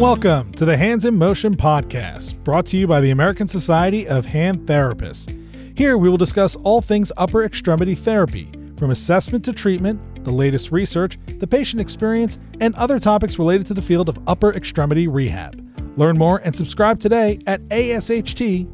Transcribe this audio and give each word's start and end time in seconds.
Welcome 0.00 0.52
to 0.54 0.64
the 0.64 0.76
Hands 0.76 1.04
in 1.04 1.16
Motion 1.16 1.56
podcast, 1.56 2.42
brought 2.42 2.66
to 2.66 2.76
you 2.76 2.88
by 2.88 3.00
the 3.00 3.10
American 3.10 3.46
Society 3.46 4.08
of 4.08 4.26
Hand 4.26 4.66
Therapists. 4.66 5.78
Here 5.78 5.96
we 5.96 6.08
will 6.08 6.16
discuss 6.16 6.56
all 6.56 6.82
things 6.82 7.12
upper 7.16 7.44
extremity 7.44 7.94
therapy, 7.94 8.50
from 8.76 8.90
assessment 8.90 9.44
to 9.44 9.52
treatment, 9.52 10.24
the 10.24 10.32
latest 10.32 10.72
research, 10.72 11.16
the 11.38 11.46
patient 11.46 11.80
experience, 11.80 12.40
and 12.58 12.74
other 12.74 12.98
topics 12.98 13.38
related 13.38 13.68
to 13.68 13.74
the 13.74 13.82
field 13.82 14.08
of 14.08 14.18
upper 14.26 14.52
extremity 14.54 15.06
rehab. 15.06 15.64
Learn 15.96 16.18
more 16.18 16.38
and 16.38 16.56
subscribe 16.56 16.98
today 16.98 17.38
at 17.46 17.60
asht.org. 17.70 18.64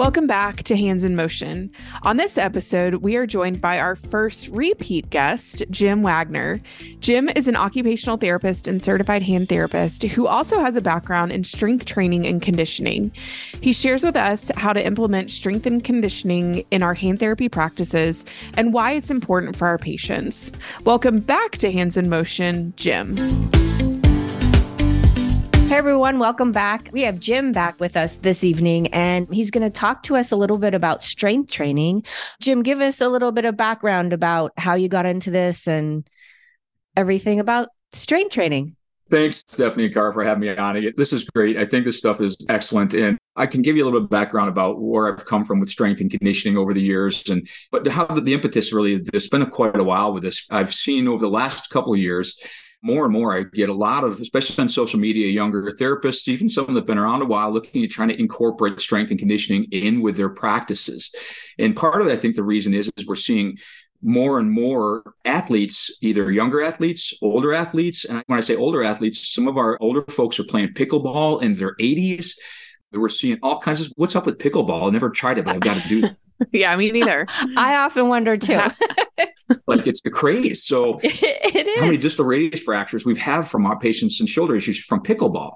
Welcome 0.00 0.26
back 0.26 0.62
to 0.62 0.78
Hands 0.78 1.04
in 1.04 1.14
Motion. 1.14 1.70
On 2.04 2.16
this 2.16 2.38
episode, 2.38 2.94
we 2.94 3.16
are 3.16 3.26
joined 3.26 3.60
by 3.60 3.78
our 3.78 3.96
first 3.96 4.48
repeat 4.48 5.10
guest, 5.10 5.62
Jim 5.68 6.00
Wagner. 6.00 6.58
Jim 7.00 7.28
is 7.28 7.48
an 7.48 7.54
occupational 7.54 8.16
therapist 8.16 8.66
and 8.66 8.82
certified 8.82 9.20
hand 9.20 9.50
therapist 9.50 10.04
who 10.04 10.26
also 10.26 10.58
has 10.58 10.74
a 10.74 10.80
background 10.80 11.32
in 11.32 11.44
strength 11.44 11.84
training 11.84 12.26
and 12.26 12.40
conditioning. 12.40 13.12
He 13.60 13.74
shares 13.74 14.02
with 14.02 14.16
us 14.16 14.50
how 14.56 14.72
to 14.72 14.82
implement 14.82 15.30
strength 15.30 15.66
and 15.66 15.84
conditioning 15.84 16.64
in 16.70 16.82
our 16.82 16.94
hand 16.94 17.20
therapy 17.20 17.50
practices 17.50 18.24
and 18.54 18.72
why 18.72 18.92
it's 18.92 19.10
important 19.10 19.54
for 19.54 19.68
our 19.68 19.76
patients. 19.76 20.50
Welcome 20.84 21.20
back 21.20 21.58
to 21.58 21.70
Hands 21.70 21.94
in 21.94 22.08
Motion, 22.08 22.72
Jim. 22.76 23.69
Hey 25.70 25.76
everyone, 25.76 26.18
welcome 26.18 26.50
back. 26.50 26.90
We 26.92 27.02
have 27.02 27.20
Jim 27.20 27.52
back 27.52 27.78
with 27.78 27.96
us 27.96 28.16
this 28.16 28.42
evening, 28.42 28.88
and 28.88 29.32
he's 29.32 29.52
going 29.52 29.62
to 29.62 29.70
talk 29.70 30.02
to 30.02 30.16
us 30.16 30.32
a 30.32 30.36
little 30.36 30.58
bit 30.58 30.74
about 30.74 31.00
strength 31.00 31.52
training. 31.52 32.02
Jim, 32.40 32.64
give 32.64 32.80
us 32.80 33.00
a 33.00 33.08
little 33.08 33.30
bit 33.30 33.44
of 33.44 33.56
background 33.56 34.12
about 34.12 34.50
how 34.56 34.74
you 34.74 34.88
got 34.88 35.06
into 35.06 35.30
this 35.30 35.68
and 35.68 36.10
everything 36.96 37.38
about 37.38 37.68
strength 37.92 38.32
training. 38.32 38.74
Thanks, 39.10 39.44
Stephanie 39.46 39.84
and 39.84 39.94
for 39.94 40.24
having 40.24 40.40
me 40.40 40.56
on. 40.56 40.92
This 40.96 41.12
is 41.12 41.22
great. 41.22 41.56
I 41.56 41.66
think 41.66 41.84
this 41.84 41.98
stuff 41.98 42.20
is 42.20 42.36
excellent. 42.48 42.92
And 42.94 43.16
I 43.36 43.46
can 43.46 43.62
give 43.62 43.76
you 43.76 43.84
a 43.84 43.86
little 43.86 44.00
bit 44.00 44.06
of 44.06 44.10
background 44.10 44.48
about 44.48 44.80
where 44.80 45.06
I've 45.06 45.24
come 45.24 45.44
from 45.44 45.60
with 45.60 45.70
strength 45.70 46.00
and 46.00 46.10
conditioning 46.10 46.58
over 46.58 46.74
the 46.74 46.82
years. 46.82 47.28
And 47.28 47.48
but 47.70 47.86
how 47.86 48.06
the, 48.06 48.20
the 48.20 48.34
impetus 48.34 48.72
really 48.72 48.94
is 48.94 49.08
it's 49.14 49.28
been 49.28 49.42
a, 49.42 49.48
quite 49.48 49.78
a 49.78 49.84
while 49.84 50.12
with 50.12 50.24
this. 50.24 50.44
I've 50.50 50.74
seen 50.74 51.06
over 51.06 51.24
the 51.24 51.30
last 51.30 51.70
couple 51.70 51.92
of 51.92 52.00
years 52.00 52.36
more 52.82 53.04
and 53.04 53.12
more, 53.12 53.36
I 53.36 53.42
get 53.42 53.68
a 53.68 53.74
lot 53.74 54.04
of, 54.04 54.20
especially 54.20 54.62
on 54.62 54.68
social 54.68 54.98
media, 54.98 55.28
younger 55.28 55.70
therapists, 55.70 56.28
even 56.28 56.48
some 56.48 56.66
that 56.66 56.74
have 56.74 56.86
been 56.86 56.98
around 56.98 57.22
a 57.22 57.26
while, 57.26 57.50
looking 57.52 57.84
at 57.84 57.90
trying 57.90 58.08
to 58.08 58.18
incorporate 58.18 58.80
strength 58.80 59.10
and 59.10 59.18
conditioning 59.18 59.66
in 59.70 60.00
with 60.00 60.16
their 60.16 60.30
practices. 60.30 61.14
And 61.58 61.76
part 61.76 62.00
of 62.00 62.08
it, 62.08 62.12
I 62.12 62.16
think 62.16 62.36
the 62.36 62.42
reason 62.42 62.72
is, 62.72 62.90
is 62.96 63.06
we're 63.06 63.16
seeing 63.16 63.58
more 64.02 64.38
and 64.38 64.50
more 64.50 65.14
athletes, 65.24 65.90
either 66.00 66.30
younger 66.30 66.62
athletes, 66.62 67.12
older 67.20 67.52
athletes. 67.52 68.04
And 68.06 68.22
when 68.26 68.38
I 68.38 68.42
say 68.42 68.56
older 68.56 68.82
athletes, 68.82 69.34
some 69.34 69.46
of 69.46 69.58
our 69.58 69.76
older 69.80 70.02
folks 70.10 70.40
are 70.40 70.44
playing 70.44 70.68
pickleball 70.68 71.42
in 71.42 71.52
their 71.52 71.74
80s. 71.76 72.32
We're 72.92 73.08
seeing 73.08 73.38
all 73.42 73.60
kinds 73.60 73.82
of 73.82 73.92
what's 73.96 74.16
up 74.16 74.26
with 74.26 74.38
pickleball. 74.38 74.88
I 74.88 74.90
never 74.90 75.10
tried 75.10 75.38
it, 75.38 75.44
but 75.44 75.54
I've 75.54 75.60
got 75.60 75.80
to 75.80 75.88
do 75.88 76.06
it. 76.06 76.16
yeah, 76.52 76.74
me 76.76 76.90
neither. 76.90 77.26
I 77.56 77.76
often 77.76 78.08
wonder 78.08 78.36
too. 78.36 78.58
like 79.66 79.86
it's 79.86 80.00
a 80.04 80.10
craze. 80.10 80.64
So 80.64 81.00
it 81.02 81.66
is. 81.66 81.80
How 81.80 81.86
many 81.86 81.96
distal 81.96 82.24
radius 82.24 82.62
fractures 82.62 83.04
we've 83.04 83.18
had 83.18 83.42
from 83.42 83.66
our 83.66 83.78
patients 83.78 84.20
and 84.20 84.28
shoulder 84.28 84.54
issues 84.54 84.78
from 84.78 85.02
pickleball. 85.02 85.54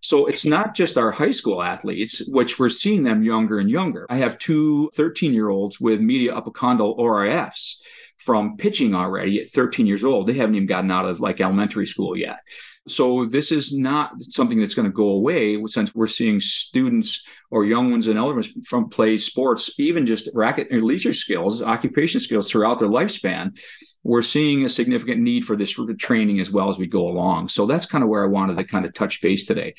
So 0.00 0.26
it's 0.26 0.44
not 0.44 0.74
just 0.74 0.98
our 0.98 1.10
high 1.10 1.30
school 1.30 1.62
athletes, 1.62 2.22
which 2.28 2.58
we're 2.58 2.68
seeing 2.68 3.04
them 3.04 3.22
younger 3.22 3.58
and 3.58 3.70
younger. 3.70 4.06
I 4.10 4.16
have 4.16 4.36
two 4.36 4.90
13 4.94 5.32
year 5.32 5.48
olds 5.48 5.80
with 5.80 6.00
medial 6.00 6.40
epicondyle 6.40 6.98
ORIFs 6.98 7.76
from 8.18 8.56
pitching 8.56 8.94
already 8.94 9.40
at 9.40 9.50
13 9.50 9.86
years 9.86 10.04
old. 10.04 10.26
They 10.26 10.34
haven't 10.34 10.54
even 10.54 10.66
gotten 10.66 10.90
out 10.90 11.06
of 11.06 11.20
like 11.20 11.40
elementary 11.40 11.86
school 11.86 12.16
yet. 12.16 12.40
So 12.86 13.24
this 13.24 13.50
is 13.50 13.76
not 13.76 14.20
something 14.20 14.60
that's 14.60 14.74
going 14.74 14.88
to 14.88 14.92
go 14.92 15.08
away 15.08 15.62
since 15.66 15.94
we're 15.94 16.06
seeing 16.06 16.38
students 16.38 17.24
or 17.50 17.64
young 17.64 17.90
ones 17.90 18.08
and 18.08 18.18
elders 18.18 18.52
from 18.66 18.90
play 18.90 19.16
sports, 19.16 19.70
even 19.78 20.04
just 20.04 20.28
racket 20.34 20.68
or 20.70 20.82
leisure 20.82 21.14
skills, 21.14 21.62
occupation 21.62 22.20
skills 22.20 22.50
throughout 22.50 22.78
their 22.78 22.88
lifespan. 22.88 23.56
We're 24.02 24.20
seeing 24.20 24.66
a 24.66 24.68
significant 24.68 25.22
need 25.22 25.46
for 25.46 25.56
this 25.56 25.74
training 25.98 26.40
as 26.40 26.50
well 26.50 26.68
as 26.68 26.78
we 26.78 26.86
go 26.86 27.08
along. 27.08 27.48
So 27.48 27.64
that's 27.64 27.86
kind 27.86 28.04
of 28.04 28.10
where 28.10 28.22
I 28.22 28.28
wanted 28.28 28.58
to 28.58 28.64
kind 28.64 28.84
of 28.84 28.92
touch 28.92 29.22
base 29.22 29.46
today. 29.46 29.74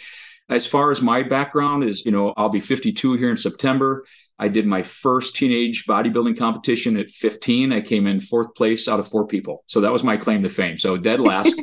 As 0.50 0.66
far 0.66 0.90
as 0.90 1.02
my 1.02 1.22
background 1.22 1.84
is, 1.84 2.06
you 2.06 2.12
know, 2.12 2.34
I'll 2.38 2.50
be 2.50 2.60
52 2.60 3.18
here 3.18 3.30
in 3.30 3.38
September. 3.38 4.04
I 4.38 4.50
did 4.50 4.66
my 4.66 4.82
first 4.82 5.36
teenage 5.36 5.86
bodybuilding 5.86 6.38
competition 6.38 6.98
at 6.98 7.10
15. 7.10 7.72
I 7.72 7.82
came 7.82 8.06
in 8.06 8.20
fourth 8.20 8.54
place 8.54 8.88
out 8.88 9.00
of 9.00 9.08
four 9.08 9.26
people. 9.26 9.64
So 9.68 9.82
that 9.82 9.92
was 9.92 10.04
my 10.04 10.18
claim 10.18 10.44
to 10.44 10.50
fame. 10.50 10.78
So 10.78 10.98
dead 10.98 11.22
last. 11.22 11.56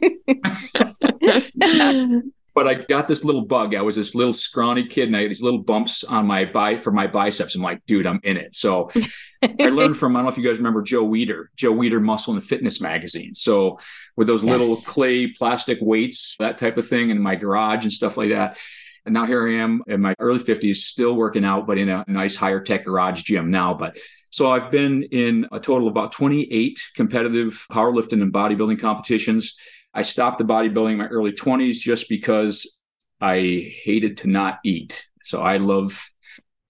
but 2.54 2.68
I 2.68 2.74
got 2.74 3.08
this 3.08 3.24
little 3.24 3.44
bug. 3.44 3.74
I 3.74 3.82
was 3.82 3.96
this 3.96 4.14
little 4.14 4.32
scrawny 4.32 4.86
kid 4.86 5.08
and 5.08 5.16
I 5.16 5.22
had 5.22 5.30
these 5.30 5.42
little 5.42 5.60
bumps 5.60 6.04
on 6.04 6.26
my 6.26 6.46
bi 6.46 6.76
for 6.76 6.92
my 6.92 7.06
biceps. 7.06 7.54
I'm 7.54 7.62
like, 7.62 7.84
dude, 7.86 8.06
I'm 8.06 8.20
in 8.24 8.38
it. 8.38 8.54
So 8.54 8.90
I 9.42 9.68
learned 9.68 9.96
from, 9.96 10.16
I 10.16 10.20
don't 10.20 10.24
know 10.24 10.30
if 10.30 10.38
you 10.38 10.44
guys 10.44 10.58
remember 10.58 10.82
Joe 10.82 11.06
Weider, 11.06 11.46
Joe 11.56 11.74
Weider 11.74 12.02
Muscle 12.02 12.34
and 12.34 12.42
Fitness 12.42 12.80
magazine. 12.80 13.34
So 13.34 13.78
with 14.16 14.26
those 14.26 14.42
yes. 14.42 14.58
little 14.58 14.76
clay 14.76 15.28
plastic 15.28 15.78
weights, 15.80 16.36
that 16.38 16.56
type 16.56 16.78
of 16.78 16.88
thing 16.88 17.10
in 17.10 17.20
my 17.20 17.34
garage 17.34 17.84
and 17.84 17.92
stuff 17.92 18.16
like 18.16 18.30
that. 18.30 18.56
And 19.04 19.14
now 19.14 19.26
here 19.26 19.48
I 19.48 19.54
am 19.54 19.82
in 19.86 20.00
my 20.00 20.14
early 20.18 20.38
50s, 20.38 20.76
still 20.76 21.14
working 21.14 21.44
out, 21.44 21.66
but 21.66 21.78
in 21.78 21.88
a 21.88 22.04
nice 22.06 22.36
higher 22.36 22.60
tech 22.60 22.84
garage 22.84 23.22
gym 23.22 23.50
now. 23.50 23.74
But 23.74 23.98
so 24.30 24.50
I've 24.50 24.70
been 24.70 25.02
in 25.04 25.46
a 25.52 25.60
total 25.60 25.88
of 25.88 25.92
about 25.92 26.12
28 26.12 26.80
competitive 26.94 27.66
powerlifting 27.70 28.22
and 28.22 28.32
bodybuilding 28.32 28.80
competitions. 28.80 29.56
I 29.92 30.02
stopped 30.02 30.38
the 30.38 30.44
bodybuilding 30.44 30.92
in 30.92 30.98
my 30.98 31.08
early 31.08 31.32
20s 31.32 31.78
just 31.78 32.08
because 32.08 32.78
I 33.20 33.72
hated 33.84 34.18
to 34.18 34.28
not 34.28 34.58
eat. 34.64 35.06
So 35.24 35.42
I 35.42 35.58
love 35.58 36.02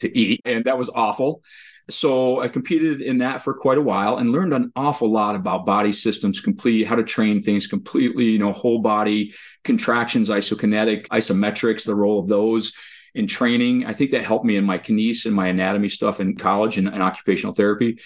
to 0.01 0.19
eat, 0.19 0.41
and 0.45 0.65
that 0.65 0.77
was 0.77 0.91
awful. 0.93 1.43
So 1.91 2.41
I 2.41 2.49
competed 2.49 3.01
in 3.01 3.19
that 3.19 3.43
for 3.43 3.55
quite 3.55 3.79
a 3.79 3.83
while 3.83 4.19
and 4.19 4.31
learned 4.31 4.55
an 4.55 4.73
awful 4.77 5.11
lot 5.11 5.35
about 5.35 5.67
body 5.67 5.93
systems, 5.93 6.41
complete 6.41 6.87
how 6.87 6.95
to 6.95 7.03
train 7.03 7.43
things 7.43 7.67
completely, 7.67 8.27
you 8.27 8.39
know, 8.39 8.53
whole 8.53 8.81
body 8.81 9.35
contractions, 9.65 10.29
isokinetic, 10.29 11.09
isometrics, 11.09 11.85
the 11.85 11.95
role 11.95 12.21
of 12.21 12.29
those 12.29 12.73
in 13.15 13.27
training. 13.27 13.85
I 13.85 13.93
think 13.93 14.13
that 14.13 14.25
helped 14.25 14.45
me 14.45 14.57
in 14.57 14.65
my 14.65 14.79
kines 14.79 15.27
and 15.27 15.35
my 15.35 15.49
anatomy 15.49 15.89
stuff 15.89 16.21
in 16.21 16.37
college 16.37 16.79
and, 16.79 16.89
and 16.89 17.03
occupational 17.03 17.55
therapy. 17.55 17.99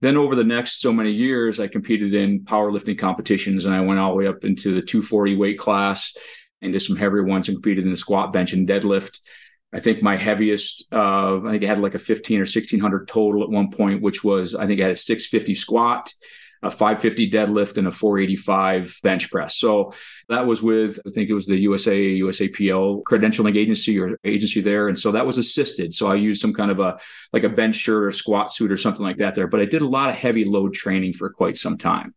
Then 0.00 0.16
over 0.16 0.34
the 0.34 0.44
next 0.44 0.80
so 0.80 0.92
many 0.92 1.10
years, 1.10 1.58
I 1.58 1.66
competed 1.66 2.14
in 2.14 2.40
powerlifting 2.40 2.98
competitions 2.98 3.64
and 3.64 3.74
I 3.74 3.80
went 3.80 3.98
all 3.98 4.10
the 4.10 4.16
way 4.16 4.26
up 4.26 4.44
into 4.44 4.74
the 4.74 4.82
240 4.82 5.36
weight 5.36 5.58
class 5.58 6.16
and 6.62 6.72
did 6.72 6.80
some 6.80 6.96
heavier 6.96 7.24
ones 7.24 7.48
and 7.48 7.56
competed 7.56 7.84
in 7.84 7.90
the 7.90 7.96
squat, 7.96 8.32
bench, 8.32 8.52
and 8.52 8.68
deadlift. 8.68 9.20
I 9.72 9.80
think 9.80 10.02
my 10.02 10.16
heaviest, 10.16 10.86
uh, 10.92 11.40
I 11.44 11.50
think 11.50 11.64
I 11.64 11.66
had 11.66 11.78
like 11.78 11.94
a 11.94 11.98
15 11.98 12.38
or 12.38 12.42
1600 12.42 13.06
total 13.06 13.42
at 13.42 13.50
one 13.50 13.70
point, 13.70 14.00
which 14.00 14.24
was, 14.24 14.54
I 14.54 14.66
think 14.66 14.80
I 14.80 14.84
had 14.84 14.92
a 14.92 14.96
650 14.96 15.54
squat, 15.54 16.12
a 16.62 16.70
550 16.70 17.30
deadlift, 17.30 17.76
and 17.76 17.86
a 17.86 17.92
485 17.92 18.98
bench 19.02 19.30
press. 19.30 19.56
So 19.56 19.92
that 20.30 20.46
was 20.46 20.62
with, 20.62 20.98
I 21.06 21.10
think 21.10 21.28
it 21.28 21.34
was 21.34 21.46
the 21.46 21.58
USA, 21.58 21.94
USAPL 22.20 23.02
credentialing 23.02 23.56
agency 23.56 23.98
or 24.00 24.18
agency 24.24 24.62
there. 24.62 24.88
And 24.88 24.98
so 24.98 25.12
that 25.12 25.26
was 25.26 25.36
assisted. 25.36 25.94
So 25.94 26.10
I 26.10 26.14
used 26.14 26.40
some 26.40 26.54
kind 26.54 26.70
of 26.70 26.80
a, 26.80 26.98
like 27.34 27.44
a 27.44 27.50
bench 27.50 27.76
shirt 27.76 28.04
or 28.04 28.10
squat 28.10 28.50
suit 28.50 28.72
or 28.72 28.78
something 28.78 29.04
like 29.04 29.18
that 29.18 29.34
there. 29.34 29.48
But 29.48 29.60
I 29.60 29.66
did 29.66 29.82
a 29.82 29.88
lot 29.88 30.08
of 30.08 30.16
heavy 30.16 30.46
load 30.46 30.72
training 30.72 31.12
for 31.12 31.28
quite 31.28 31.58
some 31.58 31.76
time. 31.76 32.14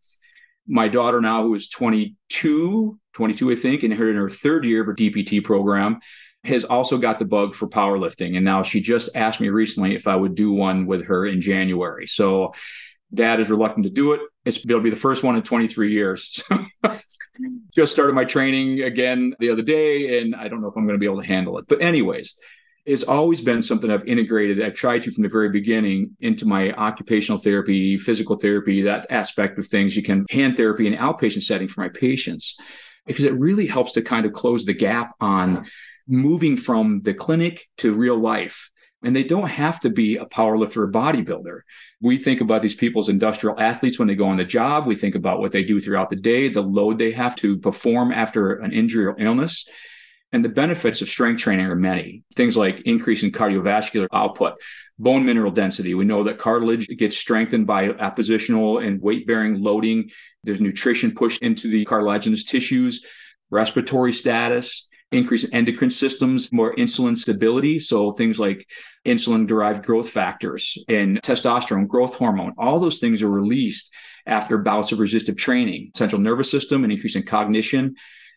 My 0.67 0.87
daughter 0.87 1.19
now, 1.19 1.43
who 1.43 1.53
is 1.53 1.67
22, 1.67 2.97
22, 3.13 3.51
I 3.51 3.55
think, 3.55 3.83
and 3.83 3.93
her 3.93 4.09
in 4.09 4.15
her 4.15 4.29
third 4.29 4.63
year 4.63 4.81
of 4.81 4.87
her 4.87 4.95
DPT 4.95 5.43
program, 5.43 5.99
has 6.43 6.63
also 6.63 6.97
got 6.97 7.19
the 7.19 7.25
bug 7.25 7.53
for 7.53 7.67
powerlifting. 7.67 8.35
And 8.35 8.43
now 8.43 8.63
she 8.63 8.81
just 8.81 9.09
asked 9.15 9.39
me 9.39 9.49
recently 9.49 9.95
if 9.95 10.07
I 10.07 10.15
would 10.15 10.35
do 10.35 10.51
one 10.51 10.85
with 10.87 11.05
her 11.05 11.25
in 11.25 11.39
January. 11.39 12.07
So 12.07 12.53
dad 13.13 13.39
is 13.39 13.49
reluctant 13.49 13.85
to 13.85 13.91
do 13.91 14.13
it. 14.13 14.21
It's 14.45 14.63
it'll 14.65 14.81
be 14.81 14.89
the 14.89 14.95
first 14.95 15.23
one 15.23 15.35
in 15.35 15.43
23 15.43 15.91
years. 15.91 16.43
just 17.75 17.91
started 17.91 18.13
my 18.13 18.25
training 18.25 18.81
again 18.81 19.35
the 19.39 19.49
other 19.49 19.61
day, 19.61 20.19
and 20.19 20.35
I 20.35 20.47
don't 20.47 20.61
know 20.61 20.67
if 20.67 20.75
I'm 20.75 20.85
going 20.85 20.95
to 20.95 20.99
be 20.99 21.05
able 21.05 21.21
to 21.21 21.27
handle 21.27 21.57
it. 21.57 21.65
But 21.67 21.81
anyways, 21.81 22.35
it's 22.85 23.03
always 23.03 23.41
been 23.41 23.61
something 23.61 23.91
I've 23.91 24.07
integrated. 24.07 24.61
I've 24.61 24.73
tried 24.73 25.03
to 25.03 25.11
from 25.11 25.23
the 25.23 25.29
very 25.29 25.49
beginning 25.49 26.15
into 26.19 26.45
my 26.45 26.71
occupational 26.73 27.39
therapy, 27.39 27.97
physical 27.97 28.37
therapy, 28.37 28.81
that 28.81 29.07
aspect 29.09 29.59
of 29.59 29.67
things. 29.67 29.95
You 29.95 30.03
can 30.03 30.25
hand 30.29 30.57
therapy 30.57 30.87
in 30.87 30.93
outpatient 30.93 31.43
setting 31.43 31.67
for 31.67 31.81
my 31.81 31.89
patients 31.89 32.57
because 33.05 33.25
it 33.25 33.33
really 33.33 33.67
helps 33.67 33.91
to 33.93 34.01
kind 34.01 34.25
of 34.25 34.33
close 34.33 34.65
the 34.65 34.73
gap 34.73 35.13
on 35.19 35.65
moving 36.11 36.57
from 36.57 37.01
the 37.01 37.13
clinic 37.13 37.67
to 37.77 37.93
real 37.93 38.17
life. 38.17 38.69
And 39.03 39.15
they 39.15 39.23
don't 39.23 39.47
have 39.47 39.79
to 39.79 39.89
be 39.89 40.17
a 40.17 40.25
powerlifter 40.25 40.77
or 40.77 40.91
bodybuilder. 40.91 41.61
We 42.01 42.17
think 42.17 42.41
about 42.41 42.61
these 42.61 42.75
people 42.75 43.01
as 43.01 43.09
industrial 43.09 43.59
athletes 43.59 43.97
when 43.97 44.07
they 44.07 44.13
go 44.13 44.25
on 44.25 44.37
the 44.37 44.45
job. 44.45 44.85
We 44.85 44.95
think 44.95 45.15
about 45.15 45.39
what 45.39 45.51
they 45.51 45.63
do 45.63 45.79
throughout 45.79 46.09
the 46.09 46.17
day, 46.17 46.49
the 46.49 46.61
load 46.61 46.99
they 46.99 47.11
have 47.13 47.35
to 47.37 47.57
perform 47.57 48.11
after 48.11 48.59
an 48.59 48.73
injury 48.73 49.05
or 49.05 49.15
illness. 49.17 49.67
And 50.33 50.45
the 50.45 50.49
benefits 50.49 51.01
of 51.01 51.09
strength 51.09 51.41
training 51.41 51.65
are 51.65 51.75
many. 51.75 52.23
Things 52.35 52.55
like 52.55 52.81
increase 52.81 53.23
in 53.23 53.31
cardiovascular 53.31 54.07
output, 54.13 54.61
bone 54.99 55.25
mineral 55.25 55.51
density. 55.51 55.93
We 55.93 56.05
know 56.05 56.23
that 56.23 56.37
cartilage 56.37 56.87
gets 56.87 57.17
strengthened 57.17 57.65
by 57.65 57.89
appositional 57.89 58.85
and 58.85 59.01
weight 59.01 59.25
bearing 59.25 59.61
loading. 59.61 60.11
There's 60.43 60.61
nutrition 60.61 61.11
pushed 61.13 61.41
into 61.41 61.69
the 61.69 61.85
cartilaginous 61.85 62.43
tissues, 62.43 63.03
respiratory 63.49 64.13
status, 64.13 64.87
increase 65.11 65.43
in 65.43 65.53
endocrine 65.53 65.91
systems, 65.91 66.51
more 66.51 66.73
insulin 66.75 67.17
stability. 67.17 67.79
So 67.79 68.11
things 68.11 68.39
like 68.39 68.67
insulin 69.05 69.45
derived 69.45 69.85
growth 69.85 70.09
factors 70.09 70.77
and 70.87 71.21
testosterone, 71.21 71.87
growth 71.87 72.17
hormone, 72.17 72.53
all 72.57 72.79
those 72.79 72.99
things 72.99 73.21
are 73.21 73.29
released 73.29 73.91
after 74.25 74.57
bouts 74.57 74.91
of 74.91 74.99
resistive 74.99 75.35
training, 75.35 75.91
central 75.95 76.21
nervous 76.21 76.49
system 76.49 76.83
and 76.83 76.93
increase 76.93 77.15
in 77.15 77.23
cognition. 77.23 77.95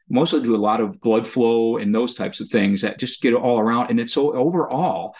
Mostly 0.09 0.43
do 0.43 0.55
a 0.55 0.57
lot 0.57 0.81
of 0.81 1.01
blood 1.01 1.27
flow 1.27 1.79
and 1.79 1.95
those 1.95 2.15
types 2.15 2.41
of 2.41 2.49
things 2.49 2.83
that 2.83 2.99
just 2.99 3.23
get 3.23 3.35
all 3.35 3.59
around. 3.59 3.91
And 3.91 4.01
it's 4.01 4.13
so 4.13 4.35
overall, 4.35 5.15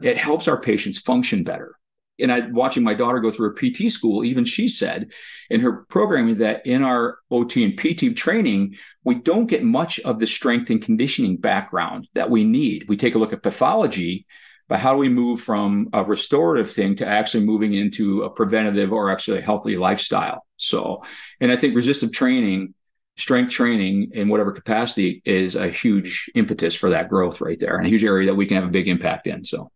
it 0.00 0.16
helps 0.16 0.46
our 0.46 0.60
patients 0.60 0.98
function 0.98 1.42
better 1.42 1.74
and 2.18 2.32
I 2.32 2.40
watching 2.50 2.82
my 2.82 2.94
daughter 2.94 3.20
go 3.20 3.30
through 3.30 3.50
a 3.50 3.54
PT 3.54 3.90
school, 3.92 4.24
even 4.24 4.44
she 4.44 4.68
said 4.68 5.12
in 5.50 5.60
her 5.60 5.84
programming 5.88 6.36
that 6.36 6.66
in 6.66 6.82
our 6.82 7.18
OT 7.30 7.64
and 7.64 7.76
PT 7.76 8.16
training, 8.16 8.76
we 9.04 9.16
don't 9.16 9.46
get 9.46 9.62
much 9.62 10.00
of 10.00 10.18
the 10.18 10.26
strength 10.26 10.70
and 10.70 10.82
conditioning 10.82 11.36
background 11.36 12.08
that 12.14 12.30
we 12.30 12.44
need. 12.44 12.88
We 12.88 12.96
take 12.96 13.14
a 13.14 13.18
look 13.18 13.32
at 13.32 13.42
pathology, 13.42 14.26
but 14.68 14.80
how 14.80 14.92
do 14.92 14.98
we 14.98 15.08
move 15.08 15.40
from 15.40 15.88
a 15.92 16.04
restorative 16.04 16.70
thing 16.70 16.96
to 16.96 17.06
actually 17.06 17.44
moving 17.44 17.72
into 17.72 18.22
a 18.22 18.30
preventative 18.30 18.92
or 18.92 19.10
actually 19.10 19.38
a 19.38 19.42
healthy 19.42 19.76
lifestyle? 19.76 20.44
So, 20.56 21.02
and 21.40 21.50
I 21.50 21.56
think 21.56 21.74
resistive 21.74 22.12
training, 22.12 22.74
strength 23.16 23.50
training 23.50 24.10
in 24.12 24.28
whatever 24.28 24.52
capacity 24.52 25.22
is 25.24 25.54
a 25.54 25.68
huge 25.68 26.30
impetus 26.34 26.74
for 26.74 26.90
that 26.90 27.08
growth 27.08 27.40
right 27.40 27.58
there 27.58 27.76
and 27.76 27.86
a 27.86 27.90
huge 27.90 28.04
area 28.04 28.26
that 28.26 28.34
we 28.34 28.46
can 28.46 28.56
have 28.56 28.66
a 28.66 28.70
big 28.70 28.88
impact 28.88 29.26
in. 29.26 29.44
So 29.44 29.70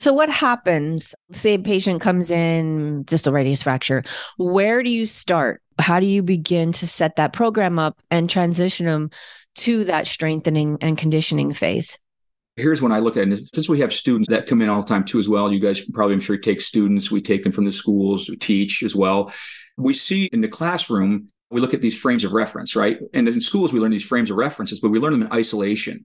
so, 0.00 0.12
what 0.12 0.28
happens? 0.28 1.14
Say 1.32 1.54
a 1.54 1.58
patient 1.58 2.00
comes 2.00 2.30
in 2.30 3.04
distal 3.04 3.32
radius 3.32 3.62
fracture. 3.62 4.02
Where 4.36 4.82
do 4.82 4.90
you 4.90 5.06
start? 5.06 5.62
How 5.78 6.00
do 6.00 6.06
you 6.06 6.22
begin 6.22 6.72
to 6.72 6.86
set 6.86 7.16
that 7.16 7.32
program 7.32 7.78
up 7.78 8.00
and 8.10 8.28
transition 8.28 8.86
them 8.86 9.10
to 9.56 9.84
that 9.84 10.06
strengthening 10.06 10.78
and 10.80 10.98
conditioning 10.98 11.54
phase? 11.54 11.98
Here's 12.56 12.80
when 12.80 12.92
I 12.92 13.00
look 13.00 13.16
at 13.16 13.28
it. 13.28 13.48
Since 13.54 13.68
we 13.68 13.80
have 13.80 13.92
students 13.92 14.28
that 14.28 14.46
come 14.46 14.62
in 14.62 14.68
all 14.68 14.80
the 14.80 14.86
time 14.86 15.04
too, 15.04 15.18
as 15.18 15.28
well, 15.28 15.52
you 15.52 15.58
guys 15.58 15.80
probably, 15.80 16.14
I'm 16.14 16.20
sure, 16.20 16.36
take 16.36 16.60
students. 16.60 17.10
We 17.10 17.20
take 17.20 17.42
them 17.42 17.52
from 17.52 17.64
the 17.64 17.72
schools, 17.72 18.28
we 18.28 18.36
teach 18.36 18.82
as 18.82 18.94
well. 18.94 19.32
We 19.76 19.94
see 19.94 20.26
in 20.26 20.40
the 20.40 20.48
classroom, 20.48 21.28
we 21.50 21.60
look 21.60 21.74
at 21.74 21.80
these 21.80 21.98
frames 21.98 22.22
of 22.22 22.32
reference, 22.32 22.76
right? 22.76 22.98
And 23.12 23.26
in 23.26 23.40
schools, 23.40 23.72
we 23.72 23.80
learn 23.80 23.90
these 23.90 24.04
frames 24.04 24.30
of 24.30 24.36
references, 24.36 24.80
but 24.80 24.90
we 24.90 25.00
learn 25.00 25.12
them 25.12 25.22
in 25.22 25.32
isolation. 25.32 26.04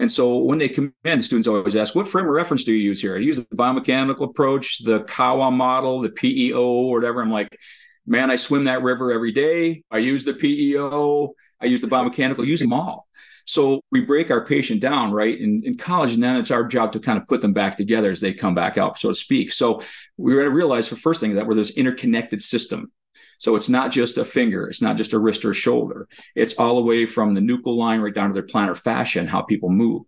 And 0.00 0.10
so 0.10 0.38
when 0.38 0.58
they 0.58 0.68
come 0.68 0.94
in, 1.04 1.20
students 1.20 1.48
always 1.48 1.74
ask, 1.74 1.94
what 1.94 2.06
frame 2.06 2.26
of 2.26 2.30
reference 2.30 2.64
do 2.64 2.72
you 2.72 2.78
use 2.78 3.00
here? 3.00 3.16
I 3.16 3.18
use 3.18 3.36
the 3.36 3.44
biomechanical 3.46 4.22
approach, 4.22 4.84
the 4.84 5.00
Kawa 5.04 5.50
model, 5.50 6.00
the 6.00 6.10
PEO, 6.10 6.62
or 6.62 6.94
whatever. 6.94 7.20
I'm 7.20 7.30
like, 7.30 7.58
man, 8.06 8.30
I 8.30 8.36
swim 8.36 8.64
that 8.64 8.82
river 8.82 9.12
every 9.12 9.32
day. 9.32 9.82
I 9.90 9.98
use 9.98 10.24
the 10.24 10.34
PEO, 10.34 11.34
I 11.60 11.66
use 11.66 11.80
the 11.80 11.88
biomechanical, 11.88 12.46
use 12.46 12.60
them 12.60 12.72
all. 12.72 13.08
So 13.44 13.80
we 13.90 14.02
break 14.02 14.30
our 14.30 14.44
patient 14.44 14.80
down, 14.80 15.10
right, 15.10 15.38
in, 15.38 15.62
in 15.64 15.78
college, 15.78 16.12
and 16.12 16.22
then 16.22 16.36
it's 16.36 16.50
our 16.50 16.64
job 16.64 16.92
to 16.92 17.00
kind 17.00 17.18
of 17.18 17.26
put 17.26 17.40
them 17.40 17.54
back 17.54 17.78
together 17.78 18.10
as 18.10 18.20
they 18.20 18.34
come 18.34 18.54
back 18.54 18.76
out, 18.76 18.98
so 18.98 19.08
to 19.08 19.14
speak. 19.14 19.52
So 19.52 19.80
we 20.18 20.34
realize 20.34 20.90
the 20.90 20.96
first 20.96 21.20
thing 21.20 21.34
that 21.34 21.46
we're 21.46 21.54
this 21.54 21.70
interconnected 21.70 22.42
system. 22.42 22.92
So 23.38 23.54
it's 23.54 23.68
not 23.68 23.92
just 23.92 24.18
a 24.18 24.24
finger, 24.24 24.66
it's 24.68 24.82
not 24.82 24.96
just 24.96 25.12
a 25.12 25.18
wrist 25.18 25.44
or 25.44 25.54
shoulder. 25.54 26.08
It's 26.34 26.54
all 26.54 26.74
the 26.74 26.82
way 26.82 27.06
from 27.06 27.34
the 27.34 27.40
nuchal 27.40 27.76
line 27.76 28.00
right 28.00 28.14
down 28.14 28.28
to 28.28 28.34
their 28.34 28.42
plantar 28.42 28.76
fascia 28.76 29.20
and 29.20 29.28
how 29.28 29.42
people 29.42 29.70
move. 29.70 30.02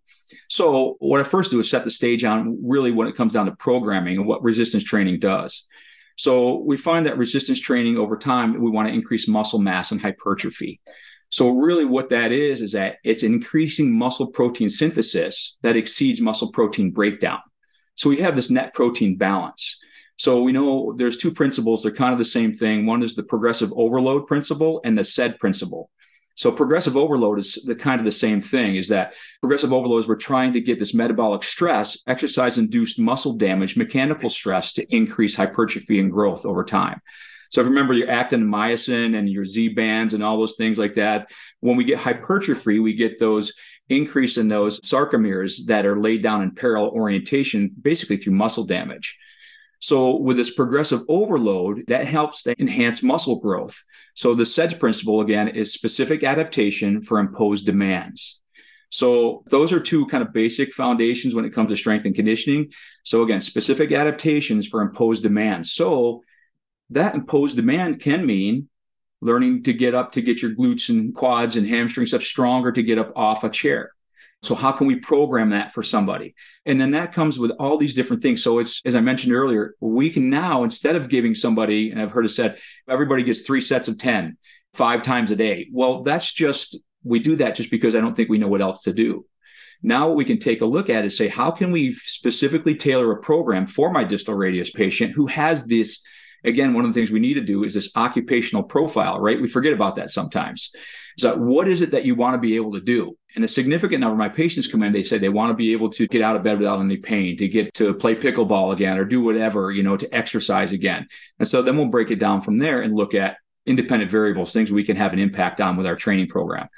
So 0.48 0.96
what 0.98 1.20
I 1.20 1.24
first 1.24 1.50
do 1.50 1.60
is 1.60 1.70
set 1.70 1.84
the 1.84 1.90
stage 1.90 2.24
on 2.24 2.58
really 2.62 2.90
when 2.90 3.06
it 3.06 3.14
comes 3.14 3.32
down 3.32 3.46
to 3.46 3.52
programming 3.52 4.16
and 4.16 4.26
what 4.26 4.42
resistance 4.42 4.82
training 4.82 5.20
does. 5.20 5.66
So 6.16 6.56
we 6.56 6.76
find 6.76 7.06
that 7.06 7.18
resistance 7.18 7.60
training 7.60 7.96
over 7.96 8.16
time, 8.16 8.60
we 8.60 8.70
want 8.70 8.88
to 8.88 8.94
increase 8.94 9.28
muscle 9.28 9.58
mass 9.58 9.92
and 9.92 10.00
hypertrophy. 10.00 10.80
So 11.30 11.50
really 11.50 11.84
what 11.84 12.08
that 12.10 12.32
is 12.32 12.60
is 12.60 12.72
that 12.72 12.96
it's 13.04 13.22
increasing 13.22 13.96
muscle 13.96 14.26
protein 14.26 14.68
synthesis 14.68 15.56
that 15.62 15.76
exceeds 15.76 16.20
muscle 16.20 16.50
protein 16.50 16.90
breakdown. 16.90 17.38
So 17.94 18.10
we 18.10 18.18
have 18.18 18.34
this 18.34 18.50
net 18.50 18.74
protein 18.74 19.16
balance. 19.16 19.78
So 20.20 20.42
we 20.42 20.52
know 20.52 20.92
there's 20.92 21.16
two 21.16 21.32
principles. 21.32 21.82
They're 21.82 21.90
kind 21.90 22.12
of 22.12 22.18
the 22.18 22.26
same 22.26 22.52
thing. 22.52 22.84
One 22.84 23.02
is 23.02 23.14
the 23.14 23.22
progressive 23.22 23.72
overload 23.74 24.26
principle 24.26 24.82
and 24.84 24.98
the 24.98 25.02
SAID 25.02 25.38
principle. 25.38 25.88
So 26.34 26.52
progressive 26.52 26.94
overload 26.94 27.38
is 27.38 27.54
the 27.64 27.74
kind 27.74 27.98
of 27.98 28.04
the 28.04 28.12
same 28.12 28.42
thing 28.42 28.76
is 28.76 28.88
that 28.88 29.14
progressive 29.40 29.72
overload 29.72 30.00
is 30.00 30.08
we're 30.08 30.16
trying 30.16 30.52
to 30.52 30.60
get 30.60 30.78
this 30.78 30.92
metabolic 30.92 31.42
stress, 31.42 32.02
exercise 32.06 32.58
induced 32.58 32.98
muscle 32.98 33.32
damage, 33.32 33.78
mechanical 33.78 34.28
stress 34.28 34.74
to 34.74 34.94
increase 34.94 35.34
hypertrophy 35.34 36.00
and 36.00 36.12
growth 36.12 36.44
over 36.44 36.64
time. 36.64 37.00
So 37.48 37.62
if 37.62 37.64
you 37.64 37.70
remember 37.70 37.94
your 37.94 38.10
actin 38.10 38.44
myosin 38.44 39.16
and 39.16 39.26
your 39.26 39.46
Z 39.46 39.68
bands 39.70 40.12
and 40.12 40.22
all 40.22 40.36
those 40.36 40.56
things 40.56 40.76
like 40.76 40.96
that. 40.96 41.30
When 41.60 41.76
we 41.76 41.84
get 41.84 41.98
hypertrophy, 41.98 42.78
we 42.78 42.92
get 42.92 43.18
those 43.18 43.54
increase 43.88 44.36
in 44.36 44.48
those 44.48 44.80
sarcomeres 44.80 45.64
that 45.64 45.86
are 45.86 45.98
laid 45.98 46.22
down 46.22 46.42
in 46.42 46.54
parallel 46.54 46.90
orientation, 46.90 47.70
basically 47.80 48.18
through 48.18 48.34
muscle 48.34 48.66
damage. 48.66 49.16
So 49.80 50.16
with 50.16 50.36
this 50.36 50.50
progressive 50.50 51.02
overload, 51.08 51.84
that 51.88 52.06
helps 52.06 52.42
to 52.42 52.54
enhance 52.60 53.02
muscle 53.02 53.40
growth. 53.40 53.82
So 54.14 54.34
the 54.34 54.46
SAID 54.46 54.78
principle 54.78 55.22
again 55.22 55.48
is 55.48 55.72
specific 55.72 56.22
adaptation 56.22 57.02
for 57.02 57.18
imposed 57.18 57.66
demands. 57.66 58.40
So 58.90 59.44
those 59.48 59.72
are 59.72 59.80
two 59.80 60.06
kind 60.06 60.22
of 60.22 60.32
basic 60.32 60.74
foundations 60.74 61.34
when 61.34 61.44
it 61.44 61.54
comes 61.54 61.70
to 61.70 61.76
strength 61.76 62.04
and 62.04 62.14
conditioning. 62.14 62.72
So 63.04 63.22
again, 63.22 63.40
specific 63.40 63.92
adaptations 63.92 64.66
for 64.66 64.82
imposed 64.82 65.22
demands. 65.22 65.72
So 65.72 66.22
that 66.90 67.14
imposed 67.14 67.56
demand 67.56 68.00
can 68.00 68.26
mean 68.26 68.68
learning 69.22 69.62
to 69.62 69.72
get 69.72 69.94
up 69.94 70.12
to 70.12 70.22
get 70.22 70.42
your 70.42 70.52
glutes 70.52 70.88
and 70.88 71.14
quads 71.14 71.56
and 71.56 71.66
hamstring 71.66 72.06
stuff 72.06 72.22
stronger 72.22 72.72
to 72.72 72.82
get 72.82 72.98
up 72.98 73.12
off 73.16 73.44
a 73.44 73.50
chair. 73.50 73.92
So 74.42 74.54
how 74.54 74.72
can 74.72 74.86
we 74.86 74.96
program 74.96 75.50
that 75.50 75.74
for 75.74 75.82
somebody? 75.82 76.34
And 76.64 76.80
then 76.80 76.92
that 76.92 77.12
comes 77.12 77.38
with 77.38 77.50
all 77.58 77.76
these 77.76 77.94
different 77.94 78.22
things. 78.22 78.42
So 78.42 78.58
it's 78.58 78.80
as 78.84 78.94
I 78.94 79.00
mentioned 79.00 79.34
earlier, 79.34 79.74
we 79.80 80.08
can 80.10 80.30
now 80.30 80.64
instead 80.64 80.96
of 80.96 81.08
giving 81.08 81.34
somebody, 81.34 81.90
and 81.90 82.00
I've 82.00 82.10
heard 82.10 82.24
it 82.24 82.30
said, 82.30 82.58
everybody 82.88 83.22
gets 83.22 83.42
three 83.42 83.60
sets 83.60 83.88
of 83.88 83.98
10, 83.98 84.36
five 84.72 85.02
times 85.02 85.30
a 85.30 85.36
day. 85.36 85.68
Well, 85.72 86.02
that's 86.02 86.32
just 86.32 86.78
we 87.04 87.18
do 87.18 87.36
that 87.36 87.54
just 87.54 87.70
because 87.70 87.94
I 87.94 88.00
don't 88.00 88.14
think 88.14 88.28
we 88.28 88.38
know 88.38 88.48
what 88.48 88.62
else 88.62 88.82
to 88.82 88.92
do. 88.92 89.26
Now 89.82 90.08
what 90.08 90.16
we 90.16 90.24
can 90.24 90.38
take 90.38 90.60
a 90.60 90.66
look 90.66 90.90
at 90.90 91.04
is 91.04 91.16
say, 91.16 91.28
how 91.28 91.50
can 91.50 91.70
we 91.70 91.94
specifically 91.94 92.74
tailor 92.74 93.12
a 93.12 93.20
program 93.20 93.66
for 93.66 93.90
my 93.90 94.04
distal 94.04 94.34
radius 94.34 94.70
patient 94.70 95.12
who 95.14 95.26
has 95.26 95.64
this 95.64 96.02
again, 96.44 96.74
one 96.74 96.84
of 96.84 96.92
the 96.92 96.98
things 96.98 97.10
we 97.10 97.20
need 97.20 97.34
to 97.34 97.40
do 97.40 97.64
is 97.64 97.74
this 97.74 97.90
occupational 97.96 98.62
profile, 98.62 99.20
right? 99.20 99.40
We 99.40 99.48
forget 99.48 99.72
about 99.72 99.96
that 99.96 100.10
sometimes. 100.10 100.70
So, 101.18 101.36
what 101.36 101.68
is 101.68 101.82
it 101.82 101.90
that 101.90 102.04
you 102.04 102.14
want 102.14 102.34
to 102.34 102.38
be 102.38 102.56
able 102.56 102.72
to 102.72 102.80
do? 102.80 103.16
And 103.34 103.44
a 103.44 103.48
significant 103.48 104.00
number 104.00 104.14
of 104.14 104.18
my 104.18 104.28
patients 104.28 104.66
come 104.66 104.82
in, 104.82 104.92
they 104.92 105.02
say 105.02 105.18
they 105.18 105.28
want 105.28 105.50
to 105.50 105.54
be 105.54 105.72
able 105.72 105.90
to 105.90 106.06
get 106.06 106.22
out 106.22 106.36
of 106.36 106.42
bed 106.42 106.58
without 106.58 106.80
any 106.80 106.96
pain, 106.96 107.36
to 107.36 107.48
get 107.48 107.74
to 107.74 107.94
play 107.94 108.14
pickleball 108.14 108.72
again 108.72 108.98
or 108.98 109.04
do 109.04 109.22
whatever, 109.22 109.70
you 109.70 109.82
know, 109.82 109.96
to 109.96 110.14
exercise 110.14 110.72
again. 110.72 111.06
And 111.38 111.46
so 111.46 111.62
then 111.62 111.76
we'll 111.76 111.86
break 111.86 112.10
it 112.10 112.18
down 112.18 112.40
from 112.40 112.58
there 112.58 112.82
and 112.82 112.94
look 112.94 113.14
at 113.14 113.36
independent 113.66 114.10
variables, 114.10 114.52
things 114.52 114.72
we 114.72 114.84
can 114.84 114.96
have 114.96 115.12
an 115.12 115.18
impact 115.18 115.60
on 115.60 115.76
with 115.76 115.86
our 115.86 115.96
training 115.96 116.28
program 116.28 116.68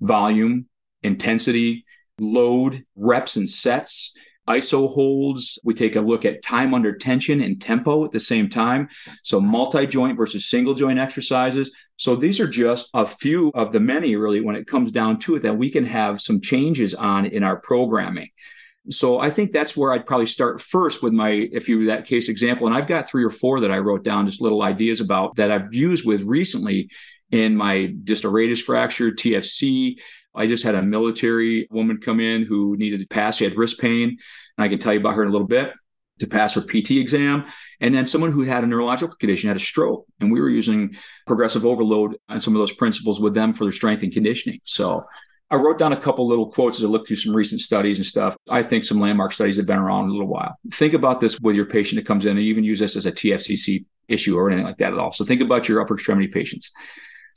volume, 0.00 0.66
intensity, 1.02 1.84
load, 2.20 2.84
reps 2.96 3.36
and 3.36 3.48
sets, 3.48 4.14
ISO 4.48 4.88
holds. 4.88 5.58
We 5.62 5.74
take 5.74 5.96
a 5.96 6.00
look 6.00 6.24
at 6.24 6.42
time 6.42 6.74
under 6.74 6.96
tension 6.96 7.40
and 7.42 7.60
tempo 7.60 8.04
at 8.04 8.12
the 8.12 8.20
same 8.20 8.48
time. 8.48 8.88
So 9.22 9.40
multi 9.40 9.86
joint 9.86 10.16
versus 10.16 10.48
single 10.48 10.74
joint 10.74 10.98
exercises. 10.98 11.74
So 11.96 12.16
these 12.16 12.40
are 12.40 12.48
just 12.48 12.90
a 12.94 13.06
few 13.06 13.50
of 13.54 13.72
the 13.72 13.80
many, 13.80 14.16
really, 14.16 14.40
when 14.40 14.56
it 14.56 14.66
comes 14.66 14.90
down 14.90 15.18
to 15.20 15.36
it, 15.36 15.42
that 15.42 15.56
we 15.56 15.70
can 15.70 15.84
have 15.84 16.20
some 16.20 16.40
changes 16.40 16.94
on 16.94 17.26
in 17.26 17.42
our 17.42 17.60
programming. 17.60 18.28
So 18.90 19.18
I 19.18 19.28
think 19.28 19.52
that's 19.52 19.76
where 19.76 19.92
I'd 19.92 20.06
probably 20.06 20.26
start 20.26 20.62
first 20.62 21.02
with 21.02 21.12
my, 21.12 21.30
if 21.30 21.68
you 21.68 21.86
that 21.86 22.06
case 22.06 22.28
example. 22.28 22.66
And 22.66 22.74
I've 22.74 22.86
got 22.86 23.08
three 23.08 23.24
or 23.24 23.30
four 23.30 23.60
that 23.60 23.70
I 23.70 23.78
wrote 23.78 24.02
down, 24.02 24.26
just 24.26 24.40
little 24.40 24.62
ideas 24.62 25.00
about 25.00 25.36
that 25.36 25.50
I've 25.50 25.74
used 25.74 26.06
with 26.06 26.22
recently 26.22 26.88
in 27.30 27.54
my 27.54 27.92
distal 28.04 28.30
radius 28.30 28.60
fracture, 28.60 29.10
TFC, 29.10 29.96
I 30.38 30.46
just 30.46 30.64
had 30.64 30.74
a 30.74 30.82
military 30.82 31.66
woman 31.70 31.98
come 31.98 32.20
in 32.20 32.44
who 32.44 32.76
needed 32.76 33.00
to 33.00 33.06
pass. 33.06 33.36
She 33.36 33.44
had 33.44 33.56
wrist 33.56 33.80
pain. 33.80 34.16
And 34.56 34.64
I 34.64 34.68
can 34.68 34.78
tell 34.78 34.94
you 34.94 35.00
about 35.00 35.14
her 35.14 35.22
in 35.22 35.28
a 35.28 35.32
little 35.32 35.46
bit 35.46 35.72
to 36.20 36.26
pass 36.26 36.54
her 36.54 36.62
PT 36.62 36.92
exam. 36.92 37.44
And 37.80 37.94
then 37.94 38.06
someone 38.06 38.32
who 38.32 38.42
had 38.42 38.64
a 38.64 38.66
neurological 38.66 39.16
condition 39.16 39.48
had 39.48 39.56
a 39.56 39.60
stroke. 39.60 40.06
And 40.20 40.32
we 40.32 40.40
were 40.40 40.48
using 40.48 40.96
progressive 41.26 41.66
overload 41.66 42.16
and 42.28 42.42
some 42.42 42.54
of 42.54 42.60
those 42.60 42.72
principles 42.72 43.20
with 43.20 43.34
them 43.34 43.52
for 43.52 43.64
their 43.64 43.72
strength 43.72 44.02
and 44.02 44.12
conditioning. 44.12 44.60
So 44.64 45.04
I 45.50 45.56
wrote 45.56 45.78
down 45.78 45.92
a 45.92 46.00
couple 46.00 46.28
little 46.28 46.50
quotes 46.50 46.78
as 46.78 46.84
I 46.84 46.88
looked 46.88 47.06
through 47.06 47.16
some 47.16 47.34
recent 47.34 47.60
studies 47.60 47.96
and 47.96 48.06
stuff. 48.06 48.36
I 48.50 48.62
think 48.62 48.84
some 48.84 49.00
landmark 49.00 49.32
studies 49.32 49.56
have 49.56 49.66
been 49.66 49.78
around 49.78 50.08
a 50.08 50.12
little 50.12 50.26
while. 50.26 50.56
Think 50.72 50.92
about 50.92 51.20
this 51.20 51.40
with 51.40 51.56
your 51.56 51.64
patient 51.64 51.98
that 51.98 52.06
comes 52.06 52.26
in 52.26 52.32
and 52.32 52.40
even 52.40 52.64
use 52.64 52.78
this 52.78 52.96
as 52.96 53.06
a 53.06 53.12
TFCC 53.12 53.86
issue 54.08 54.36
or 54.36 54.48
anything 54.48 54.66
like 54.66 54.78
that 54.78 54.92
at 54.92 54.98
all. 54.98 55.12
So 55.12 55.24
think 55.24 55.40
about 55.40 55.68
your 55.68 55.80
upper 55.80 55.94
extremity 55.94 56.28
patients. 56.28 56.70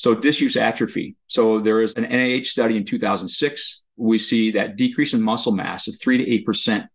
So 0.01 0.15
disuse 0.15 0.57
atrophy. 0.57 1.15
So 1.27 1.59
there 1.59 1.79
is 1.79 1.93
an 1.93 2.05
NIH 2.05 2.47
study 2.47 2.75
in 2.75 2.85
2006. 2.85 3.83
We 3.97 4.17
see 4.17 4.49
that 4.53 4.75
decrease 4.75 5.13
in 5.13 5.21
muscle 5.21 5.51
mass 5.51 5.87
of 5.87 5.93
three 6.01 6.17
to 6.17 6.27
eight 6.27 6.43
percent 6.43 6.85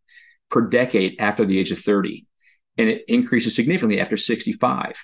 per 0.51 0.63
decade 0.63 1.15
after 1.21 1.45
the 1.45 1.57
age 1.57 1.71
of 1.71 1.79
30, 1.79 2.27
and 2.79 2.89
it 2.89 3.05
increases 3.07 3.55
significantly 3.55 4.01
after 4.01 4.17
65. 4.17 4.97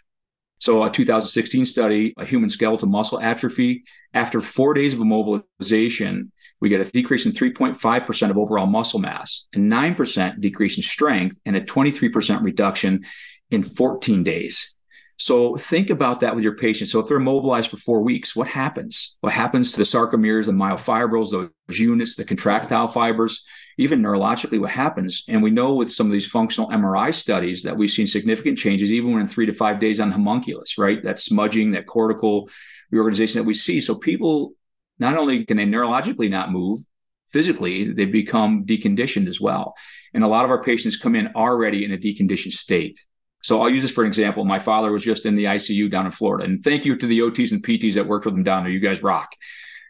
So, 0.58 0.82
a 0.82 0.90
2016 0.90 1.64
study, 1.64 2.12
a 2.18 2.26
human 2.26 2.48
skeletal 2.48 2.88
muscle 2.88 3.20
atrophy, 3.20 3.84
after 4.14 4.40
four 4.40 4.74
days 4.74 4.94
of 4.94 4.98
immobilization, 4.98 6.32
we 6.60 6.70
get 6.70 6.80
a 6.80 6.90
decrease 6.90 7.24
in 7.24 7.30
3.5% 7.30 8.30
of 8.30 8.36
overall 8.36 8.66
muscle 8.66 8.98
mass, 8.98 9.46
a 9.54 9.58
9% 9.58 10.40
decrease 10.40 10.76
in 10.76 10.82
strength, 10.82 11.38
and 11.46 11.54
a 11.54 11.60
23% 11.60 12.42
reduction 12.42 13.04
in 13.52 13.62
14 13.62 14.24
days. 14.24 14.71
So 15.18 15.56
think 15.56 15.90
about 15.90 16.20
that 16.20 16.34
with 16.34 16.42
your 16.42 16.56
patients. 16.56 16.90
So 16.90 16.98
if 17.00 17.06
they're 17.06 17.20
mobilized 17.20 17.70
for 17.70 17.76
four 17.76 18.02
weeks, 18.02 18.34
what 18.34 18.48
happens? 18.48 19.16
What 19.20 19.32
happens 19.32 19.72
to 19.72 19.78
the 19.78 19.84
sarcomeres, 19.84 20.46
the 20.46 20.52
myofibrils, 20.52 21.30
those 21.30 21.78
units, 21.78 22.16
the 22.16 22.24
contractile 22.24 22.88
fibers, 22.88 23.44
even 23.78 24.02
neurologically, 24.02 24.60
what 24.60 24.70
happens? 24.70 25.24
And 25.28 25.42
we 25.42 25.50
know 25.50 25.74
with 25.74 25.92
some 25.92 26.06
of 26.06 26.12
these 26.12 26.26
functional 26.26 26.70
MRI 26.70 27.14
studies 27.14 27.62
that 27.62 27.76
we've 27.76 27.90
seen 27.90 28.06
significant 28.06 28.58
changes, 28.58 28.92
even 28.92 29.12
when 29.12 29.22
in 29.22 29.28
three 29.28 29.46
to 29.46 29.52
five 29.52 29.78
days 29.78 30.00
on 30.00 30.10
homunculus, 30.10 30.76
right? 30.76 31.02
That 31.04 31.20
smudging, 31.20 31.72
that 31.72 31.86
cortical 31.86 32.48
reorganization 32.90 33.38
that 33.38 33.46
we 33.46 33.54
see. 33.54 33.80
So 33.80 33.94
people, 33.94 34.54
not 34.98 35.16
only 35.16 35.44
can 35.44 35.56
they 35.56 35.66
neurologically 35.66 36.30
not 36.30 36.52
move, 36.52 36.80
physically, 37.32 37.92
they 37.92 38.04
become 38.04 38.66
deconditioned 38.66 39.26
as 39.26 39.40
well. 39.40 39.74
And 40.14 40.22
a 40.22 40.28
lot 40.28 40.44
of 40.44 40.50
our 40.50 40.62
patients 40.62 40.96
come 40.96 41.14
in 41.14 41.28
already 41.34 41.84
in 41.84 41.92
a 41.92 41.96
deconditioned 41.96 42.52
state. 42.52 43.02
So 43.42 43.60
I'll 43.60 43.70
use 43.70 43.82
this 43.82 43.90
for 43.90 44.02
an 44.04 44.08
example. 44.08 44.44
My 44.44 44.58
father 44.58 44.92
was 44.92 45.02
just 45.02 45.26
in 45.26 45.36
the 45.36 45.44
ICU 45.44 45.90
down 45.90 46.06
in 46.06 46.12
Florida, 46.12 46.44
and 46.44 46.62
thank 46.62 46.84
you 46.84 46.96
to 46.96 47.06
the 47.06 47.20
OTs 47.20 47.52
and 47.52 47.62
PTs 47.62 47.94
that 47.94 48.06
worked 48.06 48.24
with 48.24 48.34
him 48.34 48.44
down 48.44 48.64
there. 48.64 48.72
You 48.72 48.80
guys 48.80 49.02
rock. 49.02 49.34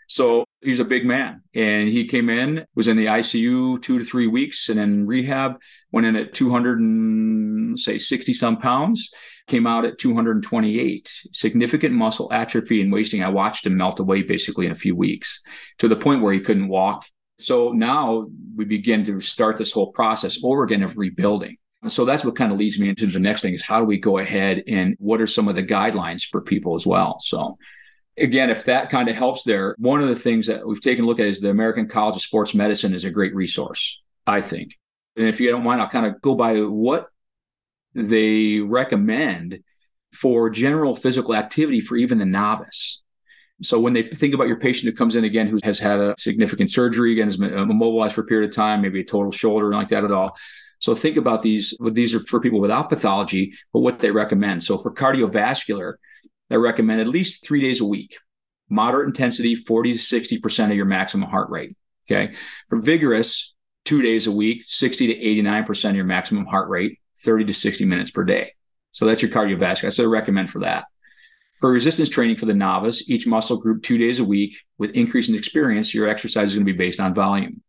So 0.09 0.45
he's 0.61 0.81
a 0.81 0.85
big 0.85 1.07
man, 1.07 1.43
and 1.55 1.89
he 1.89 2.07
came 2.07 2.29
in, 2.29 2.67
was 2.75 2.89
in 2.89 2.97
the 2.97 3.07
ICU 3.07 3.81
two 3.83 3.99
to 3.99 4.05
three 4.05 4.27
weeks, 4.27 4.69
and 4.69 4.79
then 4.79 5.07
rehab. 5.07 5.57
Went 5.91 6.07
in 6.07 6.17
at 6.17 6.35
200 6.35 6.81
and 6.81 7.79
say 7.79 7.99
60 7.99 8.33
some 8.33 8.57
pounds, 8.57 9.11
came 9.47 9.67
out 9.67 9.85
at 9.85 9.99
228. 9.99 11.13
Significant 11.33 11.95
muscle 11.95 12.33
atrophy 12.33 12.81
and 12.81 12.93
wasting. 12.93 13.23
I 13.23 13.29
watched 13.29 13.67
him 13.67 13.77
melt 13.77 14.01
away 14.01 14.23
basically 14.23 14.67
in 14.67 14.73
a 14.73 14.77
few 14.77 14.97
weeks 14.97 15.41
to 15.79 15.89
the 15.89 15.97
point 15.97 16.23
where 16.23 16.33
he 16.33 16.41
couldn't 16.41 16.69
walk. 16.69 17.05
So 17.39 17.73
now 17.73 18.27
we 18.57 18.65
begin 18.65 19.05
to 19.07 19.21
start 19.21 19.57
this 19.57 19.73
whole 19.73 19.93
process 19.93 20.39
over 20.43 20.63
again 20.63 20.83
of 20.83 20.97
rebuilding. 20.97 21.57
So 21.89 22.05
that's 22.05 22.25
what 22.25 22.37
kind 22.37 22.53
of 22.53 22.59
leads 22.59 22.79
me 22.79 22.89
into 22.89 23.07
the 23.07 23.19
next 23.19 23.43
thing 23.43 23.55
is 23.55 23.63
how 23.63 23.81
do 23.81 23.85
we 23.85 23.99
go 23.99 24.19
ahead 24.19 24.63
and 24.69 24.95
what 24.99 25.21
are 25.21 25.27
some 25.27 25.49
of 25.49 25.57
the 25.57 25.65
guidelines 25.65 26.25
for 26.25 26.41
people 26.41 26.77
as 26.77 26.87
well? 26.87 27.19
So 27.21 27.59
again, 28.17 28.51
if 28.51 28.65
that 28.67 28.89
kind 28.89 29.09
of 29.09 29.17
helps 29.17 29.43
there, 29.43 29.75
one 29.79 30.01
of 30.01 30.09
the 30.09 30.15
things 30.15 30.47
that 30.47 30.67
we've 30.67 30.81
taken 30.81 31.05
a 31.05 31.07
look 31.07 31.19
at 31.19 31.27
is 31.27 31.41
the 31.41 31.51
American 31.51 31.89
College 31.89 32.17
of 32.17 32.23
Sports 32.23 32.55
Medicine 32.55 32.95
is 32.95 33.05
a 33.05 33.11
great 33.11 33.35
resource, 33.35 34.01
I 34.27 34.41
think. 34.41 34.79
And 35.17 35.27
if 35.27 35.41
you 35.41 35.51
don't 35.51 35.65
mind, 35.65 35.81
I'll 35.81 35.89
kind 35.89 36.07
of 36.07 36.21
go 36.23 36.35
by 36.35 36.61
what 36.61 37.09
they 37.95 38.61
recommend 38.61 39.61
for 40.13 40.51
general 40.51 40.95
physical 40.95 41.35
activity 41.35 41.81
for 41.81 41.97
even 41.97 42.19
the 42.19 42.27
novice. 42.27 43.03
So 43.63 43.79
when 43.79 43.93
they 43.93 44.03
think 44.03 44.35
about 44.35 44.49
your 44.49 44.59
patient 44.59 44.91
who 44.91 44.97
comes 44.97 45.15
in 45.15 45.25
again 45.25 45.47
who 45.47 45.59
has 45.63 45.79
had 45.79 46.01
a 46.01 46.15
significant 46.19 46.71
surgery, 46.71 47.13
again 47.13 47.27
has 47.27 47.37
been 47.37 47.57
uh, 47.57 47.63
immobilized 47.63 48.15
for 48.15 48.23
a 48.23 48.27
period 48.27 48.49
of 48.51 48.57
time, 48.57 48.83
maybe 48.83 49.01
a 49.01 49.05
total 49.05 49.31
shoulder, 49.31 49.67
and 49.67 49.77
like 49.77 49.89
that 49.89 50.05
at 50.05 50.11
all, 50.11 50.37
so 50.83 50.97
think 50.97 51.17
about 51.17 51.43
these. 51.43 51.75
These 51.93 52.13
are 52.13 52.19
for 52.19 52.41
people 52.41 52.61
without 52.61 52.89
pathology, 52.89 53.53
but 53.73 53.81
what 53.81 54.01
they 54.01 54.11
recommend. 54.11 54.65
So 54.65 54.77
for 54.77 54.93
cardiovascular, 54.93 55.95
they 56.51 56.57
recommend 56.57 57.01
at 57.01 57.07
least 57.07 57.47
three 57.47 57.61
days 57.61 57.81
a 57.81 57.85
week, 57.85 58.19
moderate 58.69 59.07
intensity, 59.07 59.55
40 59.55 59.93
to 59.93 59.99
60% 60.01 60.71
of 60.71 60.77
your 60.77 60.85
maximum 60.85 61.31
heart 61.31 61.51
rate. 61.51 61.77
Okay. 62.11 62.35
For 62.69 62.81
vigorous, 62.81 63.55
two 63.85 64.03
days 64.03 64.27
a 64.27 64.33
week, 64.33 64.65
60 64.65 65.07
to 65.07 65.15
89% 65.15 65.91
of 65.91 65.95
your 65.95 66.05
maximum 66.05 66.47
heart 66.47 66.69
rate, 66.69 66.99
30 67.23 67.45
to 67.45 67.55
60 67.55 67.85
minutes 67.85 68.11
per 68.11 68.25
day. 68.25 68.53
So 68.91 69.07
that's 69.07 69.23
your 69.23 69.31
cardiovascular. 69.31 69.85
What 69.85 70.01
I 70.01 70.05
recommend 70.07 70.51
for 70.51 70.59
that. 70.63 70.87
For 71.61 71.71
resistance 71.71 72.09
training 72.09 72.39
for 72.39 72.47
the 72.47 72.55
novice, 72.55 73.09
each 73.09 73.25
muscle 73.25 73.57
group 73.57 73.85
two 73.85 73.99
days 73.99 74.19
a 74.19 74.25
week 74.25 74.57
with 74.79 74.91
increasing 74.97 75.37
experience, 75.37 75.95
your 75.95 76.09
exercise 76.09 76.49
is 76.49 76.55
going 76.57 76.67
to 76.67 76.73
be 76.73 76.77
based 76.77 76.99
on 76.99 77.15
volume. 77.15 77.63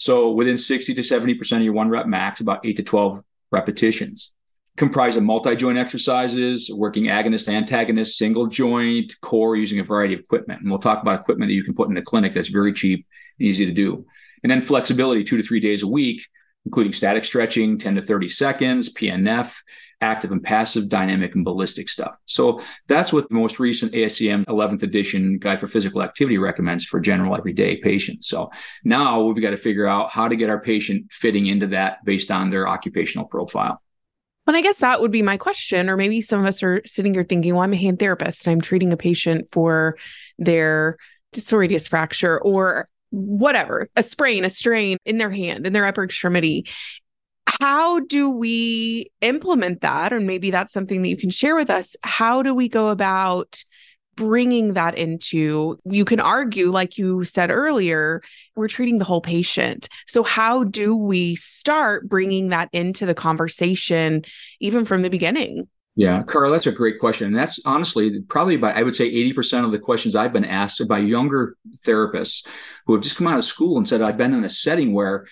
So 0.00 0.30
within 0.30 0.56
60 0.56 0.94
to 0.94 1.02
70% 1.02 1.58
of 1.58 1.62
your 1.62 1.74
one 1.74 1.90
rep 1.90 2.06
max, 2.06 2.40
about 2.40 2.64
eight 2.64 2.78
to 2.78 2.82
12 2.82 3.22
repetitions. 3.52 4.32
Comprise 4.78 5.18
of 5.18 5.24
multi-joint 5.24 5.76
exercises, 5.76 6.70
working 6.74 7.04
agonist, 7.04 7.52
antagonist, 7.52 8.16
single 8.16 8.46
joint, 8.46 9.14
core 9.20 9.56
using 9.56 9.78
a 9.78 9.84
variety 9.84 10.14
of 10.14 10.20
equipment. 10.20 10.62
And 10.62 10.70
we'll 10.70 10.78
talk 10.78 11.02
about 11.02 11.20
equipment 11.20 11.50
that 11.50 11.54
you 11.54 11.62
can 11.62 11.74
put 11.74 11.88
in 11.88 11.94
the 11.94 12.00
clinic 12.00 12.32
that's 12.32 12.48
very 12.48 12.72
cheap 12.72 13.06
and 13.38 13.46
easy 13.46 13.66
to 13.66 13.72
do. 13.72 14.06
And 14.42 14.50
then 14.50 14.62
flexibility 14.62 15.22
two 15.22 15.36
to 15.36 15.42
three 15.42 15.60
days 15.60 15.82
a 15.82 15.86
week, 15.86 16.26
including 16.66 16.92
static 16.92 17.24
stretching, 17.24 17.78
10 17.78 17.96
to 17.96 18.02
30 18.02 18.28
seconds, 18.28 18.92
PNF, 18.92 19.56
active 20.00 20.32
and 20.32 20.42
passive, 20.42 20.88
dynamic 20.88 21.34
and 21.34 21.44
ballistic 21.44 21.88
stuff. 21.88 22.16
So 22.26 22.60
that's 22.86 23.12
what 23.12 23.28
the 23.28 23.34
most 23.34 23.58
recent 23.58 23.92
ASCM 23.92 24.44
11th 24.46 24.82
edition 24.82 25.38
guide 25.38 25.58
for 25.58 25.66
physical 25.66 26.02
activity 26.02 26.38
recommends 26.38 26.84
for 26.84 27.00
general 27.00 27.36
everyday 27.36 27.76
patients. 27.76 28.28
So 28.28 28.50
now 28.84 29.22
we've 29.22 29.42
got 29.42 29.50
to 29.50 29.56
figure 29.56 29.86
out 29.86 30.10
how 30.10 30.28
to 30.28 30.36
get 30.36 30.50
our 30.50 30.60
patient 30.60 31.06
fitting 31.10 31.46
into 31.46 31.66
that 31.68 32.04
based 32.04 32.30
on 32.30 32.50
their 32.50 32.68
occupational 32.68 33.26
profile. 33.26 33.82
And 34.46 34.56
I 34.56 34.62
guess 34.62 34.78
that 34.78 35.00
would 35.00 35.12
be 35.12 35.22
my 35.22 35.36
question. 35.36 35.88
Or 35.88 35.96
maybe 35.96 36.20
some 36.20 36.40
of 36.40 36.46
us 36.46 36.62
are 36.62 36.82
sitting 36.84 37.14
here 37.14 37.24
thinking, 37.24 37.54
well, 37.54 37.62
I'm 37.62 37.72
a 37.72 37.76
hand 37.76 37.98
therapist 37.98 38.46
and 38.46 38.52
I'm 38.52 38.60
treating 38.60 38.92
a 38.92 38.96
patient 38.96 39.48
for 39.52 39.96
their 40.38 40.96
serratus 41.34 41.88
fracture 41.88 42.40
or 42.40 42.88
whatever, 43.10 43.88
a 43.96 44.02
sprain, 44.02 44.44
a 44.44 44.50
strain 44.50 44.96
in 45.04 45.18
their 45.18 45.30
hand, 45.30 45.66
in 45.66 45.72
their 45.72 45.86
upper 45.86 46.04
extremity 46.04 46.66
how 47.60 48.00
do 48.00 48.30
we 48.30 49.10
implement 49.20 49.80
that? 49.80 50.12
And 50.12 50.26
maybe 50.26 50.50
that's 50.50 50.72
something 50.72 51.02
that 51.02 51.08
you 51.08 51.16
can 51.16 51.30
share 51.30 51.56
with 51.56 51.70
us. 51.70 51.96
How 52.02 52.42
do 52.42 52.54
we 52.54 52.68
go 52.68 52.88
about 52.88 53.62
bringing 54.16 54.74
that 54.74 54.96
into? 54.96 55.78
You 55.84 56.04
can 56.04 56.20
argue, 56.20 56.70
like 56.70 56.96
you 56.96 57.24
said 57.24 57.50
earlier, 57.50 58.22
we're 58.54 58.68
treating 58.68 58.98
the 58.98 59.04
whole 59.04 59.20
patient. 59.20 59.88
So, 60.06 60.22
how 60.22 60.64
do 60.64 60.94
we 60.94 61.34
start 61.36 62.08
bringing 62.08 62.48
that 62.48 62.68
into 62.72 63.04
the 63.04 63.14
conversation, 63.14 64.24
even 64.60 64.84
from 64.84 65.02
the 65.02 65.10
beginning? 65.10 65.68
Yeah, 65.96 66.22
Carl, 66.22 66.50
that's 66.50 66.66
a 66.66 66.72
great 66.72 66.98
question. 66.98 67.26
And 67.28 67.36
that's 67.36 67.60
honestly 67.64 68.20
probably 68.20 68.54
about, 68.54 68.76
I 68.76 68.82
would 68.82 68.94
say 68.94 69.10
80% 69.10 69.64
of 69.64 69.72
the 69.72 69.78
questions 69.78 70.14
I've 70.14 70.32
been 70.32 70.44
asked 70.44 70.86
by 70.88 70.98
younger 70.98 71.56
therapists 71.84 72.46
who 72.86 72.94
have 72.94 73.02
just 73.02 73.16
come 73.16 73.26
out 73.26 73.38
of 73.38 73.44
school 73.44 73.76
and 73.76 73.86
said, 73.86 74.00
I've 74.00 74.16
been 74.16 74.32
in 74.32 74.44
a 74.44 74.48
setting 74.48 74.92
where 74.92 75.26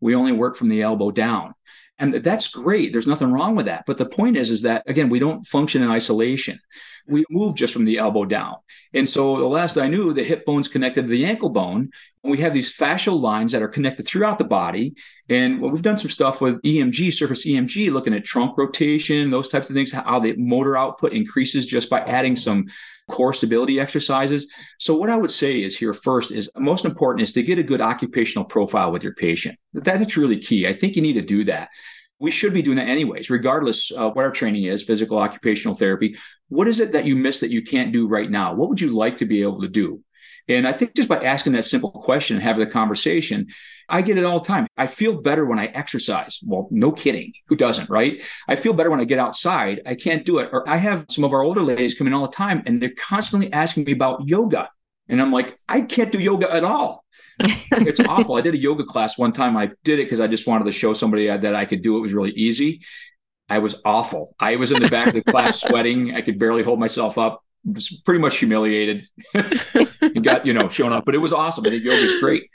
we 0.00 0.14
only 0.14 0.32
work 0.32 0.56
from 0.56 0.68
the 0.68 0.82
elbow 0.82 1.10
down 1.10 1.54
and 2.02 2.14
that's 2.14 2.48
great. 2.48 2.90
There's 2.90 3.06
nothing 3.06 3.30
wrong 3.30 3.54
with 3.54 3.66
that. 3.66 3.84
But 3.86 3.96
the 3.96 4.06
point 4.06 4.36
is 4.36 4.50
is 4.50 4.62
that 4.62 4.82
again 4.88 5.08
we 5.08 5.20
don't 5.20 5.46
function 5.46 5.82
in 5.82 5.90
isolation. 5.90 6.60
We 7.06 7.24
move 7.30 7.54
just 7.54 7.72
from 7.72 7.84
the 7.84 7.98
elbow 7.98 8.24
down. 8.24 8.56
And 8.92 9.08
so 9.08 9.38
the 9.38 9.46
last 9.46 9.78
i 9.78 9.86
knew 9.86 10.12
the 10.12 10.24
hip 10.24 10.44
bone's 10.44 10.66
connected 10.66 11.02
to 11.02 11.08
the 11.08 11.24
ankle 11.24 11.50
bone. 11.50 11.90
And 12.24 12.30
we 12.30 12.38
have 12.38 12.52
these 12.52 12.76
fascial 12.76 13.20
lines 13.20 13.52
that 13.52 13.62
are 13.62 13.68
connected 13.68 14.04
throughout 14.04 14.38
the 14.38 14.44
body. 14.44 14.94
And 15.28 15.60
well, 15.60 15.70
we've 15.70 15.80
done 15.80 15.96
some 15.96 16.10
stuff 16.10 16.40
with 16.40 16.60
emg 16.62 17.14
surface 17.14 17.46
emg 17.46 17.92
looking 17.92 18.14
at 18.14 18.24
trunk 18.24 18.58
rotation 18.58 19.30
those 19.30 19.48
types 19.48 19.70
of 19.70 19.76
things 19.76 19.92
how 19.92 20.18
the 20.18 20.34
motor 20.36 20.76
output 20.76 21.12
increases 21.12 21.66
just 21.66 21.88
by 21.88 22.00
adding 22.00 22.34
some 22.34 22.66
core 23.10 23.32
stability 23.32 23.80
exercises. 23.80 24.46
So 24.78 24.96
what 24.96 25.10
I 25.10 25.16
would 25.16 25.30
say 25.30 25.62
is 25.62 25.76
here 25.76 25.92
first 25.92 26.30
is 26.30 26.50
most 26.56 26.84
important 26.84 27.22
is 27.22 27.32
to 27.32 27.42
get 27.42 27.58
a 27.58 27.62
good 27.62 27.80
occupational 27.80 28.44
profile 28.44 28.92
with 28.92 29.02
your 29.02 29.14
patient. 29.14 29.58
That's 29.74 30.16
really 30.16 30.38
key. 30.38 30.66
I 30.66 30.72
think 30.72 30.96
you 30.96 31.02
need 31.02 31.14
to 31.14 31.22
do 31.22 31.44
that. 31.44 31.68
We 32.20 32.30
should 32.30 32.54
be 32.54 32.62
doing 32.62 32.76
that 32.76 32.88
anyways, 32.88 33.30
regardless 33.30 33.90
of 33.90 34.14
what 34.14 34.24
our 34.24 34.30
training 34.30 34.64
is, 34.64 34.84
physical 34.84 35.18
occupational 35.18 35.76
therapy. 35.76 36.16
What 36.48 36.68
is 36.68 36.78
it 36.78 36.92
that 36.92 37.04
you 37.04 37.16
miss 37.16 37.40
that 37.40 37.50
you 37.50 37.62
can't 37.62 37.92
do 37.92 38.06
right 38.06 38.30
now? 38.30 38.54
What 38.54 38.68
would 38.68 38.80
you 38.80 38.94
like 38.94 39.18
to 39.18 39.26
be 39.26 39.42
able 39.42 39.60
to 39.62 39.68
do? 39.68 40.02
And 40.48 40.66
I 40.66 40.72
think 40.72 40.94
just 40.94 41.08
by 41.08 41.22
asking 41.22 41.52
that 41.52 41.64
simple 41.64 41.90
question 41.90 42.36
and 42.36 42.42
having 42.42 42.60
the 42.60 42.70
conversation, 42.70 43.46
I 43.88 44.02
get 44.02 44.18
it 44.18 44.24
all 44.24 44.40
the 44.40 44.46
time. 44.46 44.66
I 44.76 44.86
feel 44.86 45.20
better 45.20 45.44
when 45.44 45.58
I 45.58 45.66
exercise. 45.66 46.40
Well, 46.42 46.68
no 46.70 46.92
kidding. 46.92 47.32
Who 47.46 47.56
doesn't, 47.56 47.88
right? 47.88 48.22
I 48.48 48.56
feel 48.56 48.72
better 48.72 48.90
when 48.90 49.00
I 49.00 49.04
get 49.04 49.18
outside. 49.18 49.82
I 49.86 49.94
can't 49.94 50.24
do 50.24 50.38
it. 50.38 50.50
Or 50.52 50.68
I 50.68 50.76
have 50.76 51.06
some 51.10 51.24
of 51.24 51.32
our 51.32 51.42
older 51.42 51.62
ladies 51.62 51.94
come 51.94 52.06
in 52.06 52.12
all 52.12 52.26
the 52.26 52.32
time 52.32 52.62
and 52.66 52.82
they're 52.82 52.94
constantly 52.96 53.52
asking 53.52 53.84
me 53.84 53.92
about 53.92 54.26
yoga. 54.26 54.70
And 55.08 55.20
I'm 55.20 55.32
like, 55.32 55.58
I 55.68 55.82
can't 55.82 56.10
do 56.10 56.18
yoga 56.18 56.52
at 56.52 56.64
all. 56.64 57.04
it's 57.38 58.00
awful. 58.00 58.36
I 58.36 58.40
did 58.40 58.54
a 58.54 58.58
yoga 58.58 58.84
class 58.84 59.18
one 59.18 59.32
time. 59.32 59.56
I 59.56 59.70
did 59.84 59.98
it 59.98 60.04
because 60.04 60.20
I 60.20 60.26
just 60.26 60.46
wanted 60.46 60.64
to 60.64 60.72
show 60.72 60.92
somebody 60.92 61.28
uh, 61.28 61.36
that 61.38 61.54
I 61.54 61.64
could 61.64 61.82
do 61.82 61.96
it. 61.96 61.98
It 61.98 62.02
was 62.02 62.12
really 62.14 62.32
easy. 62.32 62.82
I 63.48 63.58
was 63.58 63.80
awful. 63.84 64.34
I 64.40 64.56
was 64.56 64.70
in 64.70 64.82
the 64.82 64.88
back 64.88 65.08
of 65.08 65.14
the 65.14 65.22
class 65.22 65.60
sweating. 65.68 66.14
I 66.14 66.22
could 66.22 66.38
barely 66.38 66.62
hold 66.62 66.78
myself 66.80 67.18
up 67.18 67.42
was 67.64 67.90
pretty 68.04 68.20
much 68.20 68.38
humiliated 68.38 69.06
and 69.34 70.24
got, 70.24 70.46
you 70.46 70.52
know, 70.52 70.68
shown 70.68 70.92
up. 70.92 71.04
But 71.04 71.14
it 71.14 71.18
was 71.18 71.32
awesome. 71.32 71.66
I 71.66 71.70
think 71.70 71.84
yoga 71.84 72.02
is 72.02 72.20
great. 72.20 72.50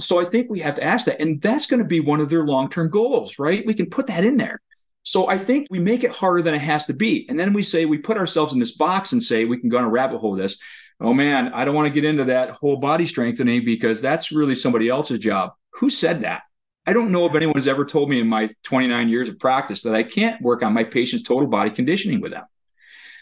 So 0.00 0.20
I 0.20 0.24
think 0.24 0.48
we 0.50 0.60
have 0.60 0.76
to 0.76 0.84
ask 0.84 1.06
that. 1.06 1.20
And 1.20 1.40
that's 1.40 1.66
going 1.66 1.82
to 1.82 1.86
be 1.86 2.00
one 2.00 2.20
of 2.20 2.28
their 2.28 2.44
long 2.44 2.68
term 2.68 2.90
goals, 2.90 3.38
right? 3.38 3.64
We 3.66 3.74
can 3.74 3.86
put 3.86 4.06
that 4.08 4.24
in 4.24 4.36
there. 4.36 4.60
So 5.02 5.28
I 5.28 5.38
think 5.38 5.68
we 5.70 5.78
make 5.78 6.04
it 6.04 6.10
harder 6.10 6.42
than 6.42 6.54
it 6.54 6.60
has 6.60 6.86
to 6.86 6.92
be. 6.92 7.26
And 7.28 7.38
then 7.38 7.52
we 7.52 7.62
say 7.62 7.84
we 7.84 7.98
put 7.98 8.18
ourselves 8.18 8.52
in 8.52 8.58
this 8.58 8.72
box 8.76 9.12
and 9.12 9.22
say 9.22 9.44
we 9.44 9.58
can 9.58 9.68
go 9.68 9.78
on 9.78 9.84
a 9.84 9.88
rabbit 9.88 10.18
hole 10.18 10.36
this. 10.36 10.58
oh 11.00 11.14
man, 11.14 11.52
I 11.54 11.64
don't 11.64 11.74
want 11.74 11.86
to 11.86 11.94
get 11.94 12.04
into 12.04 12.24
that 12.24 12.50
whole 12.50 12.76
body 12.76 13.06
strengthening 13.06 13.64
because 13.64 14.00
that's 14.00 14.32
really 14.32 14.54
somebody 14.54 14.88
else's 14.88 15.18
job. 15.18 15.52
Who 15.74 15.88
said 15.88 16.22
that? 16.22 16.42
I 16.86 16.92
don't 16.92 17.10
know 17.10 17.26
if 17.26 17.34
anyone 17.34 17.54
has 17.54 17.68
ever 17.68 17.84
told 17.84 18.08
me 18.08 18.20
in 18.20 18.28
my 18.28 18.48
29 18.64 19.08
years 19.08 19.28
of 19.28 19.38
practice 19.38 19.82
that 19.82 19.94
I 19.94 20.02
can't 20.02 20.40
work 20.42 20.62
on 20.62 20.72
my 20.72 20.84
patient's 20.84 21.26
total 21.26 21.46
body 21.46 21.70
conditioning 21.70 22.20
with 22.20 22.32
them 22.32 22.44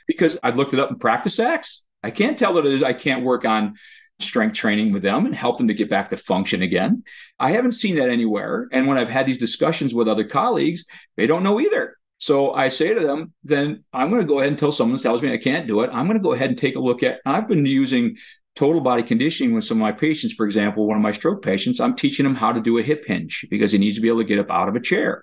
because 0.06 0.38
I've 0.42 0.56
looked 0.56 0.74
it 0.74 0.80
up 0.80 0.90
in 0.90 0.98
practice 0.98 1.38
acts. 1.38 1.84
I 2.02 2.10
can't 2.10 2.38
tell 2.38 2.54
that 2.54 2.82
I 2.84 2.92
can't 2.92 3.24
work 3.24 3.44
on 3.44 3.74
strength 4.18 4.54
training 4.54 4.92
with 4.92 5.02
them 5.02 5.26
and 5.26 5.34
help 5.34 5.58
them 5.58 5.68
to 5.68 5.74
get 5.74 5.90
back 5.90 6.08
to 6.08 6.16
function 6.16 6.62
again. 6.62 7.02
I 7.38 7.50
haven't 7.50 7.72
seen 7.72 7.96
that 7.96 8.08
anywhere. 8.08 8.68
And 8.72 8.86
when 8.86 8.98
I've 8.98 9.08
had 9.08 9.26
these 9.26 9.38
discussions 9.38 9.94
with 9.94 10.08
other 10.08 10.24
colleagues, 10.24 10.84
they 11.16 11.26
don't 11.26 11.42
know 11.42 11.60
either. 11.60 11.96
So 12.18 12.54
I 12.54 12.68
say 12.68 12.94
to 12.94 13.00
them, 13.00 13.32
then 13.44 13.84
I'm 13.92 14.08
going 14.08 14.22
to 14.22 14.28
go 14.28 14.38
ahead 14.38 14.50
until 14.50 14.72
someone 14.72 14.98
tells 14.98 15.22
me 15.22 15.32
I 15.32 15.38
can't 15.38 15.66
do 15.66 15.82
it. 15.82 15.90
I'm 15.92 16.06
going 16.06 16.18
to 16.18 16.22
go 16.22 16.32
ahead 16.32 16.48
and 16.48 16.58
take 16.58 16.76
a 16.76 16.80
look 16.80 17.02
at. 17.02 17.20
I've 17.26 17.46
been 17.46 17.66
using 17.66 18.16
total 18.54 18.80
body 18.80 19.02
conditioning 19.02 19.54
with 19.54 19.64
some 19.64 19.76
of 19.76 19.82
my 19.82 19.92
patients. 19.92 20.32
For 20.32 20.46
example, 20.46 20.86
one 20.86 20.96
of 20.96 21.02
my 21.02 21.12
stroke 21.12 21.42
patients, 21.44 21.78
I'm 21.78 21.94
teaching 21.94 22.24
him 22.24 22.34
how 22.34 22.52
to 22.52 22.60
do 22.60 22.78
a 22.78 22.82
hip 22.82 23.04
hinge 23.06 23.46
because 23.50 23.70
he 23.70 23.78
needs 23.78 23.96
to 23.96 24.00
be 24.00 24.08
able 24.08 24.20
to 24.20 24.24
get 24.24 24.38
up 24.38 24.50
out 24.50 24.68
of 24.68 24.76
a 24.76 24.80
chair. 24.80 25.22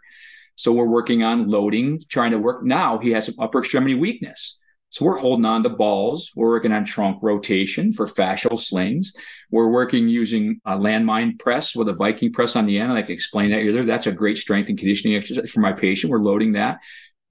So 0.56 0.72
we're 0.72 0.86
working 0.86 1.24
on 1.24 1.48
loading, 1.48 2.04
trying 2.10 2.30
to 2.32 2.38
work. 2.38 2.64
Now 2.64 3.00
he 3.00 3.12
has 3.14 3.26
some 3.26 3.36
upper 3.40 3.60
extremity 3.60 3.96
weakness. 3.96 4.60
So 4.94 5.06
we're 5.06 5.18
holding 5.18 5.46
on 5.46 5.64
to 5.64 5.70
balls. 5.70 6.32
We're 6.36 6.52
working 6.52 6.72
on 6.72 6.86
trunk 6.86 7.18
rotation 7.24 7.94
for 7.94 8.06
fascial 8.06 8.60
slings. 8.60 9.12
We're 9.50 9.72
working 9.72 10.08
using 10.08 10.62
a 10.66 10.78
landmine 10.78 11.40
press 11.40 11.76
with 11.76 11.90
a 11.90 11.94
Viking 11.94 12.32
press 12.32 12.56
on 12.56 12.68
the 12.68 12.78
end. 12.78 12.92
I 12.92 13.02
can 13.02 13.14
explain 13.14 13.50
that 13.50 13.62
either. 13.62 13.86
That's 13.86 14.06
a 14.06 14.12
great 14.12 14.38
strength 14.38 14.70
and 14.70 14.78
conditioning 14.78 15.18
exercise 15.18 15.50
for 15.50 15.62
my 15.62 15.74
patient. 15.74 16.12
We're 16.12 16.20
loading 16.20 16.52
that, 16.54 16.78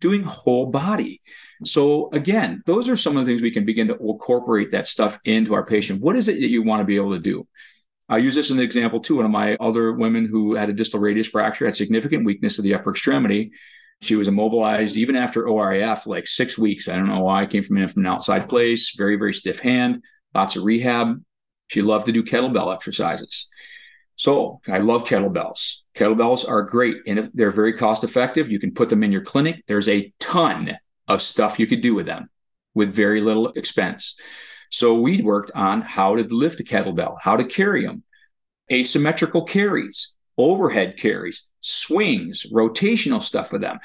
doing 0.01 0.25
whole 0.25 0.67
body. 0.67 1.23
So 1.63 2.11
again, 2.11 2.65
those 2.67 2.89
are 2.89 2.97
some 2.97 3.17
of 3.17 3.25
the 3.25 3.31
things 3.31 3.43
we 3.43 3.53
can 3.53 3.65
begin 3.65 3.87
to 3.87 3.97
incorporate 3.97 4.73
that 4.73 4.89
stuff 4.89 5.21
into 5.25 5.55
our 5.55 5.65
patient. 5.65 6.01
What 6.01 6.17
is 6.17 6.27
it 6.27 6.41
that 6.41 6.51
you 6.51 6.65
want 6.65 6.81
to 6.81 6.85
be 6.85 6.97
able 6.97 7.13
to 7.13 7.21
do? 7.21 7.47
I 8.09 8.17
use 8.17 8.35
this 8.35 8.47
as 8.47 8.57
an 8.57 8.59
example 8.59 8.99
too. 8.99 9.19
One 9.19 9.25
of 9.25 9.31
my 9.31 9.55
other 9.61 9.93
women 9.93 10.27
who 10.27 10.57
had 10.57 10.69
a 10.69 10.73
distal 10.73 10.99
radius 10.99 11.29
fracture 11.29 11.67
had 11.67 11.77
significant 11.77 12.25
weakness 12.25 12.59
of 12.59 12.65
the 12.65 12.75
upper 12.75 12.91
extremity. 12.91 13.53
She 14.03 14.17
was 14.17 14.27
immobilized 14.27 14.97
even 14.97 15.15
after 15.15 15.47
ORIF, 15.47 16.07
like 16.07 16.27
six 16.27 16.59
weeks. 16.59 16.89
I 16.89 16.97
don't 16.97 17.07
know 17.07 17.21
why. 17.21 17.43
I 17.43 17.47
came 17.47 17.63
from 17.63 17.87
from 17.87 18.05
an 18.05 18.13
outside 18.13 18.49
place, 18.49 18.95
very, 18.97 19.15
very 19.15 19.33
stiff 19.33 19.61
hand, 19.61 20.03
lots 20.35 20.57
of 20.57 20.65
rehab. 20.65 21.23
She 21.69 21.83
loved 21.83 22.07
to 22.07 22.13
do 22.13 22.25
kettlebell 22.25 22.75
exercises. 22.75 23.49
So 24.17 24.61
I 24.69 24.79
love 24.79 25.05
kettlebells. 25.05 25.77
Kettlebells 25.95 26.49
are 26.49 26.63
great 26.63 26.97
and 27.07 27.31
they're 27.33 27.53
very 27.53 27.73
cost 27.75 28.03
effective. 28.03 28.51
You 28.51 28.59
can 28.59 28.75
put 28.75 28.89
them 28.89 29.05
in 29.05 29.13
your 29.13 29.23
clinic. 29.23 29.63
There's 29.69 29.89
a 29.89 30.13
ton 30.19 30.77
of 31.07 31.23
stuff 31.23 31.61
you 31.61 31.69
could 31.69 31.81
do 31.81 31.95
with 31.95 32.07
them 32.07 32.29
with 32.75 32.93
very 32.93 33.21
little 33.21 33.51
expense. 33.51 34.19
So 34.71 34.95
we 34.95 35.23
worked 35.23 35.53
on 35.55 35.81
how 35.81 36.17
to 36.17 36.25
lift 36.25 36.59
a 36.59 36.65
kettlebell, 36.65 37.19
how 37.21 37.37
to 37.37 37.45
carry 37.45 37.87
them, 37.87 38.03
asymmetrical 38.71 39.45
carries, 39.45 40.13
overhead 40.39 40.97
carries, 40.99 41.45
swings, 41.61 42.47
rotational 42.53 43.23
stuff 43.23 43.53
with 43.53 43.63
them. 43.63 43.79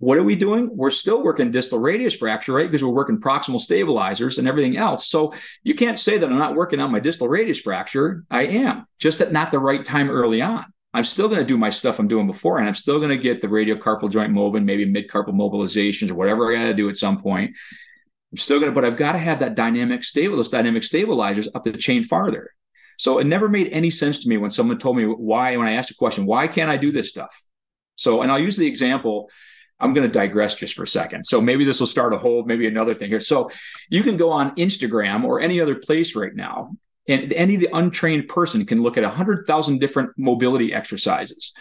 What 0.00 0.16
are 0.16 0.22
we 0.22 0.36
doing? 0.36 0.70
We're 0.72 0.92
still 0.92 1.24
working 1.24 1.50
distal 1.50 1.80
radius 1.80 2.14
fracture, 2.14 2.52
right? 2.52 2.70
Because 2.70 2.84
we're 2.84 2.90
working 2.90 3.20
proximal 3.20 3.60
stabilizers 3.60 4.38
and 4.38 4.46
everything 4.46 4.76
else. 4.76 5.08
So 5.08 5.34
you 5.64 5.74
can't 5.74 5.98
say 5.98 6.18
that 6.18 6.28
I'm 6.28 6.38
not 6.38 6.54
working 6.54 6.78
on 6.78 6.92
my 6.92 7.00
distal 7.00 7.28
radius 7.28 7.60
fracture. 7.60 8.24
I 8.30 8.46
am, 8.46 8.86
just 9.00 9.20
at 9.20 9.32
not 9.32 9.50
the 9.50 9.58
right 9.58 9.84
time 9.84 10.08
early 10.08 10.40
on. 10.40 10.64
I'm 10.94 11.04
still 11.04 11.28
going 11.28 11.40
to 11.40 11.44
do 11.44 11.58
my 11.58 11.68
stuff 11.68 11.98
I'm 11.98 12.08
doing 12.08 12.26
before, 12.26 12.58
and 12.58 12.68
I'm 12.68 12.74
still 12.74 12.98
going 12.98 13.10
to 13.10 13.16
get 13.16 13.40
the 13.40 13.48
radiocarpal 13.48 14.10
joint 14.10 14.32
moving, 14.32 14.64
maybe 14.64 14.84
mid-carpal 14.84 15.34
mobilizations 15.34 16.10
or 16.10 16.14
whatever 16.14 16.50
I 16.50 16.58
got 16.58 16.66
to 16.68 16.74
do 16.74 16.88
at 16.88 16.96
some 16.96 17.18
point. 17.18 17.54
I'm 18.32 18.38
still 18.38 18.60
going 18.60 18.70
to, 18.70 18.74
but 18.74 18.84
I've 18.84 18.96
got 18.96 19.12
to 19.12 19.18
have 19.18 19.40
that 19.40 19.54
dynamic 19.54 20.04
stable, 20.04 20.36
those 20.36 20.48
dynamic 20.48 20.84
stabilizers 20.84 21.48
up 21.54 21.64
the 21.64 21.72
chain 21.72 22.04
farther. 22.04 22.54
So 22.98 23.18
it 23.20 23.26
never 23.26 23.48
made 23.48 23.68
any 23.72 23.90
sense 23.90 24.18
to 24.20 24.28
me 24.28 24.36
when 24.36 24.50
someone 24.50 24.78
told 24.78 24.96
me 24.96 25.04
why, 25.04 25.56
when 25.56 25.66
I 25.66 25.72
asked 25.72 25.90
a 25.90 25.94
question, 25.94 26.26
why 26.26 26.48
can't 26.48 26.70
I 26.70 26.76
do 26.76 26.92
this 26.92 27.08
stuff? 27.08 27.34
So, 27.94 28.22
and 28.22 28.30
I'll 28.30 28.38
use 28.38 28.56
the 28.56 28.66
example. 28.66 29.30
I'm 29.80 29.94
going 29.94 30.06
to 30.06 30.12
digress 30.12 30.56
just 30.56 30.74
for 30.74 30.82
a 30.82 30.88
second. 30.88 31.24
So 31.24 31.40
maybe 31.40 31.64
this 31.64 31.78
will 31.78 31.86
start 31.86 32.12
a 32.12 32.18
whole, 32.18 32.44
maybe 32.44 32.66
another 32.66 32.94
thing 32.94 33.08
here. 33.08 33.20
So 33.20 33.50
you 33.88 34.02
can 34.02 34.16
go 34.16 34.30
on 34.30 34.54
Instagram 34.56 35.24
or 35.24 35.40
any 35.40 35.60
other 35.60 35.76
place 35.76 36.16
right 36.16 36.34
now, 36.34 36.76
and 37.06 37.32
any 37.32 37.56
the 37.56 37.70
untrained 37.72 38.28
person 38.28 38.66
can 38.66 38.82
look 38.82 38.98
at 38.98 39.04
a 39.04 39.08
hundred 39.08 39.46
thousand 39.46 39.78
different 39.78 40.10
mobility 40.18 40.74
exercises 40.74 41.52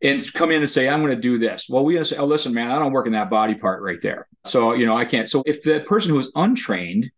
and 0.00 0.32
come 0.32 0.52
in 0.52 0.60
and 0.60 0.70
say, 0.70 0.88
I'm 0.88 1.02
going 1.02 1.14
to 1.14 1.20
do 1.20 1.38
this. 1.38 1.66
Well, 1.68 1.84
we 1.84 2.02
say, 2.04 2.16
oh, 2.16 2.26
listen, 2.26 2.54
man, 2.54 2.70
I 2.70 2.78
don't 2.78 2.92
work 2.92 3.06
in 3.06 3.12
that 3.14 3.30
body 3.30 3.56
part 3.56 3.82
right 3.82 4.00
there. 4.00 4.28
So, 4.44 4.74
you 4.74 4.86
know, 4.86 4.96
I 4.96 5.04
can't. 5.04 5.28
So 5.28 5.42
if 5.44 5.62
the 5.62 5.80
person 5.80 6.10
who 6.12 6.20
is 6.20 6.30
untrained, 6.36 7.10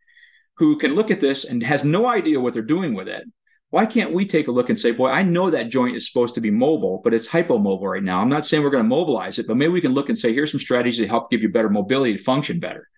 who 0.57 0.79
can 0.79 0.95
look 0.95 1.11
at 1.11 1.21
this 1.21 1.45
and 1.45 1.63
has 1.63 1.85
no 1.85 2.07
idea 2.07 2.41
what 2.41 2.55
they're 2.55 2.63
doing 2.63 2.95
with 2.95 3.09
it, 3.09 3.25
why 3.71 3.87
can't 3.87 4.13
we 4.13 4.27
take 4.27 4.49
a 4.49 4.53
look 4.53 4.69
and 4.69 4.79
say, 4.79 4.91
boy, 4.91 5.09
I 5.09 5.23
know 5.23 5.51
that 5.51 5.69
joint 5.69 5.97
is 5.97 6.07
supposed 6.07 6.35
to 6.35 6.41
be 6.41 6.51
mobile, 6.51 7.01
but 7.03 7.15
it's 7.15 7.29
hypomobile 7.29 7.83
right 7.83 8.03
now. 8.03 8.21
I'm 8.21 8.29
not 8.29 8.45
saying 8.45 8.63
we're 8.63 8.71
going 8.71 8.85
to 8.85 8.89
mobilize 8.89 9.39
it, 9.39 9.47
but 9.47 9.57
maybe 9.57 9.73
we 9.73 9.81
can 9.81 9.95
look 9.95 10.09
and 10.09 10.19
say, 10.19 10.35
here's 10.35 10.51
some 10.51 10.61
strategies 10.61 10.99
to 10.99 11.07
help 11.07 11.31
give 11.31 11.41
you 11.41 11.49
better 11.49 11.71
mobility 11.71 12.17
to 12.17 12.23
function 12.23 12.59
better. 12.59 12.89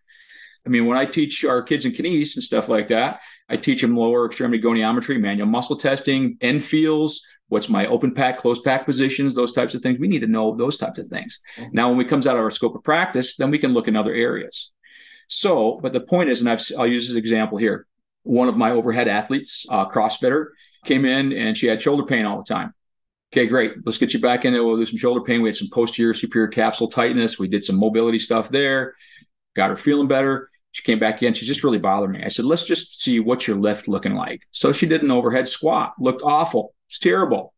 I 0.65 0.69
mean, 0.71 0.87
when 0.87 0.97
I 0.97 1.05
teach 1.05 1.45
our 1.45 1.63
kids 1.63 1.85
in 1.85 1.93
kines 1.93 2.37
and 2.37 2.43
stuff 2.43 2.69
like 2.69 2.89
that, 2.89 3.21
I 3.49 3.57
teach 3.57 3.83
them 3.83 3.97
lower 3.97 4.27
extremity 4.27 4.63
goniometry, 4.63 5.21
manual 5.21 5.49
muscle 5.49 5.77
testing, 5.77 6.39
end 6.41 6.65
feels, 6.65 7.21
what's 7.49 7.69
my 7.69 7.87
open 7.87 8.15
pack, 8.15 8.39
closed 8.39 8.65
pack 8.65 8.87
positions, 8.87 9.35
those 9.35 9.53
types 9.53 9.75
of 9.75 9.83
things. 9.83 9.99
We 9.99 10.09
need 10.09 10.21
to 10.21 10.27
know 10.27 10.57
those 10.57 10.79
types 10.79 10.99
of 10.99 11.09
things. 11.09 11.41
Mm-hmm. 11.59 11.71
Now, 11.73 11.89
when 11.89 11.99
we 11.99 12.05
comes 12.05 12.27
out 12.27 12.37
of 12.37 12.43
our 12.43 12.51
scope 12.51 12.77
of 12.77 12.85
practice, 12.85 13.37
then 13.37 13.51
we 13.51 13.59
can 13.59 13.75
look 13.75 13.89
in 13.89 13.97
other 13.97 14.15
areas. 14.15 14.71
So, 15.29 15.81
but 15.83 15.93
the 15.93 16.01
point 16.01 16.31
is, 16.31 16.41
and 16.41 16.49
I've, 16.49 16.63
I'll 16.79 16.87
use 16.87 17.09
this 17.09 17.17
example 17.17 17.59
here. 17.59 17.87
One 18.25 18.49
of 18.49 18.57
my 18.57 18.71
overhead 18.71 19.09
athletes, 19.09 19.67
uh, 19.69 19.89
CrossFitter, 19.89 20.47
came 20.85 21.05
in 21.05 21.33
and 21.33 21.57
she 21.57 21.67
had 21.67 21.81
shoulder 21.81 22.05
pain 22.05 22.25
all 22.25 22.39
the 22.39 22.45
time. 22.45 22.75
Okay, 23.33 23.47
great. 23.47 23.73
Let's 23.85 23.99
get 23.99 24.13
you 24.13 24.21
back 24.21 24.45
in 24.45 24.53
there. 24.53 24.63
We'll 24.63 24.77
do 24.77 24.85
some 24.85 24.99
shoulder 24.99 25.23
pain. 25.23 25.41
We 25.41 25.49
had 25.49 25.57
some 25.57 25.71
posterior 25.73 26.13
superior 26.13 26.49
capsule 26.49 26.89
tightness. 26.89 27.39
We 27.39 27.49
did 27.49 27.65
some 27.65 27.79
mobility 27.79 28.19
stuff 28.19 28.51
there. 28.51 28.95
Got 29.57 29.71
her 29.71 29.77
feeling 29.77 30.07
better. 30.07 30.51
She 30.73 30.83
came 30.83 30.99
back 30.99 31.23
in. 31.23 31.35
She's 31.35 31.49
just 31.49 31.65
really 31.65 31.79
bothered 31.79 32.11
me. 32.11 32.23
I 32.23 32.29
said, 32.29 32.45
let's 32.45 32.65
just 32.65 32.99
see 32.99 33.21
what's 33.21 33.47
your 33.47 33.57
lift 33.57 33.89
looking 33.89 34.15
like. 34.15 34.43
So 34.51 34.73
she 34.73 34.87
did 34.87 35.03
an 35.03 35.11
overhead 35.11 35.49
squat. 35.49 35.95
Looked 35.99 36.23
awful. 36.23 36.75
It's 36.89 36.99
terrible. 36.99 37.55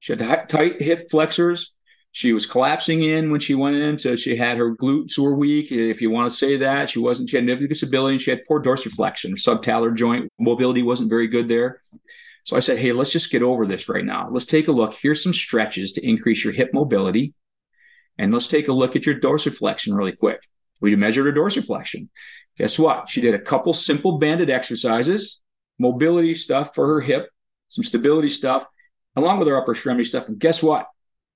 She 0.00 0.14
had 0.14 0.48
tight 0.48 0.80
hip 0.80 1.10
flexors. 1.10 1.72
She 2.16 2.32
was 2.32 2.46
collapsing 2.46 3.02
in 3.02 3.30
when 3.30 3.40
she 3.40 3.54
went 3.54 3.76
in. 3.76 3.98
So 3.98 4.16
she 4.16 4.36
had 4.36 4.56
her 4.56 4.74
glutes 4.74 5.18
were 5.18 5.34
weak, 5.34 5.70
if 5.70 6.00
you 6.00 6.08
want 6.08 6.30
to 6.30 6.34
say 6.34 6.56
that. 6.56 6.88
She 6.88 6.98
wasn't, 6.98 7.28
she 7.28 7.36
had 7.36 7.44
no 7.44 7.54
disability 7.56 8.14
and 8.14 8.22
she 8.22 8.30
had 8.30 8.46
poor 8.48 8.62
dorsiflexion. 8.62 9.32
Subtalar 9.32 9.94
joint 9.94 10.32
mobility 10.40 10.82
wasn't 10.82 11.10
very 11.10 11.26
good 11.28 11.46
there. 11.46 11.82
So 12.44 12.56
I 12.56 12.60
said, 12.60 12.78
hey, 12.78 12.92
let's 12.92 13.10
just 13.10 13.30
get 13.30 13.42
over 13.42 13.66
this 13.66 13.90
right 13.90 14.02
now. 14.02 14.30
Let's 14.30 14.46
take 14.46 14.68
a 14.68 14.72
look. 14.72 14.94
Here's 14.94 15.22
some 15.22 15.34
stretches 15.34 15.92
to 15.92 16.08
increase 16.08 16.42
your 16.42 16.54
hip 16.54 16.70
mobility. 16.72 17.34
And 18.16 18.32
let's 18.32 18.48
take 18.48 18.68
a 18.68 18.72
look 18.72 18.96
at 18.96 19.04
your 19.04 19.20
dorsiflexion 19.20 19.94
really 19.94 20.16
quick. 20.16 20.40
We 20.80 20.96
measured 20.96 21.26
her 21.26 21.38
dorsiflexion. 21.38 22.08
Guess 22.56 22.78
what? 22.78 23.10
She 23.10 23.20
did 23.20 23.34
a 23.34 23.38
couple 23.38 23.74
simple 23.74 24.16
banded 24.16 24.48
exercises, 24.48 25.42
mobility 25.78 26.34
stuff 26.34 26.74
for 26.74 26.86
her 26.94 27.02
hip, 27.02 27.28
some 27.68 27.84
stability 27.84 28.30
stuff, 28.30 28.64
along 29.16 29.38
with 29.38 29.48
her 29.48 29.60
upper 29.60 29.72
extremity 29.72 30.04
stuff. 30.04 30.28
And 30.28 30.38
guess 30.38 30.62
what? 30.62 30.86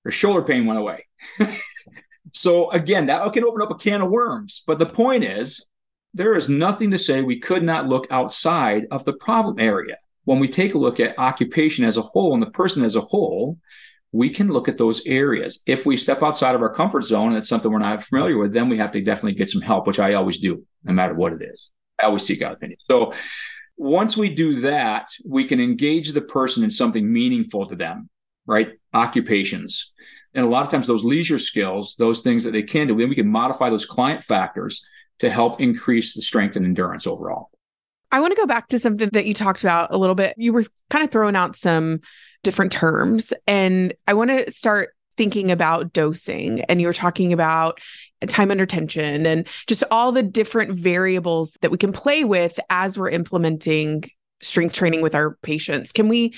Her 0.04 0.10
shoulder 0.10 0.42
pain 0.42 0.66
went 0.66 0.78
away. 0.78 1.06
so 2.32 2.70
again, 2.70 3.06
that 3.06 3.32
can 3.32 3.44
open 3.44 3.62
up 3.62 3.70
a 3.70 3.74
can 3.74 4.02
of 4.02 4.10
worms. 4.10 4.62
But 4.66 4.78
the 4.78 4.86
point 4.86 5.24
is, 5.24 5.66
there 6.14 6.36
is 6.36 6.48
nothing 6.48 6.90
to 6.90 6.98
say 6.98 7.22
we 7.22 7.38
could 7.38 7.62
not 7.62 7.86
look 7.86 8.06
outside 8.10 8.86
of 8.90 9.04
the 9.04 9.12
problem 9.14 9.60
area 9.60 9.96
when 10.24 10.38
we 10.38 10.48
take 10.48 10.74
a 10.74 10.78
look 10.78 11.00
at 11.00 11.18
occupation 11.18 11.84
as 11.84 11.96
a 11.96 12.02
whole 12.02 12.34
and 12.34 12.42
the 12.42 12.50
person 12.50 12.84
as 12.84 12.94
a 12.94 13.00
whole, 13.00 13.58
we 14.12 14.28
can 14.28 14.48
look 14.48 14.68
at 14.68 14.78
those 14.78 15.04
areas. 15.06 15.60
If 15.66 15.86
we 15.86 15.96
step 15.96 16.22
outside 16.22 16.54
of 16.54 16.62
our 16.62 16.72
comfort 16.72 17.02
zone 17.02 17.28
and 17.28 17.36
it's 17.36 17.48
something 17.48 17.70
we're 17.70 17.78
not 17.78 18.02
familiar 18.02 18.38
with, 18.38 18.52
then 18.52 18.68
we 18.68 18.78
have 18.78 18.92
to 18.92 19.00
definitely 19.00 19.34
get 19.34 19.50
some 19.50 19.60
help, 19.60 19.86
which 19.86 19.98
I 19.98 20.14
always 20.14 20.38
do, 20.38 20.64
no 20.84 20.92
matter 20.92 21.14
what 21.14 21.32
it 21.32 21.42
is. 21.42 21.70
I 22.00 22.06
always 22.06 22.24
seek 22.24 22.42
out 22.42 22.52
opinions. 22.52 22.82
So 22.90 23.12
once 23.76 24.16
we 24.16 24.30
do 24.30 24.60
that, 24.60 25.08
we 25.24 25.44
can 25.44 25.60
engage 25.60 26.12
the 26.12 26.20
person 26.20 26.64
in 26.64 26.70
something 26.70 27.10
meaningful 27.10 27.66
to 27.66 27.76
them, 27.76 28.08
right? 28.50 28.72
Occupations. 28.92 29.92
And 30.34 30.44
a 30.44 30.48
lot 30.48 30.64
of 30.64 30.70
times 30.70 30.86
those 30.86 31.04
leisure 31.04 31.38
skills, 31.38 31.94
those 31.96 32.20
things 32.20 32.44
that 32.44 32.50
they 32.50 32.62
can 32.62 32.88
do, 32.88 32.96
then 32.96 33.08
we 33.08 33.14
can 33.14 33.28
modify 33.28 33.70
those 33.70 33.86
client 33.86 34.22
factors 34.22 34.84
to 35.20 35.30
help 35.30 35.60
increase 35.60 36.14
the 36.14 36.22
strength 36.22 36.56
and 36.56 36.64
endurance 36.64 37.06
overall. 37.06 37.50
I 38.10 38.20
want 38.20 38.32
to 38.32 38.40
go 38.40 38.46
back 38.46 38.66
to 38.68 38.80
something 38.80 39.10
that 39.12 39.26
you 39.26 39.34
talked 39.34 39.62
about 39.62 39.92
a 39.92 39.96
little 39.96 40.16
bit. 40.16 40.34
You 40.36 40.52
were 40.52 40.64
kind 40.88 41.04
of 41.04 41.10
throwing 41.10 41.36
out 41.36 41.54
some 41.54 42.00
different 42.42 42.72
terms, 42.72 43.32
and 43.46 43.94
I 44.08 44.14
want 44.14 44.30
to 44.30 44.50
start 44.50 44.90
thinking 45.16 45.50
about 45.50 45.92
dosing. 45.92 46.62
And 46.62 46.80
you 46.80 46.88
were 46.88 46.92
talking 46.92 47.32
about 47.32 47.78
time 48.26 48.50
under 48.50 48.66
tension 48.66 49.26
and 49.26 49.46
just 49.66 49.84
all 49.90 50.10
the 50.10 50.22
different 50.22 50.72
variables 50.72 51.56
that 51.60 51.70
we 51.70 51.78
can 51.78 51.92
play 51.92 52.24
with 52.24 52.58
as 52.68 52.98
we're 52.98 53.10
implementing 53.10 54.04
strength 54.42 54.74
training 54.74 55.02
with 55.02 55.14
our 55.14 55.36
patients. 55.42 55.92
Can 55.92 56.08
we 56.08 56.34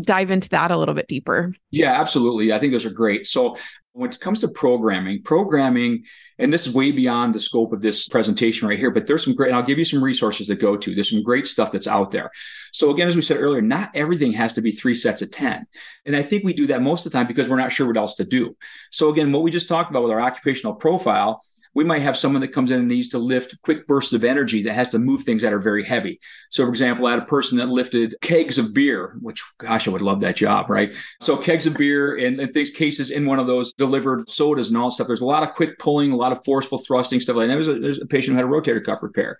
dive 0.00 0.30
into 0.30 0.48
that 0.50 0.70
a 0.70 0.76
little 0.76 0.94
bit 0.94 1.08
deeper? 1.08 1.54
Yeah, 1.70 1.98
absolutely. 2.00 2.52
I 2.52 2.58
think 2.58 2.72
those 2.72 2.86
are 2.86 2.90
great. 2.90 3.26
So 3.26 3.56
when 3.92 4.10
it 4.10 4.20
comes 4.20 4.40
to 4.40 4.48
programming, 4.48 5.22
programming, 5.22 6.04
and 6.38 6.52
this 6.52 6.66
is 6.66 6.72
way 6.72 6.92
beyond 6.92 7.34
the 7.34 7.40
scope 7.40 7.72
of 7.72 7.82
this 7.82 8.08
presentation 8.08 8.68
right 8.68 8.78
here, 8.78 8.90
but 8.90 9.06
there's 9.06 9.24
some 9.24 9.34
great, 9.34 9.52
I'll 9.52 9.62
give 9.62 9.78
you 9.78 9.84
some 9.84 10.02
resources 10.02 10.46
to 10.46 10.54
go 10.54 10.76
to. 10.76 10.94
There's 10.94 11.10
some 11.10 11.22
great 11.22 11.46
stuff 11.46 11.72
that's 11.72 11.88
out 11.88 12.10
there. 12.10 12.30
So, 12.72 12.90
again, 12.90 13.08
as 13.08 13.16
we 13.16 13.22
said 13.22 13.38
earlier, 13.38 13.60
not 13.60 13.90
everything 13.94 14.32
has 14.32 14.52
to 14.54 14.62
be 14.62 14.70
three 14.70 14.94
sets 14.94 15.22
of 15.22 15.30
10. 15.32 15.66
And 16.06 16.16
I 16.16 16.22
think 16.22 16.44
we 16.44 16.52
do 16.52 16.68
that 16.68 16.82
most 16.82 17.04
of 17.04 17.12
the 17.12 17.18
time 17.18 17.26
because 17.26 17.48
we're 17.48 17.56
not 17.56 17.72
sure 17.72 17.86
what 17.86 17.96
else 17.96 18.14
to 18.16 18.24
do. 18.24 18.56
So, 18.90 19.10
again, 19.10 19.32
what 19.32 19.42
we 19.42 19.50
just 19.50 19.68
talked 19.68 19.90
about 19.90 20.04
with 20.04 20.12
our 20.12 20.20
occupational 20.20 20.74
profile 20.74 21.42
we 21.74 21.84
might 21.84 22.02
have 22.02 22.16
someone 22.16 22.40
that 22.40 22.48
comes 22.48 22.70
in 22.70 22.80
and 22.80 22.88
needs 22.88 23.08
to 23.08 23.18
lift 23.18 23.60
quick 23.62 23.86
bursts 23.86 24.12
of 24.12 24.24
energy 24.24 24.62
that 24.64 24.74
has 24.74 24.90
to 24.90 24.98
move 24.98 25.22
things 25.22 25.42
that 25.42 25.52
are 25.52 25.60
very 25.60 25.84
heavy. 25.84 26.20
So, 26.50 26.64
for 26.64 26.70
example, 26.70 27.06
I 27.06 27.12
had 27.12 27.20
a 27.20 27.26
person 27.26 27.58
that 27.58 27.68
lifted 27.68 28.14
kegs 28.22 28.58
of 28.58 28.74
beer, 28.74 29.16
which, 29.20 29.42
gosh, 29.58 29.86
I 29.86 29.90
would 29.90 30.02
love 30.02 30.20
that 30.20 30.36
job, 30.36 30.68
right? 30.68 30.94
So, 31.20 31.36
kegs 31.36 31.66
of 31.66 31.74
beer 31.74 32.16
and, 32.16 32.40
and 32.40 32.52
things, 32.52 32.70
cases 32.70 33.10
in 33.10 33.24
one 33.24 33.38
of 33.38 33.46
those 33.46 33.72
delivered 33.72 34.28
sodas 34.28 34.68
and 34.68 34.76
all 34.76 34.90
stuff. 34.90 35.06
There's 35.06 35.20
a 35.20 35.26
lot 35.26 35.42
of 35.42 35.54
quick 35.54 35.78
pulling, 35.78 36.12
a 36.12 36.16
lot 36.16 36.32
of 36.32 36.44
forceful 36.44 36.78
thrusting, 36.78 37.20
stuff 37.20 37.36
like 37.36 37.48
that. 37.48 37.54
There's 37.54 37.66
there's 37.66 37.98
a 37.98 38.06
patient 38.06 38.36
who 38.36 38.42
had 38.42 38.46
a 38.46 38.48
rotator 38.48 38.82
cuff 38.82 39.02
repair. 39.02 39.38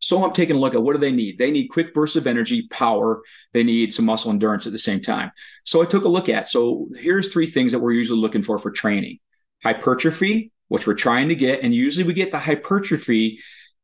So 0.00 0.22
I'm 0.22 0.34
taking 0.34 0.56
a 0.56 0.58
look 0.58 0.74
at 0.74 0.82
what 0.82 0.92
do 0.92 0.98
they 0.98 1.12
need? 1.12 1.38
They 1.38 1.50
need 1.50 1.68
quick 1.68 1.94
bursts 1.94 2.16
of 2.16 2.26
energy, 2.26 2.68
power. 2.68 3.22
They 3.54 3.62
need 3.62 3.94
some 3.94 4.04
muscle 4.04 4.30
endurance 4.30 4.66
at 4.66 4.72
the 4.72 4.78
same 4.78 5.00
time. 5.00 5.32
So 5.64 5.80
I 5.80 5.86
took 5.86 6.04
a 6.04 6.08
look 6.08 6.28
at. 6.28 6.46
So 6.46 6.88
here's 6.94 7.32
three 7.32 7.46
things 7.46 7.72
that 7.72 7.78
we're 7.78 7.92
usually 7.92 8.20
looking 8.20 8.42
for 8.42 8.58
for 8.58 8.70
training: 8.70 9.18
hypertrophy, 9.62 10.52
which 10.68 10.86
we're 10.86 10.94
trying 10.94 11.28
to 11.28 11.34
get. 11.34 11.62
And 11.62 11.74
usually 11.74 12.06
we 12.06 12.14
get 12.14 12.30
the 12.30 12.38
hypertrophy 12.38 13.40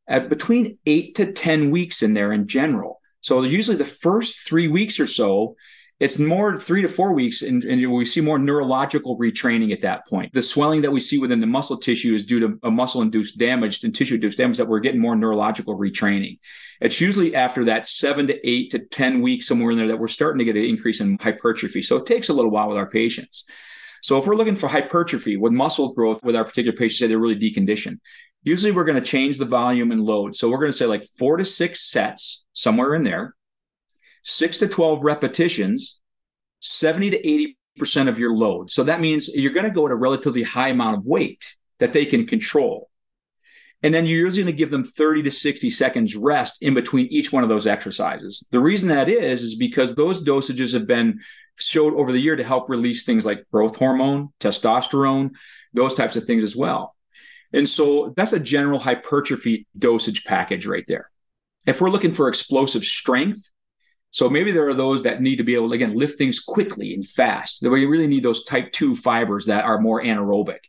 at 0.07 0.29
between 0.29 0.77
eight 0.85 1.15
to 1.15 1.31
10 1.31 1.71
weeks 1.71 2.03
in 2.03 2.13
there 2.13 2.33
in 2.33 2.47
general. 2.47 2.99
So 3.21 3.41
usually 3.43 3.77
the 3.77 3.85
first 3.85 4.47
three 4.47 4.67
weeks 4.67 4.99
or 4.99 5.07
so, 5.07 5.55
it's 6.01 6.17
more 6.17 6.57
three 6.57 6.81
to 6.81 6.89
four 6.89 7.13
weeks, 7.13 7.43
and, 7.43 7.63
and, 7.63 7.91
we 7.91 8.05
see 8.05 8.21
more 8.21 8.39
neurological 8.39 9.19
retraining 9.19 9.71
at 9.71 9.81
that 9.81 10.07
point. 10.07 10.33
The 10.33 10.41
swelling 10.41 10.81
that 10.81 10.91
we 10.91 10.99
see 10.99 11.19
within 11.19 11.39
the 11.39 11.45
muscle 11.45 11.77
tissue 11.77 12.15
is 12.15 12.23
due 12.23 12.39
to 12.39 12.59
a 12.63 12.71
muscle 12.71 13.03
induced 13.03 13.37
damage 13.37 13.83
and 13.83 13.93
tissue 13.93 14.15
induced 14.15 14.39
damage 14.39 14.57
that 14.57 14.67
we're 14.67 14.79
getting 14.79 14.99
more 14.99 15.15
neurological 15.15 15.77
retraining. 15.77 16.39
It's 16.79 16.99
usually 16.99 17.35
after 17.35 17.65
that 17.65 17.85
seven 17.85 18.25
to 18.27 18.49
eight 18.49 18.71
to 18.71 18.79
10 18.79 19.21
weeks, 19.21 19.47
somewhere 19.47 19.69
in 19.69 19.77
there, 19.77 19.89
that 19.89 19.99
we're 19.99 20.07
starting 20.07 20.39
to 20.39 20.45
get 20.45 20.57
an 20.57 20.67
increase 20.67 21.01
in 21.01 21.19
hypertrophy. 21.21 21.83
So 21.83 21.97
it 21.97 22.07
takes 22.07 22.29
a 22.29 22.33
little 22.33 22.49
while 22.49 22.69
with 22.69 22.77
our 22.77 22.89
patients. 22.89 23.45
So 24.01 24.17
if 24.17 24.25
we're 24.25 24.35
looking 24.35 24.55
for 24.55 24.67
hypertrophy 24.67 25.37
with 25.37 25.53
muscle 25.53 25.93
growth 25.93 26.23
with 26.23 26.35
our 26.35 26.43
particular 26.43 26.77
patients, 26.77 26.99
say 26.99 27.07
they're 27.07 27.19
really 27.19 27.39
deconditioned, 27.39 27.99
usually 28.43 28.71
we're 28.71 28.83
going 28.83 29.01
to 29.01 29.07
change 29.07 29.37
the 29.37 29.45
volume 29.45 29.91
and 29.91 30.03
load. 30.03 30.35
So 30.35 30.49
we're 30.49 30.57
going 30.57 30.71
to 30.71 30.77
say 30.77 30.85
like 30.85 31.03
four 31.03 31.37
to 31.37 31.45
six 31.45 31.89
sets, 31.89 32.43
somewhere 32.53 32.95
in 32.95 33.03
there, 33.03 33.35
six 34.23 34.57
to 34.57 34.67
12 34.67 35.03
repetitions, 35.03 35.99
70 36.59 37.11
to 37.11 37.55
80% 37.79 38.09
of 38.09 38.19
your 38.19 38.35
load. 38.35 38.71
So 38.71 38.83
that 38.83 39.01
means 39.01 39.29
you're 39.29 39.53
going 39.53 39.65
to 39.65 39.71
go 39.71 39.85
at 39.85 39.91
a 39.91 39.95
relatively 39.95 40.43
high 40.43 40.69
amount 40.69 40.97
of 40.97 41.05
weight 41.05 41.43
that 41.79 41.93
they 41.93 42.05
can 42.05 42.27
control. 42.27 42.90
And 43.83 43.93
then 43.93 44.05
you're 44.05 44.25
usually 44.25 44.43
going 44.43 44.53
to 44.53 44.57
give 44.57 44.69
them 44.69 44.83
30 44.83 45.23
to 45.23 45.31
60 45.31 45.69
seconds 45.71 46.15
rest 46.15 46.61
in 46.61 46.73
between 46.73 47.07
each 47.07 47.31
one 47.31 47.43
of 47.43 47.49
those 47.49 47.65
exercises. 47.65 48.45
The 48.51 48.59
reason 48.59 48.89
that 48.89 49.09
is, 49.09 49.41
is 49.41 49.55
because 49.55 49.95
those 49.95 50.23
dosages 50.23 50.73
have 50.73 50.85
been 50.85 51.19
showed 51.57 51.95
over 51.95 52.11
the 52.11 52.21
year 52.21 52.35
to 52.35 52.43
help 52.43 52.69
release 52.69 53.03
things 53.03 53.25
like 53.25 53.45
growth 53.51 53.77
hormone, 53.77 54.29
testosterone, 54.39 55.31
those 55.73 55.95
types 55.95 56.15
of 56.15 56.25
things 56.25 56.43
as 56.43 56.55
well. 56.55 56.95
And 57.53 57.67
so 57.67 58.13
that's 58.15 58.33
a 58.33 58.39
general 58.39 58.79
hypertrophy 58.79 59.67
dosage 59.77 60.23
package 60.25 60.65
right 60.65 60.85
there. 60.87 61.09
If 61.65 61.81
we're 61.81 61.89
looking 61.89 62.11
for 62.11 62.27
explosive 62.27 62.83
strength, 62.83 63.51
so 64.11 64.29
maybe 64.29 64.51
there 64.51 64.67
are 64.67 64.73
those 64.73 65.03
that 65.03 65.21
need 65.21 65.37
to 65.37 65.43
be 65.43 65.55
able 65.55 65.69
to 65.69 65.75
again 65.75 65.95
lift 65.95 66.17
things 66.17 66.39
quickly 66.39 66.93
and 66.93 67.07
fast. 67.07 67.61
You 67.61 67.69
really 67.69 68.07
need 68.07 68.23
those 68.23 68.43
type 68.43 68.71
2 68.73 68.95
fibers 68.95 69.45
that 69.45 69.63
are 69.63 69.79
more 69.79 70.01
anaerobic. 70.01 70.59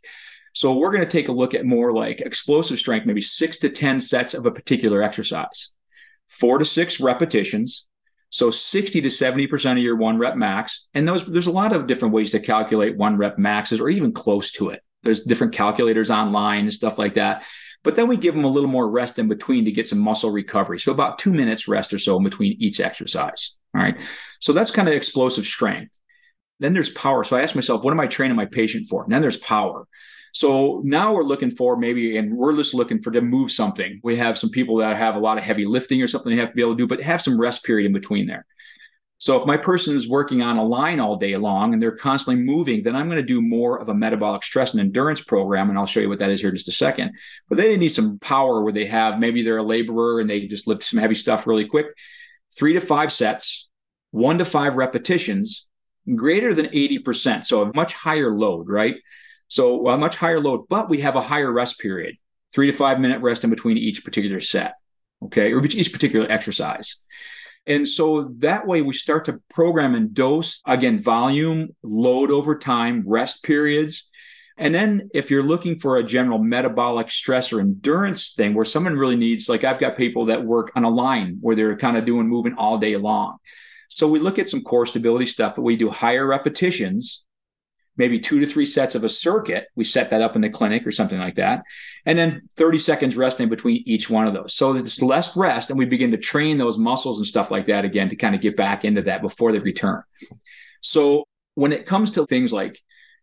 So 0.52 0.74
we're 0.74 0.92
going 0.92 1.04
to 1.04 1.10
take 1.10 1.28
a 1.28 1.32
look 1.32 1.54
at 1.54 1.64
more 1.64 1.92
like 1.92 2.20
explosive 2.20 2.78
strength, 2.78 3.06
maybe 3.06 3.20
six 3.20 3.58
to 3.58 3.70
10 3.70 4.00
sets 4.00 4.34
of 4.34 4.46
a 4.46 4.50
particular 4.50 5.02
exercise, 5.02 5.70
four 6.26 6.58
to 6.58 6.64
six 6.64 7.00
repetitions, 7.00 7.86
so 8.32 8.50
60 8.50 9.02
to 9.02 9.08
70% 9.08 9.72
of 9.72 9.78
your 9.78 9.96
one 9.96 10.18
rep 10.18 10.36
max. 10.36 10.88
And 10.94 11.06
those 11.06 11.26
there's 11.26 11.48
a 11.48 11.52
lot 11.52 11.74
of 11.74 11.86
different 11.86 12.14
ways 12.14 12.30
to 12.30 12.40
calculate 12.40 12.96
one 12.96 13.16
rep 13.16 13.38
maxes 13.38 13.80
or 13.80 13.90
even 13.90 14.12
close 14.12 14.52
to 14.52 14.70
it. 14.70 14.80
There's 15.02 15.20
different 15.20 15.52
calculators 15.52 16.10
online 16.10 16.62
and 16.62 16.72
stuff 16.72 16.98
like 16.98 17.14
that. 17.14 17.44
But 17.82 17.96
then 17.96 18.08
we 18.08 18.16
give 18.16 18.34
them 18.34 18.44
a 18.44 18.48
little 18.48 18.70
more 18.70 18.88
rest 18.88 19.18
in 19.18 19.28
between 19.28 19.64
to 19.64 19.72
get 19.72 19.88
some 19.88 19.98
muscle 19.98 20.30
recovery. 20.30 20.78
So 20.78 20.92
about 20.92 21.18
two 21.18 21.32
minutes 21.32 21.66
rest 21.66 21.92
or 21.92 21.98
so 21.98 22.16
in 22.16 22.24
between 22.24 22.56
each 22.58 22.80
exercise. 22.80 23.54
All 23.74 23.82
right. 23.82 24.00
So 24.40 24.52
that's 24.52 24.70
kind 24.70 24.88
of 24.88 24.94
explosive 24.94 25.44
strength. 25.44 25.98
Then 26.60 26.74
there's 26.74 26.90
power. 26.90 27.24
So 27.24 27.36
I 27.36 27.42
ask 27.42 27.54
myself, 27.54 27.82
what 27.82 27.90
am 27.90 28.00
I 28.00 28.06
training 28.06 28.36
my 28.36 28.46
patient 28.46 28.86
for? 28.88 29.02
And 29.02 29.12
then 29.12 29.20
there's 29.20 29.36
power. 29.36 29.86
So 30.32 30.80
now 30.84 31.14
we're 31.14 31.24
looking 31.24 31.50
for 31.50 31.76
maybe, 31.76 32.16
and 32.16 32.34
we're 32.34 32.56
just 32.56 32.74
looking 32.74 33.00
for 33.00 33.10
to 33.10 33.20
move 33.20 33.52
something. 33.52 34.00
We 34.02 34.16
have 34.16 34.38
some 34.38 34.50
people 34.50 34.76
that 34.76 34.96
have 34.96 35.14
a 35.14 35.20
lot 35.20 35.38
of 35.38 35.44
heavy 35.44 35.66
lifting 35.66 36.02
or 36.02 36.06
something 36.06 36.30
they 36.30 36.40
have 36.40 36.50
to 36.50 36.54
be 36.54 36.62
able 36.62 36.72
to 36.72 36.78
do, 36.78 36.86
but 36.86 37.00
have 37.02 37.20
some 37.20 37.38
rest 37.38 37.64
period 37.64 37.86
in 37.86 37.92
between 37.92 38.26
there. 38.26 38.46
So 39.18 39.38
if 39.38 39.46
my 39.46 39.56
person 39.56 39.94
is 39.94 40.08
working 40.08 40.42
on 40.42 40.56
a 40.56 40.64
line 40.64 40.98
all 40.98 41.14
day 41.14 41.36
long 41.36 41.72
and 41.72 41.80
they're 41.80 41.96
constantly 41.96 42.42
moving, 42.42 42.82
then 42.82 42.96
I'm 42.96 43.06
going 43.06 43.18
to 43.18 43.22
do 43.22 43.40
more 43.40 43.78
of 43.78 43.88
a 43.88 43.94
metabolic 43.94 44.42
stress 44.42 44.72
and 44.72 44.80
endurance 44.80 45.20
program. 45.20 45.70
And 45.70 45.78
I'll 45.78 45.86
show 45.86 46.00
you 46.00 46.08
what 46.08 46.18
that 46.18 46.30
is 46.30 46.40
here 46.40 46.50
in 46.50 46.56
just 46.56 46.66
a 46.66 46.72
second. 46.72 47.12
But 47.48 47.56
they 47.56 47.76
need 47.76 47.90
some 47.90 48.18
power 48.18 48.64
where 48.64 48.72
they 48.72 48.86
have 48.86 49.20
maybe 49.20 49.44
they're 49.44 49.58
a 49.58 49.62
laborer 49.62 50.18
and 50.18 50.28
they 50.28 50.48
just 50.48 50.66
lift 50.66 50.82
some 50.82 50.98
heavy 50.98 51.14
stuff 51.14 51.46
really 51.46 51.66
quick. 51.66 51.86
Three 52.58 52.72
to 52.72 52.80
five 52.80 53.12
sets, 53.12 53.68
one 54.10 54.38
to 54.38 54.44
five 54.44 54.74
repetitions, 54.74 55.66
greater 56.16 56.52
than 56.52 56.66
80%. 56.66 57.44
So 57.44 57.62
a 57.62 57.72
much 57.76 57.92
higher 57.92 58.36
load, 58.36 58.68
right? 58.68 58.96
So 59.52 59.86
a 59.88 59.98
much 59.98 60.16
higher 60.16 60.40
load, 60.40 60.66
but 60.70 60.88
we 60.88 61.02
have 61.02 61.14
a 61.14 61.20
higher 61.20 61.52
rest 61.52 61.78
period, 61.78 62.16
three 62.54 62.70
to 62.70 62.72
five 62.72 62.98
minute 62.98 63.20
rest 63.20 63.44
in 63.44 63.50
between 63.50 63.76
each 63.76 64.02
particular 64.02 64.40
set, 64.40 64.76
okay, 65.24 65.52
or 65.52 65.62
each 65.62 65.92
particular 65.92 66.26
exercise. 66.32 67.02
And 67.66 67.86
so 67.86 68.32
that 68.38 68.66
way 68.66 68.80
we 68.80 68.94
start 68.94 69.26
to 69.26 69.42
program 69.50 69.94
and 69.94 70.14
dose 70.14 70.62
again, 70.66 71.02
volume, 71.02 71.76
load 71.82 72.30
over 72.30 72.56
time, 72.56 73.04
rest 73.06 73.42
periods. 73.42 74.08
And 74.56 74.74
then 74.74 75.10
if 75.12 75.30
you're 75.30 75.42
looking 75.42 75.78
for 75.78 75.98
a 75.98 76.02
general 76.02 76.38
metabolic 76.38 77.10
stress 77.10 77.52
or 77.52 77.60
endurance 77.60 78.32
thing 78.32 78.54
where 78.54 78.64
someone 78.64 78.96
really 78.96 79.16
needs, 79.16 79.50
like 79.50 79.64
I've 79.64 79.78
got 79.78 79.98
people 79.98 80.24
that 80.26 80.42
work 80.42 80.72
on 80.76 80.84
a 80.84 80.90
line 80.90 81.36
where 81.42 81.54
they're 81.54 81.76
kind 81.76 81.98
of 81.98 82.06
doing 82.06 82.26
moving 82.26 82.54
all 82.54 82.78
day 82.78 82.96
long. 82.96 83.36
So 83.88 84.08
we 84.08 84.18
look 84.18 84.38
at 84.38 84.48
some 84.48 84.62
core 84.62 84.86
stability 84.86 85.26
stuff, 85.26 85.56
but 85.56 85.62
we 85.62 85.76
do 85.76 85.90
higher 85.90 86.26
repetitions 86.26 87.24
maybe 87.96 88.18
two 88.18 88.40
to 88.40 88.46
three 88.46 88.66
sets 88.66 88.94
of 88.94 89.04
a 89.04 89.08
circuit. 89.08 89.66
We 89.76 89.84
set 89.84 90.10
that 90.10 90.22
up 90.22 90.34
in 90.34 90.42
the 90.42 90.48
clinic 90.48 90.86
or 90.86 90.90
something 90.90 91.18
like 91.18 91.36
that. 91.36 91.62
And 92.06 92.18
then 92.18 92.42
30 92.56 92.78
seconds 92.78 93.16
rest 93.16 93.40
in 93.40 93.48
between 93.48 93.82
each 93.86 94.08
one 94.08 94.26
of 94.26 94.34
those. 94.34 94.54
So 94.54 94.74
it's 94.74 95.02
less 95.02 95.36
rest. 95.36 95.70
And 95.70 95.78
we 95.78 95.84
begin 95.84 96.10
to 96.12 96.16
train 96.16 96.58
those 96.58 96.78
muscles 96.78 97.18
and 97.18 97.26
stuff 97.26 97.50
like 97.50 97.66
that 97.66 97.84
again 97.84 98.08
to 98.08 98.16
kind 98.16 98.34
of 98.34 98.40
get 98.40 98.56
back 98.56 98.84
into 98.84 99.02
that 99.02 99.22
before 99.22 99.52
they 99.52 99.58
return. 99.58 100.02
So 100.80 101.24
when 101.54 101.72
it 101.72 101.86
comes 101.86 102.12
to 102.12 102.26
things 102.26 102.52
like 102.52 102.78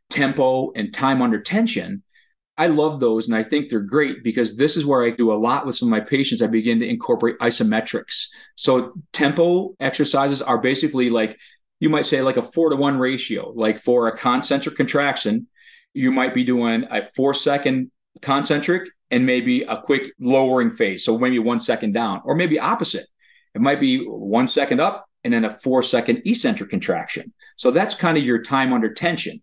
tempo 0.10 0.72
and 0.76 0.94
time 0.94 1.22
under 1.22 1.42
tension, 1.42 2.04
I 2.58 2.68
love 2.68 3.00
those 3.00 3.28
and 3.28 3.38
I 3.38 3.42
think 3.42 3.70
they're 3.70 3.80
great 3.80 4.22
because 4.22 4.58
this 4.58 4.76
is 4.76 4.86
where 4.86 5.04
I 5.04 5.12
do 5.12 5.32
a 5.32 5.34
lot 5.34 5.66
with 5.66 5.78
some 5.78 5.88
of 5.88 5.92
my 5.92 6.02
patients. 6.02 6.42
I 6.42 6.48
begin 6.48 6.80
to 6.82 6.88
incorporate 6.88 7.40
isometrics. 7.40 8.26
So, 8.56 8.94
tempo 9.14 9.76
exercises 9.80 10.42
are 10.42 10.58
basically 10.58 11.10
like 11.10 11.38
you 11.80 11.90
might 11.90 12.06
say 12.06 12.22
like 12.22 12.38
a 12.38 12.42
four 12.42 12.70
to 12.70 12.76
one 12.76 12.98
ratio. 12.98 13.52
Like 13.56 13.80
for 13.80 14.08
a 14.08 14.18
concentric 14.18 14.76
contraction, 14.76 15.48
you 15.94 16.12
might 16.12 16.34
be 16.34 16.44
doing 16.44 16.86
a 16.92 17.02
four 17.02 17.34
second 17.34 17.92
concentric 18.22 18.90
and 19.12 19.26
maybe 19.26 19.64
a 19.64 19.82
quick 19.82 20.14
lowering 20.20 20.72
phase. 20.72 21.04
So 21.04 21.18
maybe 21.18 21.40
one 21.40 21.60
second 21.60 21.94
down, 21.94 22.22
or 22.26 22.36
maybe 22.36 22.60
opposite. 22.60 23.08
It 23.56 23.62
might 23.62 23.80
be 23.80 24.06
one 24.06 24.48
second 24.48 24.80
up 24.80 25.06
and 25.24 25.34
then 25.34 25.46
a 25.46 25.50
four 25.50 25.82
second 25.84 26.22
eccentric 26.26 26.70
contraction. 26.70 27.34
So 27.56 27.72
that's 27.72 27.94
kind 27.94 28.18
of 28.18 28.24
your 28.24 28.42
time 28.42 28.74
under 28.74 28.94
tension. 28.94 29.42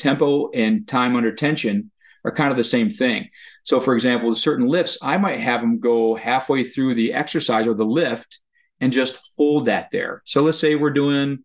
Tempo 0.00 0.50
and 0.50 0.86
time 0.86 1.16
under 1.16 1.34
tension 1.34 1.90
are 2.24 2.32
kind 2.32 2.50
of 2.50 2.56
the 2.56 2.64
same 2.64 2.90
thing. 2.90 3.28
So, 3.62 3.80
for 3.80 3.94
example, 3.94 4.28
with 4.28 4.38
certain 4.38 4.66
lifts, 4.66 4.98
I 5.02 5.16
might 5.18 5.40
have 5.40 5.60
them 5.60 5.78
go 5.78 6.14
halfway 6.14 6.64
through 6.64 6.94
the 6.94 7.12
exercise 7.12 7.66
or 7.66 7.74
the 7.74 7.84
lift 7.84 8.40
and 8.80 8.92
just 8.92 9.30
hold 9.36 9.66
that 9.66 9.90
there. 9.90 10.22
So, 10.24 10.42
let's 10.42 10.58
say 10.58 10.74
we're 10.74 10.90
doing 10.90 11.44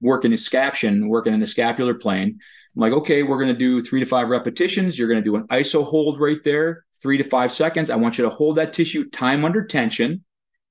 working 0.00 0.32
in 0.32 0.38
scaption, 0.38 1.08
working 1.08 1.34
in 1.34 1.40
the 1.40 1.46
scapular 1.46 1.94
plane. 1.94 2.38
I'm 2.76 2.80
like, 2.80 2.92
okay, 2.92 3.22
we're 3.22 3.42
going 3.42 3.52
to 3.52 3.58
do 3.58 3.80
three 3.80 4.00
to 4.00 4.06
five 4.06 4.28
repetitions. 4.28 4.98
You're 4.98 5.08
going 5.08 5.22
to 5.22 5.24
do 5.24 5.36
an 5.36 5.46
iso 5.48 5.84
hold 5.84 6.20
right 6.20 6.42
there, 6.44 6.84
three 7.02 7.18
to 7.18 7.24
five 7.24 7.52
seconds. 7.52 7.90
I 7.90 7.96
want 7.96 8.18
you 8.18 8.24
to 8.24 8.30
hold 8.30 8.56
that 8.56 8.72
tissue 8.72 9.08
time 9.10 9.44
under 9.44 9.64
tension, 9.64 10.24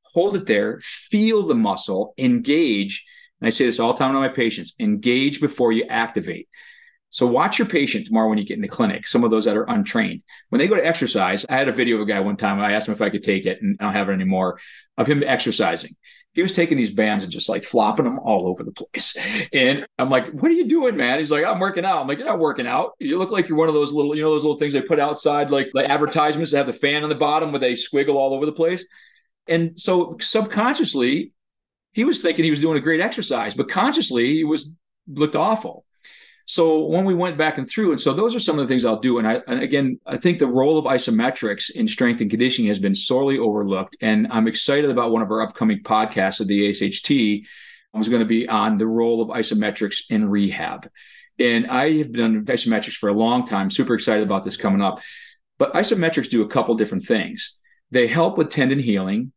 hold 0.03 0.35
it 0.35 0.45
there, 0.45 0.79
feel 0.81 1.43
the 1.43 1.55
muscle, 1.55 2.13
engage. 2.17 3.05
And 3.41 3.47
I 3.47 3.49
say 3.49 3.65
this 3.65 3.79
all 3.79 3.93
the 3.93 3.99
time 3.99 4.13
to 4.13 4.19
my 4.19 4.29
patients 4.29 4.73
engage 4.79 5.41
before 5.41 5.71
you 5.71 5.83
activate. 5.85 6.47
So 7.09 7.25
watch 7.25 7.57
your 7.57 7.67
patient 7.67 8.05
tomorrow 8.05 8.27
when 8.27 8.37
you 8.37 8.45
get 8.45 8.57
in 8.57 8.61
the 8.61 8.67
clinic, 8.67 9.07
some 9.07 9.23
of 9.23 9.31
those 9.31 9.45
that 9.45 9.55
are 9.55 9.69
untrained. 9.69 10.23
When 10.49 10.59
they 10.59 10.67
go 10.67 10.75
to 10.75 10.85
exercise, 10.85 11.45
I 11.49 11.55
had 11.57 11.69
a 11.69 11.71
video 11.71 11.95
of 11.95 12.01
a 12.01 12.05
guy 12.05 12.19
one 12.19 12.35
time. 12.35 12.59
I 12.59 12.73
asked 12.73 12.87
him 12.87 12.93
if 12.93 13.01
I 13.01 13.09
could 13.09 13.23
take 13.23 13.45
it 13.45 13.61
and 13.61 13.77
I 13.79 13.85
don't 13.85 13.93
have 13.93 14.09
it 14.09 14.13
anymore 14.13 14.59
of 14.97 15.07
him 15.07 15.23
exercising 15.25 15.95
he 16.37 16.43
was 16.43 16.53
taking 16.53 16.77
these 16.77 16.91
bands 16.91 17.23
and 17.23 17.33
just 17.33 17.49
like 17.49 17.63
flopping 17.63 18.05
them 18.05 18.19
all 18.19 18.45
over 18.45 18.63
the 18.63 18.71
place. 18.71 19.17
And 19.51 19.87
I'm 19.97 20.11
like, 20.11 20.29
what 20.33 20.51
are 20.51 20.53
you 20.53 20.67
doing, 20.67 20.95
man? 20.95 21.17
He's 21.17 21.31
like, 21.31 21.43
I'm 21.43 21.59
working 21.59 21.83
out. 21.83 21.99
I'm 21.99 22.07
like, 22.07 22.19
you're 22.19 22.27
not 22.27 22.37
working 22.37 22.67
out. 22.67 22.91
You 22.99 23.17
look 23.17 23.31
like 23.31 23.49
you're 23.49 23.57
one 23.57 23.69
of 23.69 23.73
those 23.73 23.91
little, 23.91 24.15
you 24.15 24.21
know, 24.21 24.29
those 24.29 24.43
little 24.43 24.59
things 24.59 24.75
they 24.75 24.83
put 24.83 24.99
outside, 24.99 25.49
like 25.49 25.71
the 25.73 25.89
advertisements 25.89 26.51
that 26.51 26.57
have 26.57 26.67
the 26.67 26.73
fan 26.73 27.01
on 27.01 27.09
the 27.09 27.15
bottom 27.15 27.51
where 27.51 27.57
they 27.59 27.73
squiggle 27.73 28.13
all 28.13 28.35
over 28.35 28.45
the 28.45 28.51
place. 28.51 28.85
And 29.47 29.79
so 29.79 30.15
subconsciously, 30.21 31.31
he 31.93 32.03
was 32.03 32.21
thinking 32.21 32.43
he 32.43 32.51
was 32.51 32.59
doing 32.59 32.77
a 32.77 32.81
great 32.81 33.01
exercise, 33.01 33.55
but 33.55 33.67
consciously 33.67 34.35
he 34.35 34.43
was 34.43 34.75
looked 35.07 35.35
awful. 35.35 35.85
So 36.49 36.85
when 36.85 37.03
we 37.03 37.13
went 37.13 37.37
back 37.37 37.57
and 37.57 37.69
through, 37.69 37.91
and 37.91 37.99
so 37.99 38.13
those 38.13 38.33
are 38.33 38.39
some 38.39 38.57
of 38.57 38.65
the 38.65 38.71
things 38.71 38.85
I'll 38.85 39.01
do. 39.01 39.19
And 39.19 39.27
I, 39.27 39.41
and 39.47 39.61
again, 39.61 39.99
I 40.05 40.15
think 40.15 40.39
the 40.39 40.47
role 40.47 40.77
of 40.77 40.85
isometrics 40.85 41.71
in 41.71 41.89
strength 41.89 42.21
and 42.21 42.29
conditioning 42.29 42.69
has 42.69 42.79
been 42.79 42.95
sorely 42.95 43.37
overlooked. 43.37 43.97
And 43.99 44.27
I'm 44.31 44.47
excited 44.47 44.89
about 44.89 45.11
one 45.11 45.21
of 45.21 45.29
our 45.29 45.41
upcoming 45.41 45.83
podcasts 45.83 46.39
of 46.39 46.47
the 46.47 46.69
ASHT. 46.69 47.43
I 47.93 47.97
was 47.97 48.07
going 48.07 48.21
to 48.21 48.25
be 48.25 48.47
on 48.47 48.77
the 48.77 48.87
role 48.87 49.21
of 49.21 49.27
isometrics 49.27 50.03
in 50.09 50.29
rehab. 50.29 50.89
And 51.37 51.67
I 51.67 51.97
have 51.97 52.13
done 52.13 52.45
isometrics 52.45 52.93
for 52.93 53.09
a 53.09 53.13
long 53.13 53.45
time. 53.45 53.69
Super 53.69 53.93
excited 53.93 54.23
about 54.23 54.45
this 54.45 54.55
coming 54.55 54.81
up. 54.81 55.01
But 55.57 55.73
isometrics 55.73 56.29
do 56.29 56.43
a 56.43 56.47
couple 56.47 56.75
different 56.75 57.03
things. 57.03 57.57
They 57.91 58.07
help 58.07 58.37
with 58.37 58.51
tendon 58.51 58.79
healing. 58.79 59.33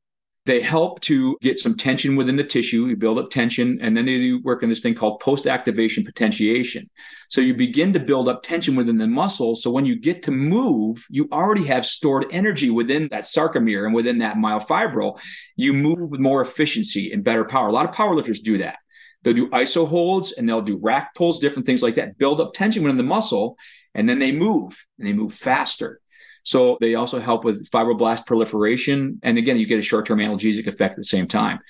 They 0.46 0.60
help 0.60 1.00
to 1.02 1.36
get 1.42 1.58
some 1.58 1.76
tension 1.76 2.16
within 2.16 2.36
the 2.36 2.44
tissue. 2.44 2.86
You 2.86 2.96
build 2.96 3.18
up 3.18 3.30
tension, 3.30 3.78
and 3.82 3.94
then 3.94 4.06
they 4.06 4.32
work 4.42 4.62
in 4.62 4.70
this 4.70 4.80
thing 4.80 4.94
called 4.94 5.20
post 5.20 5.46
activation 5.46 6.02
potentiation. 6.02 6.88
So 7.28 7.42
you 7.42 7.54
begin 7.54 7.92
to 7.92 8.00
build 8.00 8.26
up 8.26 8.42
tension 8.42 8.74
within 8.74 8.96
the 8.96 9.06
muscle. 9.06 9.54
So 9.54 9.70
when 9.70 9.84
you 9.84 10.00
get 10.00 10.22
to 10.24 10.30
move, 10.30 11.06
you 11.10 11.28
already 11.30 11.64
have 11.66 11.84
stored 11.84 12.24
energy 12.30 12.70
within 12.70 13.08
that 13.10 13.24
sarcomere 13.24 13.84
and 13.84 13.94
within 13.94 14.18
that 14.18 14.36
myofibril. 14.36 15.20
You 15.56 15.74
move 15.74 16.10
with 16.10 16.20
more 16.20 16.40
efficiency 16.40 17.12
and 17.12 17.22
better 17.22 17.44
power. 17.44 17.68
A 17.68 17.72
lot 17.72 17.88
of 17.88 17.94
powerlifters 17.94 18.42
do 18.42 18.58
that. 18.58 18.78
They'll 19.22 19.34
do 19.34 19.50
iso 19.50 19.86
holds 19.86 20.32
and 20.32 20.48
they'll 20.48 20.62
do 20.62 20.78
rack 20.82 21.14
pulls, 21.14 21.38
different 21.38 21.66
things 21.66 21.82
like 21.82 21.96
that, 21.96 22.16
build 22.16 22.40
up 22.40 22.54
tension 22.54 22.82
within 22.82 22.96
the 22.96 23.02
muscle, 23.02 23.56
and 23.94 24.08
then 24.08 24.18
they 24.18 24.32
move 24.32 24.82
and 24.98 25.06
they 25.06 25.12
move 25.12 25.34
faster. 25.34 25.99
So 26.42 26.78
they 26.80 26.94
also 26.94 27.20
help 27.20 27.44
with 27.44 27.68
fibroblast 27.70 28.26
proliferation. 28.26 29.20
And 29.22 29.38
again, 29.38 29.58
you 29.58 29.66
get 29.66 29.78
a 29.78 29.82
short 29.82 30.06
term 30.06 30.18
analgesic 30.18 30.66
effect 30.66 30.92
at 30.92 30.98
the 30.98 31.04
same 31.04 31.26
time. 31.26 31.60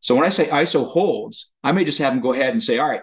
So 0.00 0.14
when 0.14 0.24
I 0.24 0.28
say 0.28 0.48
ISO 0.48 0.86
holds, 0.86 1.50
I 1.64 1.72
may 1.72 1.84
just 1.84 1.98
have 1.98 2.12
them 2.12 2.22
go 2.22 2.32
ahead 2.32 2.50
and 2.50 2.62
say, 2.62 2.78
all 2.78 2.88
right, 2.88 3.02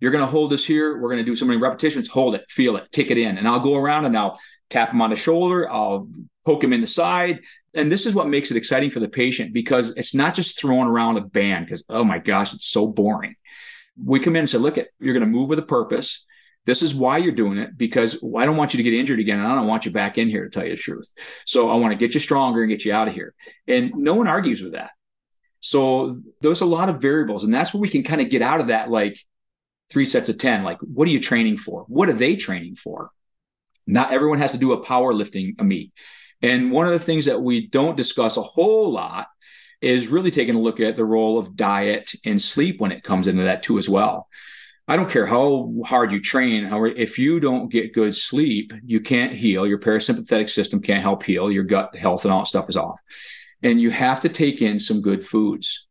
you're 0.00 0.12
going 0.12 0.24
to 0.24 0.30
hold 0.30 0.50
this 0.50 0.64
here. 0.64 1.00
We're 1.00 1.08
going 1.08 1.24
to 1.24 1.30
do 1.30 1.36
so 1.36 1.44
many 1.44 1.60
repetitions. 1.60 2.08
Hold 2.08 2.34
it, 2.34 2.44
feel 2.50 2.76
it, 2.76 2.90
kick 2.92 3.10
it 3.10 3.18
in. 3.18 3.38
And 3.38 3.48
I'll 3.48 3.60
go 3.60 3.74
around 3.74 4.04
and 4.04 4.16
I'll 4.16 4.38
tap 4.70 4.90
them 4.90 5.00
on 5.00 5.10
the 5.10 5.16
shoulder. 5.16 5.70
I'll 5.70 6.08
poke 6.44 6.60
them 6.60 6.72
in 6.72 6.80
the 6.80 6.86
side. 6.86 7.40
And 7.74 7.90
this 7.90 8.06
is 8.06 8.14
what 8.14 8.28
makes 8.28 8.50
it 8.50 8.56
exciting 8.56 8.90
for 8.90 9.00
the 9.00 9.08
patient 9.08 9.52
because 9.52 9.90
it's 9.96 10.14
not 10.14 10.34
just 10.34 10.58
throwing 10.58 10.88
around 10.88 11.16
a 11.16 11.22
band 11.22 11.66
because, 11.66 11.82
oh 11.88 12.04
my 12.04 12.18
gosh, 12.18 12.54
it's 12.54 12.66
so 12.66 12.86
boring. 12.86 13.34
We 14.02 14.20
come 14.20 14.36
in 14.36 14.40
and 14.40 14.50
say, 14.50 14.58
look, 14.58 14.78
at 14.78 14.88
you're 15.00 15.14
going 15.14 15.26
to 15.26 15.38
move 15.38 15.48
with 15.48 15.58
a 15.58 15.62
purpose. 15.62 16.24
This 16.66 16.82
is 16.82 16.94
why 16.94 17.18
you're 17.18 17.32
doing 17.32 17.58
it 17.58 17.76
because 17.76 18.16
I 18.36 18.46
don't 18.46 18.56
want 18.56 18.72
you 18.72 18.78
to 18.78 18.82
get 18.82 18.94
injured 18.94 19.20
again. 19.20 19.38
And 19.38 19.46
I 19.46 19.54
don't 19.54 19.66
want 19.66 19.84
you 19.84 19.90
back 19.90 20.16
in 20.16 20.28
here 20.28 20.44
to 20.44 20.50
tell 20.50 20.64
you 20.64 20.76
the 20.76 20.76
truth. 20.76 21.12
So 21.44 21.70
I 21.70 21.76
want 21.76 21.92
to 21.92 21.98
get 21.98 22.14
you 22.14 22.20
stronger 22.20 22.62
and 22.62 22.70
get 22.70 22.84
you 22.84 22.92
out 22.92 23.08
of 23.08 23.14
here. 23.14 23.34
And 23.68 23.92
no 23.94 24.14
one 24.14 24.28
argues 24.28 24.62
with 24.62 24.72
that. 24.72 24.90
So 25.60 26.16
there's 26.40 26.62
a 26.62 26.66
lot 26.66 26.88
of 26.88 27.00
variables. 27.02 27.44
And 27.44 27.52
that's 27.52 27.74
where 27.74 27.80
we 27.80 27.88
can 27.88 28.02
kind 28.02 28.20
of 28.20 28.30
get 28.30 28.42
out 28.42 28.60
of 28.60 28.68
that 28.68 28.90
like 28.90 29.18
three 29.90 30.04
sets 30.04 30.28
of 30.28 30.38
10. 30.38 30.64
Like, 30.64 30.78
what 30.80 31.06
are 31.06 31.10
you 31.10 31.20
training 31.20 31.58
for? 31.58 31.84
What 31.88 32.08
are 32.08 32.14
they 32.14 32.36
training 32.36 32.76
for? 32.76 33.10
Not 33.86 34.12
everyone 34.12 34.38
has 34.38 34.52
to 34.52 34.58
do 34.58 34.72
a 34.72 34.84
powerlifting 34.84 35.60
meet. 35.62 35.92
And 36.42 36.72
one 36.72 36.86
of 36.86 36.92
the 36.92 36.98
things 36.98 37.26
that 37.26 37.40
we 37.40 37.66
don't 37.66 37.96
discuss 37.96 38.36
a 38.36 38.42
whole 38.42 38.90
lot 38.90 39.28
is 39.80 40.08
really 40.08 40.30
taking 40.30 40.54
a 40.54 40.60
look 40.60 40.80
at 40.80 40.96
the 40.96 41.04
role 41.04 41.38
of 41.38 41.56
diet 41.56 42.12
and 42.24 42.40
sleep 42.40 42.80
when 42.80 42.92
it 42.92 43.02
comes 43.02 43.26
into 43.26 43.44
that 43.44 43.62
too 43.62 43.78
as 43.78 43.88
well. 43.88 44.28
I 44.86 44.96
don't 44.96 45.10
care 45.10 45.24
how 45.24 45.72
hard 45.84 46.12
you 46.12 46.20
train. 46.20 46.64
However, 46.64 46.88
if 46.88 47.18
you 47.18 47.40
don't 47.40 47.70
get 47.70 47.94
good 47.94 48.14
sleep, 48.14 48.72
you 48.84 49.00
can't 49.00 49.32
heal. 49.32 49.66
Your 49.66 49.78
parasympathetic 49.78 50.48
system 50.50 50.80
can't 50.80 51.02
help 51.02 51.22
heal. 51.22 51.50
Your 51.50 51.64
gut 51.64 51.96
health 51.96 52.24
and 52.24 52.32
all 52.32 52.40
that 52.40 52.48
stuff 52.48 52.68
is 52.68 52.76
off. 52.76 53.00
And 53.62 53.80
you 53.80 53.90
have 53.90 54.20
to 54.20 54.28
take 54.28 54.60
in 54.60 54.78
some 54.78 55.00
good 55.00 55.26
foods. 55.26 55.88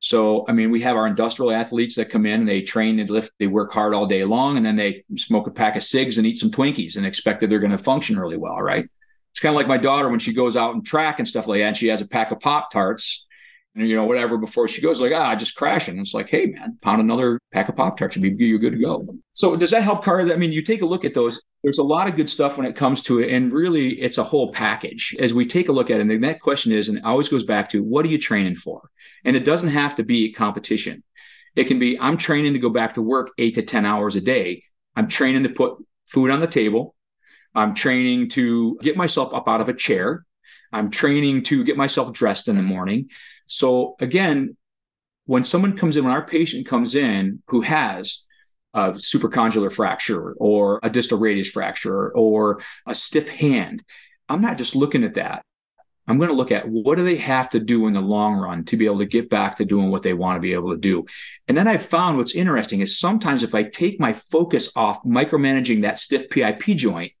So, 0.00 0.44
I 0.48 0.52
mean, 0.52 0.70
we 0.70 0.80
have 0.82 0.96
our 0.96 1.06
industrial 1.06 1.52
athletes 1.52 1.94
that 1.94 2.10
come 2.10 2.26
in 2.26 2.40
and 2.40 2.48
they 2.48 2.60
train 2.60 2.98
and 2.98 3.08
lift, 3.08 3.32
they 3.38 3.46
work 3.46 3.72
hard 3.72 3.94
all 3.94 4.04
day 4.04 4.24
long, 4.24 4.56
and 4.56 4.66
then 4.66 4.76
they 4.76 5.04
smoke 5.16 5.46
a 5.46 5.50
pack 5.50 5.76
of 5.76 5.84
cigs 5.84 6.18
and 6.18 6.26
eat 6.26 6.38
some 6.38 6.50
Twinkies 6.50 6.96
and 6.96 7.06
expect 7.06 7.40
that 7.40 7.48
they're 7.48 7.60
going 7.60 7.70
to 7.70 7.78
function 7.78 8.18
really 8.18 8.36
well, 8.36 8.60
right? 8.60 8.84
It's 9.30 9.40
kind 9.40 9.54
of 9.54 9.56
like 9.56 9.68
my 9.68 9.78
daughter 9.78 10.08
when 10.08 10.18
she 10.18 10.34
goes 10.34 10.56
out 10.56 10.74
and 10.74 10.84
track 10.84 11.20
and 11.20 11.26
stuff 11.26 11.46
like 11.46 11.60
that, 11.60 11.68
and 11.68 11.76
she 11.76 11.86
has 11.86 12.02
a 12.02 12.06
pack 12.06 12.32
of 12.32 12.40
Pop 12.40 12.70
Tarts 12.70 13.26
you 13.74 13.96
know, 13.96 14.04
whatever 14.04 14.38
before 14.38 14.68
she 14.68 14.80
goes, 14.80 15.00
like, 15.00 15.12
ah, 15.12 15.34
just 15.34 15.56
crashing. 15.56 15.98
It's 15.98 16.14
like, 16.14 16.30
hey, 16.30 16.46
man, 16.46 16.78
pound 16.80 17.00
another 17.00 17.40
pack 17.52 17.68
of 17.68 17.76
Pop 17.76 17.96
Tarts 17.96 18.16
and 18.16 18.38
be 18.38 18.44
you're 18.44 18.58
good 18.58 18.74
to 18.74 18.78
go. 18.78 19.06
So 19.32 19.56
does 19.56 19.70
that 19.72 19.82
help 19.82 20.04
Carter? 20.04 20.32
I 20.32 20.36
mean, 20.36 20.52
you 20.52 20.62
take 20.62 20.82
a 20.82 20.86
look 20.86 21.04
at 21.04 21.12
those. 21.12 21.42
There's 21.64 21.78
a 21.78 21.82
lot 21.82 22.08
of 22.08 22.14
good 22.14 22.30
stuff 22.30 22.56
when 22.56 22.66
it 22.66 22.76
comes 22.76 23.02
to 23.02 23.20
it. 23.20 23.32
And 23.32 23.52
really, 23.52 24.00
it's 24.00 24.18
a 24.18 24.24
whole 24.24 24.52
package. 24.52 25.16
As 25.18 25.34
we 25.34 25.44
take 25.44 25.68
a 25.68 25.72
look 25.72 25.90
at 25.90 25.98
it, 25.98 26.08
and 26.08 26.24
that 26.24 26.40
question 26.40 26.70
is, 26.70 26.88
and 26.88 27.02
always 27.04 27.28
goes 27.28 27.42
back 27.42 27.68
to 27.70 27.82
what 27.82 28.04
are 28.04 28.10
you 28.10 28.18
training 28.18 28.54
for? 28.54 28.88
And 29.24 29.34
it 29.34 29.44
doesn't 29.44 29.70
have 29.70 29.96
to 29.96 30.04
be 30.04 30.32
competition. 30.32 31.02
It 31.56 31.64
can 31.64 31.78
be, 31.78 31.98
I'm 31.98 32.16
training 32.16 32.52
to 32.52 32.58
go 32.60 32.70
back 32.70 32.94
to 32.94 33.02
work 33.02 33.32
eight 33.38 33.54
to 33.54 33.62
10 33.62 33.84
hours 33.84 34.14
a 34.14 34.20
day. 34.20 34.62
I'm 34.94 35.08
training 35.08 35.44
to 35.44 35.48
put 35.48 35.74
food 36.06 36.30
on 36.30 36.40
the 36.40 36.46
table. 36.46 36.94
I'm 37.54 37.74
training 37.74 38.30
to 38.30 38.78
get 38.82 38.96
myself 38.96 39.32
up 39.32 39.48
out 39.48 39.60
of 39.60 39.68
a 39.68 39.74
chair. 39.74 40.24
I'm 40.72 40.90
training 40.90 41.44
to 41.44 41.62
get 41.62 41.76
myself 41.76 42.12
dressed 42.12 42.48
in 42.48 42.56
the 42.56 42.62
morning. 42.62 43.10
So 43.46 43.96
again, 44.00 44.56
when 45.26 45.44
someone 45.44 45.76
comes 45.76 45.96
in, 45.96 46.04
when 46.04 46.12
our 46.12 46.26
patient 46.26 46.66
comes 46.66 46.94
in 46.94 47.42
who 47.48 47.60
has 47.62 48.24
a 48.74 48.92
supracondylar 48.92 49.72
fracture 49.72 50.32
or 50.32 50.80
a 50.82 50.90
distal 50.90 51.18
radius 51.18 51.48
fracture 51.48 52.10
or 52.10 52.60
a 52.86 52.94
stiff 52.94 53.28
hand, 53.28 53.82
I'm 54.28 54.40
not 54.40 54.58
just 54.58 54.74
looking 54.74 55.04
at 55.04 55.14
that. 55.14 55.42
I'm 56.06 56.18
going 56.18 56.28
to 56.28 56.36
look 56.36 56.52
at 56.52 56.68
what 56.68 56.96
do 56.96 57.04
they 57.04 57.16
have 57.16 57.48
to 57.50 57.60
do 57.60 57.86
in 57.86 57.94
the 57.94 58.00
long 58.00 58.34
run 58.34 58.64
to 58.66 58.76
be 58.76 58.84
able 58.84 58.98
to 58.98 59.06
get 59.06 59.30
back 59.30 59.56
to 59.56 59.64
doing 59.64 59.90
what 59.90 60.02
they 60.02 60.12
want 60.12 60.36
to 60.36 60.40
be 60.40 60.52
able 60.52 60.72
to 60.72 60.76
do. 60.76 61.06
And 61.48 61.56
then 61.56 61.66
I 61.66 61.78
found 61.78 62.18
what's 62.18 62.34
interesting 62.34 62.80
is 62.80 62.98
sometimes 62.98 63.42
if 63.42 63.54
I 63.54 63.62
take 63.62 63.98
my 63.98 64.12
focus 64.12 64.70
off 64.76 65.02
micromanaging 65.04 65.82
that 65.82 65.98
stiff 65.98 66.28
PIP 66.28 66.76
joint 66.76 67.12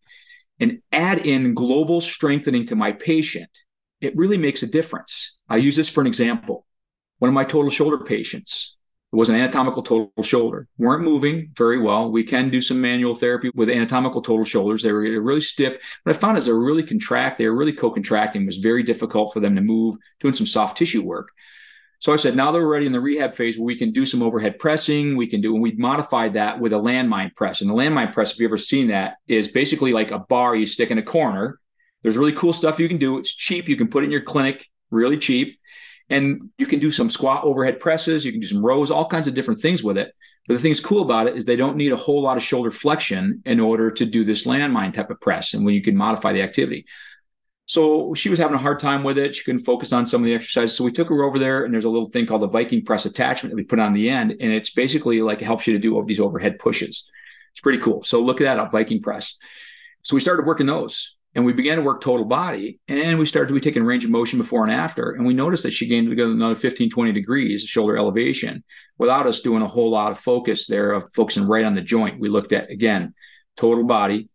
and 0.60 0.80
add 0.92 1.26
in 1.26 1.54
global 1.54 2.02
strengthening 2.02 2.66
to 2.66 2.76
my 2.76 2.92
patient, 2.92 3.48
it 4.04 4.16
really 4.16 4.38
makes 4.38 4.62
a 4.62 4.66
difference. 4.66 5.38
I 5.48 5.56
use 5.56 5.76
this 5.76 5.88
for 5.88 6.00
an 6.00 6.06
example. 6.06 6.66
One 7.18 7.28
of 7.28 7.34
my 7.34 7.44
total 7.44 7.70
shoulder 7.70 7.98
patients 7.98 8.76
it 9.14 9.16
was 9.16 9.28
an 9.28 9.36
anatomical 9.36 9.80
total 9.84 10.10
shoulder. 10.24 10.66
weren't 10.76 11.04
moving 11.04 11.52
very 11.56 11.78
well. 11.78 12.10
We 12.10 12.24
can 12.24 12.50
do 12.50 12.60
some 12.60 12.80
manual 12.80 13.14
therapy 13.14 13.48
with 13.54 13.70
anatomical 13.70 14.20
total 14.20 14.44
shoulders. 14.44 14.82
They 14.82 14.90
were 14.90 15.02
really 15.02 15.40
stiff. 15.40 15.78
What 16.02 16.16
I 16.16 16.18
found 16.18 16.36
is 16.36 16.46
they 16.46 16.52
were 16.52 16.64
really 16.64 16.82
contract. 16.82 17.38
They 17.38 17.46
were 17.46 17.56
really 17.56 17.72
co-contracting. 17.72 18.42
It 18.42 18.46
was 18.46 18.56
very 18.56 18.82
difficult 18.82 19.32
for 19.32 19.38
them 19.38 19.54
to 19.54 19.60
move, 19.60 19.98
doing 20.18 20.34
some 20.34 20.46
soft 20.46 20.76
tissue 20.76 21.04
work. 21.04 21.28
So 22.00 22.12
I 22.12 22.16
said, 22.16 22.34
now 22.34 22.50
that 22.50 22.58
we're 22.58 22.66
ready 22.66 22.86
in 22.86 22.92
the 22.92 23.00
rehab 23.00 23.36
phase 23.36 23.56
where 23.56 23.64
we 23.64 23.78
can 23.78 23.92
do 23.92 24.04
some 24.04 24.20
overhead 24.20 24.58
pressing, 24.58 25.16
we 25.16 25.28
can 25.28 25.40
do, 25.40 25.54
and 25.54 25.62
we 25.62 25.70
modified 25.76 26.32
that 26.34 26.58
with 26.58 26.72
a 26.72 26.76
landmine 26.76 27.36
press. 27.36 27.60
And 27.60 27.70
the 27.70 27.74
landmine 27.74 28.12
press, 28.12 28.32
if 28.32 28.40
you've 28.40 28.48
ever 28.48 28.58
seen 28.58 28.88
that, 28.88 29.18
is 29.28 29.46
basically 29.46 29.92
like 29.92 30.10
a 30.10 30.18
bar 30.18 30.56
you 30.56 30.66
stick 30.66 30.90
in 30.90 30.98
a 30.98 31.04
corner 31.04 31.60
there's 32.04 32.18
really 32.18 32.32
cool 32.32 32.52
stuff 32.52 32.78
you 32.78 32.86
can 32.86 32.98
do. 32.98 33.18
It's 33.18 33.34
cheap. 33.34 33.66
You 33.66 33.76
can 33.76 33.88
put 33.88 34.04
it 34.04 34.06
in 34.06 34.12
your 34.12 34.20
clinic, 34.20 34.70
really 34.90 35.18
cheap. 35.18 35.58
And 36.10 36.50
you 36.58 36.66
can 36.66 36.78
do 36.78 36.90
some 36.90 37.08
squat 37.08 37.44
overhead 37.44 37.80
presses. 37.80 38.26
You 38.26 38.30
can 38.30 38.42
do 38.42 38.46
some 38.46 38.64
rows, 38.64 38.90
all 38.90 39.08
kinds 39.08 39.26
of 39.26 39.32
different 39.32 39.62
things 39.62 39.82
with 39.82 39.96
it. 39.96 40.12
But 40.46 40.54
the 40.54 40.60
thing 40.60 40.72
that's 40.72 40.84
cool 40.84 41.00
about 41.00 41.28
it 41.28 41.36
is 41.36 41.46
they 41.46 41.56
don't 41.56 41.78
need 41.78 41.92
a 41.92 41.96
whole 41.96 42.20
lot 42.20 42.36
of 42.36 42.42
shoulder 42.42 42.70
flexion 42.70 43.42
in 43.46 43.58
order 43.58 43.90
to 43.90 44.04
do 44.04 44.22
this 44.22 44.44
landmine 44.44 44.92
type 44.92 45.08
of 45.08 45.18
press. 45.18 45.54
And 45.54 45.64
when 45.64 45.74
you 45.74 45.82
can 45.82 45.96
modify 45.96 46.34
the 46.34 46.42
activity. 46.42 46.84
So 47.64 48.12
she 48.12 48.28
was 48.28 48.38
having 48.38 48.54
a 48.54 48.60
hard 48.60 48.80
time 48.80 49.02
with 49.02 49.16
it. 49.16 49.34
She 49.34 49.42
couldn't 49.42 49.64
focus 49.64 49.94
on 49.94 50.06
some 50.06 50.20
of 50.20 50.26
the 50.26 50.34
exercises. 50.34 50.76
So 50.76 50.84
we 50.84 50.92
took 50.92 51.08
her 51.08 51.22
over 51.22 51.38
there, 51.38 51.64
and 51.64 51.72
there's 51.72 51.86
a 51.86 51.88
little 51.88 52.10
thing 52.10 52.26
called 52.26 52.42
the 52.42 52.48
Viking 52.48 52.84
press 52.84 53.06
attachment 53.06 53.52
that 53.52 53.56
we 53.56 53.64
put 53.64 53.78
on 53.78 53.94
the 53.94 54.10
end. 54.10 54.32
And 54.32 54.52
it's 54.52 54.68
basically 54.68 55.22
like 55.22 55.40
it 55.40 55.46
helps 55.46 55.66
you 55.66 55.72
to 55.72 55.78
do 55.78 55.94
all 55.94 56.04
these 56.04 56.20
overhead 56.20 56.58
pushes. 56.58 57.08
It's 57.52 57.60
pretty 57.62 57.78
cool. 57.78 58.02
So 58.02 58.20
look 58.20 58.42
at 58.42 58.44
that 58.44 58.58
up, 58.58 58.72
Viking 58.72 59.00
press. 59.00 59.38
So 60.02 60.14
we 60.14 60.20
started 60.20 60.44
working 60.44 60.66
those 60.66 61.16
and 61.34 61.44
we 61.44 61.52
began 61.52 61.76
to 61.76 61.82
work 61.82 62.00
total 62.00 62.24
body 62.24 62.78
and 62.86 63.18
we 63.18 63.26
started 63.26 63.48
to 63.48 63.54
be 63.54 63.60
taking 63.60 63.82
range 63.82 64.04
of 64.04 64.10
motion 64.10 64.38
before 64.38 64.62
and 64.62 64.72
after. 64.72 65.12
And 65.12 65.26
we 65.26 65.34
noticed 65.34 65.64
that 65.64 65.72
she 65.72 65.86
gained 65.86 66.08
another 66.18 66.54
15 66.54 66.90
20 66.90 67.12
degrees 67.12 67.62
shoulder 67.62 67.96
elevation 67.96 68.62
without 68.98 69.26
us 69.26 69.40
doing 69.40 69.62
a 69.62 69.68
whole 69.68 69.90
lot 69.90 70.12
of 70.12 70.18
focus 70.18 70.66
there 70.66 70.92
of 70.92 71.12
focusing 71.12 71.46
right 71.46 71.64
on 71.64 71.74
the 71.74 71.80
joint. 71.80 72.20
We 72.20 72.28
looked 72.28 72.52
at 72.52 72.70
again 72.70 73.14
total 73.56 73.84
body. 73.84 74.28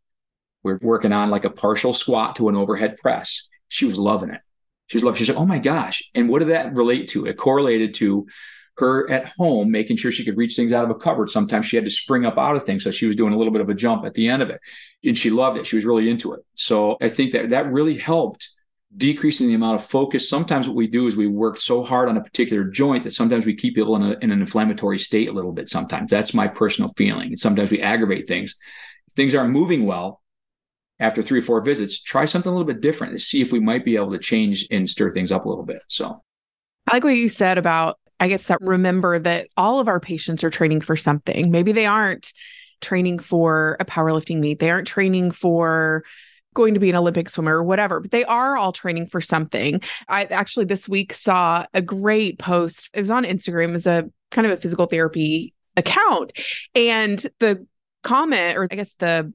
We're 0.64 0.80
working 0.82 1.14
on 1.14 1.30
like 1.30 1.46
a 1.46 1.50
partial 1.50 1.94
squat 1.94 2.36
to 2.36 2.50
an 2.50 2.56
overhead 2.56 2.98
press. 2.98 3.48
She 3.70 3.86
was 3.86 3.98
loving 3.98 4.32
it. 4.32 4.42
She 4.88 4.98
was 4.98 5.04
loving 5.04 5.20
she's 5.20 5.30
like 5.30 5.38
oh 5.38 5.46
my 5.46 5.60
gosh. 5.60 6.04
And 6.14 6.28
what 6.28 6.40
did 6.40 6.50
that 6.50 6.74
relate 6.74 7.10
to? 7.10 7.28
It 7.28 7.38
correlated 7.38 7.94
to 7.96 8.28
her 8.80 9.10
at 9.10 9.26
home, 9.38 9.72
making 9.72 9.98
sure 9.98 10.12
she 10.12 10.26
could 10.26 10.38
reach 10.38 10.56
things 10.56 10.72
out 10.72 10.84
of 10.84 10.90
a 10.90 10.96
cupboard. 10.96 11.30
Sometimes 11.30 11.66
she 11.66 11.76
had 11.76 11.86
to 11.86 11.92
spring 11.92 12.26
up 12.26 12.38
out 12.38 12.56
of 12.56 12.66
things. 12.66 12.84
So 12.84 12.92
she 12.92 13.06
was 13.06 13.16
doing 13.16 13.34
a 13.34 13.38
little 13.38 13.54
bit 13.54 13.62
of 13.62 13.70
a 13.70 13.74
jump 13.74 14.06
at 14.06 14.14
the 14.14 14.28
end 14.28 14.42
of 14.42 14.50
it. 14.50 14.60
And 15.04 15.18
she 15.18 15.30
loved 15.30 15.58
it. 15.58 15.68
She 15.68 15.76
was 15.76 15.86
really 15.86 16.10
into 16.10 16.34
it. 16.34 16.42
So 16.56 16.98
I 17.02 17.10
think 17.10 17.34
that 17.34 17.50
that 17.52 17.72
really 17.72 17.98
helped 17.98 18.50
decreasing 18.98 19.48
the 19.48 19.54
amount 19.54 19.76
of 19.76 19.86
focus. 19.86 20.28
Sometimes 20.28 20.68
what 20.68 20.76
we 20.76 20.88
do 20.88 21.08
is 21.08 21.16
we 21.16 21.28
work 21.28 21.58
so 21.58 21.84
hard 21.84 22.10
on 22.10 22.18
a 22.18 22.24
particular 22.24 22.64
joint 22.64 23.04
that 23.04 23.12
sometimes 23.12 23.46
we 23.46 23.56
keep 23.56 23.76
people 23.76 23.96
in, 23.96 24.02
a, 24.02 24.18
in 24.22 24.32
an 24.32 24.42
inflammatory 24.42 24.98
state 24.98 25.30
a 25.30 25.34
little 25.34 25.52
bit. 25.52 25.70
Sometimes 25.70 26.10
that's 26.10 26.34
my 26.34 26.48
personal 26.48 26.92
feeling. 26.98 27.30
And 27.30 27.40
sometimes 27.40 27.70
we 27.70 27.82
aggravate 27.82 28.28
things. 28.28 28.56
If 29.08 29.14
things 29.14 29.36
aren't 29.36 29.52
moving 29.52 29.86
well 29.86 30.22
after 31.00 31.22
three 31.22 31.40
or 31.40 31.44
four 31.44 31.62
visits, 31.62 32.02
try 32.02 32.26
something 32.26 32.50
a 32.50 32.54
little 32.54 32.68
bit 32.68 32.82
different 32.82 33.14
to 33.14 33.20
see 33.20 33.42
if 33.42 33.52
we 33.52 33.60
might 33.60 33.86
be 33.86 33.96
able 33.96 34.12
to 34.12 34.20
change 34.20 34.68
and 34.72 34.90
stir 34.90 35.12
things 35.12 35.32
up 35.32 35.46
a 35.46 35.50
little 35.50 35.66
bit. 35.66 35.82
So 35.88 36.24
I 36.88 36.96
like 36.96 37.04
what 37.04 37.16
you 37.16 37.30
said 37.30 37.60
about, 37.60 38.00
I 38.20 38.28
guess, 38.28 38.46
that 38.46 38.60
mm-hmm. 38.60 38.70
remember 38.70 39.20
that 39.20 39.48
all 39.58 39.80
of 39.80 39.88
our 39.88 40.00
patients 40.00 40.44
are 40.44 40.50
training 40.50 40.82
for 40.82 40.96
something. 40.96 41.52
Maybe 41.52 41.72
they 41.72 41.86
aren't 41.86 42.34
training 42.82 43.20
for 43.20 43.78
a 43.80 43.86
powerlifting 43.86 44.40
meet, 44.40 44.60
they 44.60 44.70
aren't 44.70 44.88
training 44.88 45.32
for 45.32 46.04
going 46.56 46.74
to 46.74 46.80
be 46.80 46.90
an 46.90 46.96
Olympic 46.96 47.30
swimmer 47.30 47.58
or 47.58 47.64
whatever, 47.64 48.00
but 48.00 48.12
they 48.12 48.26
are 48.26 48.58
all 48.58 48.72
training 48.72 49.06
for 49.06 49.22
something. 49.22 49.82
I 50.08 50.26
actually 50.26 50.66
this 50.66 50.90
week 50.90 51.14
saw 51.14 51.66
a 51.74 51.82
great 51.82 52.40
post. 52.40 52.90
It 52.94 53.00
was 53.00 53.12
on 53.12 53.24
Instagram, 53.24 53.76
as 53.76 53.86
a 53.86 54.10
kind 54.32 54.48
of 54.48 54.54
a 54.54 54.58
physical 54.58 54.88
therapy 54.88 55.54
account. 55.78 56.34
And 56.76 57.24
the 57.40 57.66
comment, 58.04 58.58
or 58.58 58.68
I 58.70 58.76
guess 58.76 58.94
the 58.96 59.32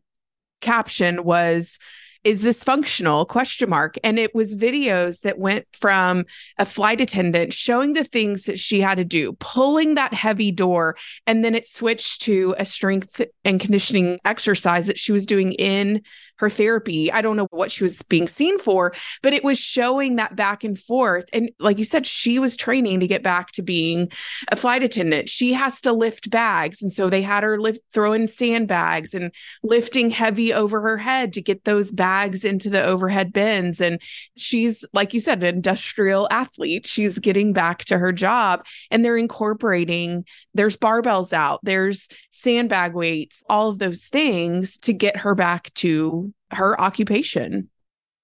caption 0.61 1.25
was, 1.25 1.79
is 2.25 2.43
this 2.43 2.65
functional 2.65 3.27
question 3.27 3.69
mark 3.69 3.97
and 4.03 4.19
it 4.19 4.35
was 4.35 4.57
videos 4.57 5.21
that 5.21 5.39
went 5.39 5.67
from 5.73 6.25
a 6.59 6.67
flight 6.67 7.01
attendant 7.01 7.53
showing 7.53 7.93
the 7.93 8.05
things 8.05 8.45
that 8.45 8.59
she 8.59 8.81
had 8.81 8.97
to 8.97 9.05
do 9.05 9.33
pulling 9.35 9.95
that 9.95 10.15
heavy 10.15 10.51
door 10.51 10.97
and 11.27 11.45
then 11.45 11.55
it 11.55 11.69
switched 11.69 12.23
to 12.23 12.55
a 12.59 12.65
strength 12.65 13.21
and 13.45 13.61
conditioning 13.61 14.19
exercise 14.25 14.87
that 14.87 14.99
she 14.99 15.13
was 15.13 15.27
doing 15.27 15.53
in 15.53 16.03
her 16.39 16.51
therapy. 16.51 17.13
I 17.13 17.21
don't 17.21 17.37
know 17.37 17.47
what 17.51 17.71
she 17.71 17.85
was 17.85 18.03
being 18.03 18.27
seen 18.27 18.59
for, 18.59 18.93
but 19.23 19.33
it 19.33 19.45
was 19.45 19.59
showing 19.59 20.17
that 20.17 20.35
back 20.35 20.65
and 20.65 20.77
forth. 20.77 21.27
And 21.33 21.51
like 21.61 21.79
you 21.79 21.85
said, 21.85 22.07
she 22.07 22.41
was 22.41 22.57
training 22.57 23.01
to 23.01 23.07
get 23.07 23.23
back 23.23 23.53
to 23.53 23.63
being 23.63 24.11
a 24.49 24.57
flight 24.57 24.83
attendant. 24.83 25.29
She 25.29 25.53
has 25.53 25.81
to 25.83 25.93
lift 25.93 26.31
bags. 26.31 26.83
And 26.83 26.93
so 26.93 27.09
they 27.09 27.23
had 27.23 27.45
her 27.45 27.61
lift, 27.61 27.81
throwing 27.93 28.27
sandbags 28.27 29.15
and 29.15 29.33
lifting 29.63 30.11
heavy 30.11 30.53
over 30.53 30.81
her 30.81 30.99
head 30.99 31.33
to 31.35 31.43
get 31.43 31.65
those 31.65 31.93
bags 31.93 32.14
into 32.45 32.71
the 32.71 32.85
overhead 32.85 33.33
bins. 33.33 33.81
And 33.81 34.01
she's, 34.37 34.85
like 34.93 35.15
you 35.15 35.21
said, 35.21 35.43
an 35.43 35.55
industrial 35.55 36.29
athlete. 36.31 36.87
She's 36.87 37.19
getting 37.19 37.53
back 37.53 37.85
to 37.87 37.99
her 37.99 38.13
job 38.13 38.65
and 38.91 39.05
they're 39.05 39.17
incorporating, 39.17 40.25
there's 40.55 40.77
barbells 40.77 41.33
out, 41.33 41.61
there's 41.63 42.09
sandbag 42.31 42.95
weights, 42.95 43.43
all 43.49 43.69
of 43.69 43.79
those 43.79 44.07
things 44.07 44.79
to 44.79 44.93
get 44.93 45.17
her 45.19 45.35
back 45.35 45.73
to 45.75 46.33
her 46.51 46.81
occupation. 46.81 47.69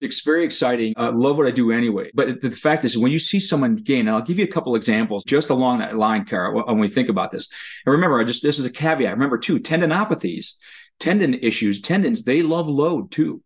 It's 0.01 0.23
very 0.23 0.45
exciting. 0.47 0.95
I 0.97 1.09
love 1.11 1.37
what 1.37 1.47
I 1.47 1.51
do 1.51 1.73
anyway. 1.73 2.11
But 2.15 2.41
the 2.41 2.51
fact 2.51 2.87
is, 2.87 2.97
when 2.97 3.13
you 3.13 3.19
see 3.19 3.39
someone 3.39 3.77
gain, 3.77 4.09
I'll 4.09 4.23
give 4.23 4.39
you 4.39 4.45
a 4.45 4.51
couple 4.51 4.75
examples 4.75 5.25
just 5.25 5.51
along 5.51 5.81
that 5.81 5.97
line, 5.97 6.25
Kara, 6.25 6.55
when 6.55 6.79
we 6.79 6.89
think 6.89 7.11
about 7.11 7.31
this. 7.31 7.49
And 7.85 7.93
remember, 7.93 8.19
I 8.19 8.25
just 8.25 8.43
this 8.43 8.59
is 8.59 8.65
a 8.65 8.71
caveat. 8.71 9.13
Remember, 9.13 9.37
too, 9.37 9.61
tendinopathies, 9.61 10.55
tendon 11.01 11.35
issues, 11.35 11.83
tendons, 11.83 12.25
they 12.25 12.41
love 12.41 12.67
load 12.67 13.11
too. 13.11 13.43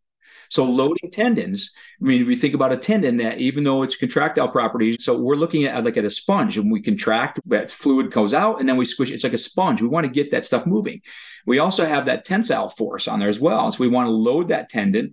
So 0.51 0.65
loading 0.65 1.11
tendons, 1.11 1.73
I 2.01 2.05
mean, 2.05 2.27
we 2.27 2.37
think 2.37 2.55
about 2.55 2.73
a 2.73 2.77
tendon 2.77 3.17
that 3.19 3.39
even 3.39 3.65
though 3.65 3.83
it's 3.83 3.97
contractile 3.97 4.49
properties, 4.49 5.05
so 5.05 5.19
we're 5.19 5.37
looking 5.37 5.65
at 5.65 5.85
like 5.85 5.97
at 5.97 6.05
a 6.05 6.11
sponge 6.11 6.57
and 6.59 6.71
we 6.71 6.81
contract, 6.81 7.41
that 7.47 7.71
fluid 7.71 8.11
goes 8.11 8.35
out 8.35 8.61
and 8.61 8.69
then 8.69 8.77
we 8.77 8.85
squish. 8.85 9.11
It's 9.11 9.25
like 9.25 9.33
a 9.33 9.39
sponge. 9.39 9.83
We 9.83 9.89
want 9.89 10.05
to 10.05 10.13
get 10.13 10.31
that 10.31 10.45
stuff 10.45 10.67
moving. 10.67 11.01
We 11.47 11.59
also 11.59 11.85
have 11.85 12.07
that 12.07 12.25
tensile 12.25 12.69
force 12.69 13.09
on 13.09 13.19
there 13.19 13.29
as 13.29 13.41
well. 13.41 13.71
So 13.71 13.79
we 13.81 13.89
want 13.89 14.07
to 14.07 14.13
load 14.13 14.49
that 14.49 14.69
tendon 14.69 15.13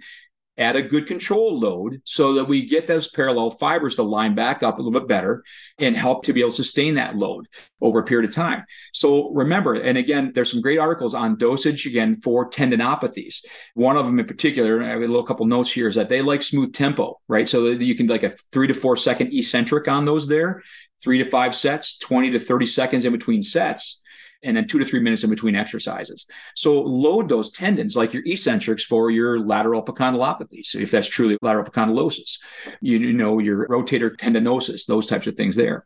at 0.57 0.75
a 0.75 0.81
good 0.81 1.07
control 1.07 1.59
load 1.59 2.01
so 2.05 2.33
that 2.33 2.45
we 2.45 2.65
get 2.65 2.85
those 2.85 3.07
parallel 3.09 3.51
fibers 3.51 3.95
to 3.95 4.03
line 4.03 4.35
back 4.35 4.63
up 4.63 4.77
a 4.77 4.81
little 4.81 4.99
bit 4.99 5.07
better 5.07 5.43
and 5.79 5.95
help 5.95 6.23
to 6.23 6.33
be 6.33 6.41
able 6.41 6.49
to 6.49 6.55
sustain 6.55 6.95
that 6.95 7.15
load 7.15 7.47
over 7.79 7.99
a 7.99 8.03
period 8.03 8.29
of 8.29 8.35
time. 8.35 8.63
So 8.93 9.31
remember, 9.31 9.75
and 9.75 9.97
again, 9.97 10.31
there's 10.35 10.51
some 10.51 10.61
great 10.61 10.77
articles 10.77 11.15
on 11.15 11.37
dosage 11.37 11.85
again 11.85 12.15
for 12.15 12.49
tendinopathies. 12.49 13.45
One 13.75 13.95
of 13.95 14.05
them 14.05 14.19
in 14.19 14.25
particular, 14.25 14.83
I 14.83 14.89
have 14.89 15.01
a 15.01 15.07
little 15.07 15.25
couple 15.25 15.45
notes 15.45 15.71
here, 15.71 15.87
is 15.87 15.95
that 15.95 16.09
they 16.09 16.21
like 16.21 16.41
smooth 16.41 16.73
tempo, 16.73 17.19
right? 17.27 17.47
So 17.47 17.63
that 17.63 17.81
you 17.81 17.95
can 17.95 18.07
like 18.07 18.23
a 18.23 18.33
three 18.51 18.67
to 18.67 18.73
four 18.73 18.97
second 18.97 19.33
eccentric 19.33 19.87
on 19.87 20.05
those 20.05 20.27
there, 20.27 20.63
three 21.01 21.17
to 21.17 21.25
five 21.25 21.55
sets, 21.55 21.97
20 21.99 22.31
to 22.31 22.39
30 22.39 22.67
seconds 22.67 23.05
in 23.05 23.13
between 23.13 23.41
sets 23.41 24.01
and 24.43 24.58
then 24.58 24.67
two 24.67 24.80
to 24.80 24.86
three 24.86 24.99
minutes 24.99 25.23
in 25.23 25.30
between 25.30 25.56
exercises. 25.56 26.25
So 26.56 26.82
load 26.82 27.30
those 27.30 27.51
tendons 27.51 27.95
like 27.95 28.13
your 28.13 28.23
eccentrics 28.25 28.84
for 28.84 29.12
your 29.12 29.39
lateral 29.39 29.84
epicondylopathy. 29.84 30.65
So 30.65 30.80
if 30.80 30.91
that's 30.91 31.08
truly 31.08 31.38
lateral 31.41 31.65
epicondylosis, 31.65 32.39
you, 32.82 32.97
you 32.97 33.13
know, 33.13 33.39
your 33.39 33.67
rotator 33.67 34.15
tendinosis, 34.15 34.86
those 34.86 35.08
types 35.08 35.27
of 35.27 35.36
things 35.36 35.56
there. 35.56 35.86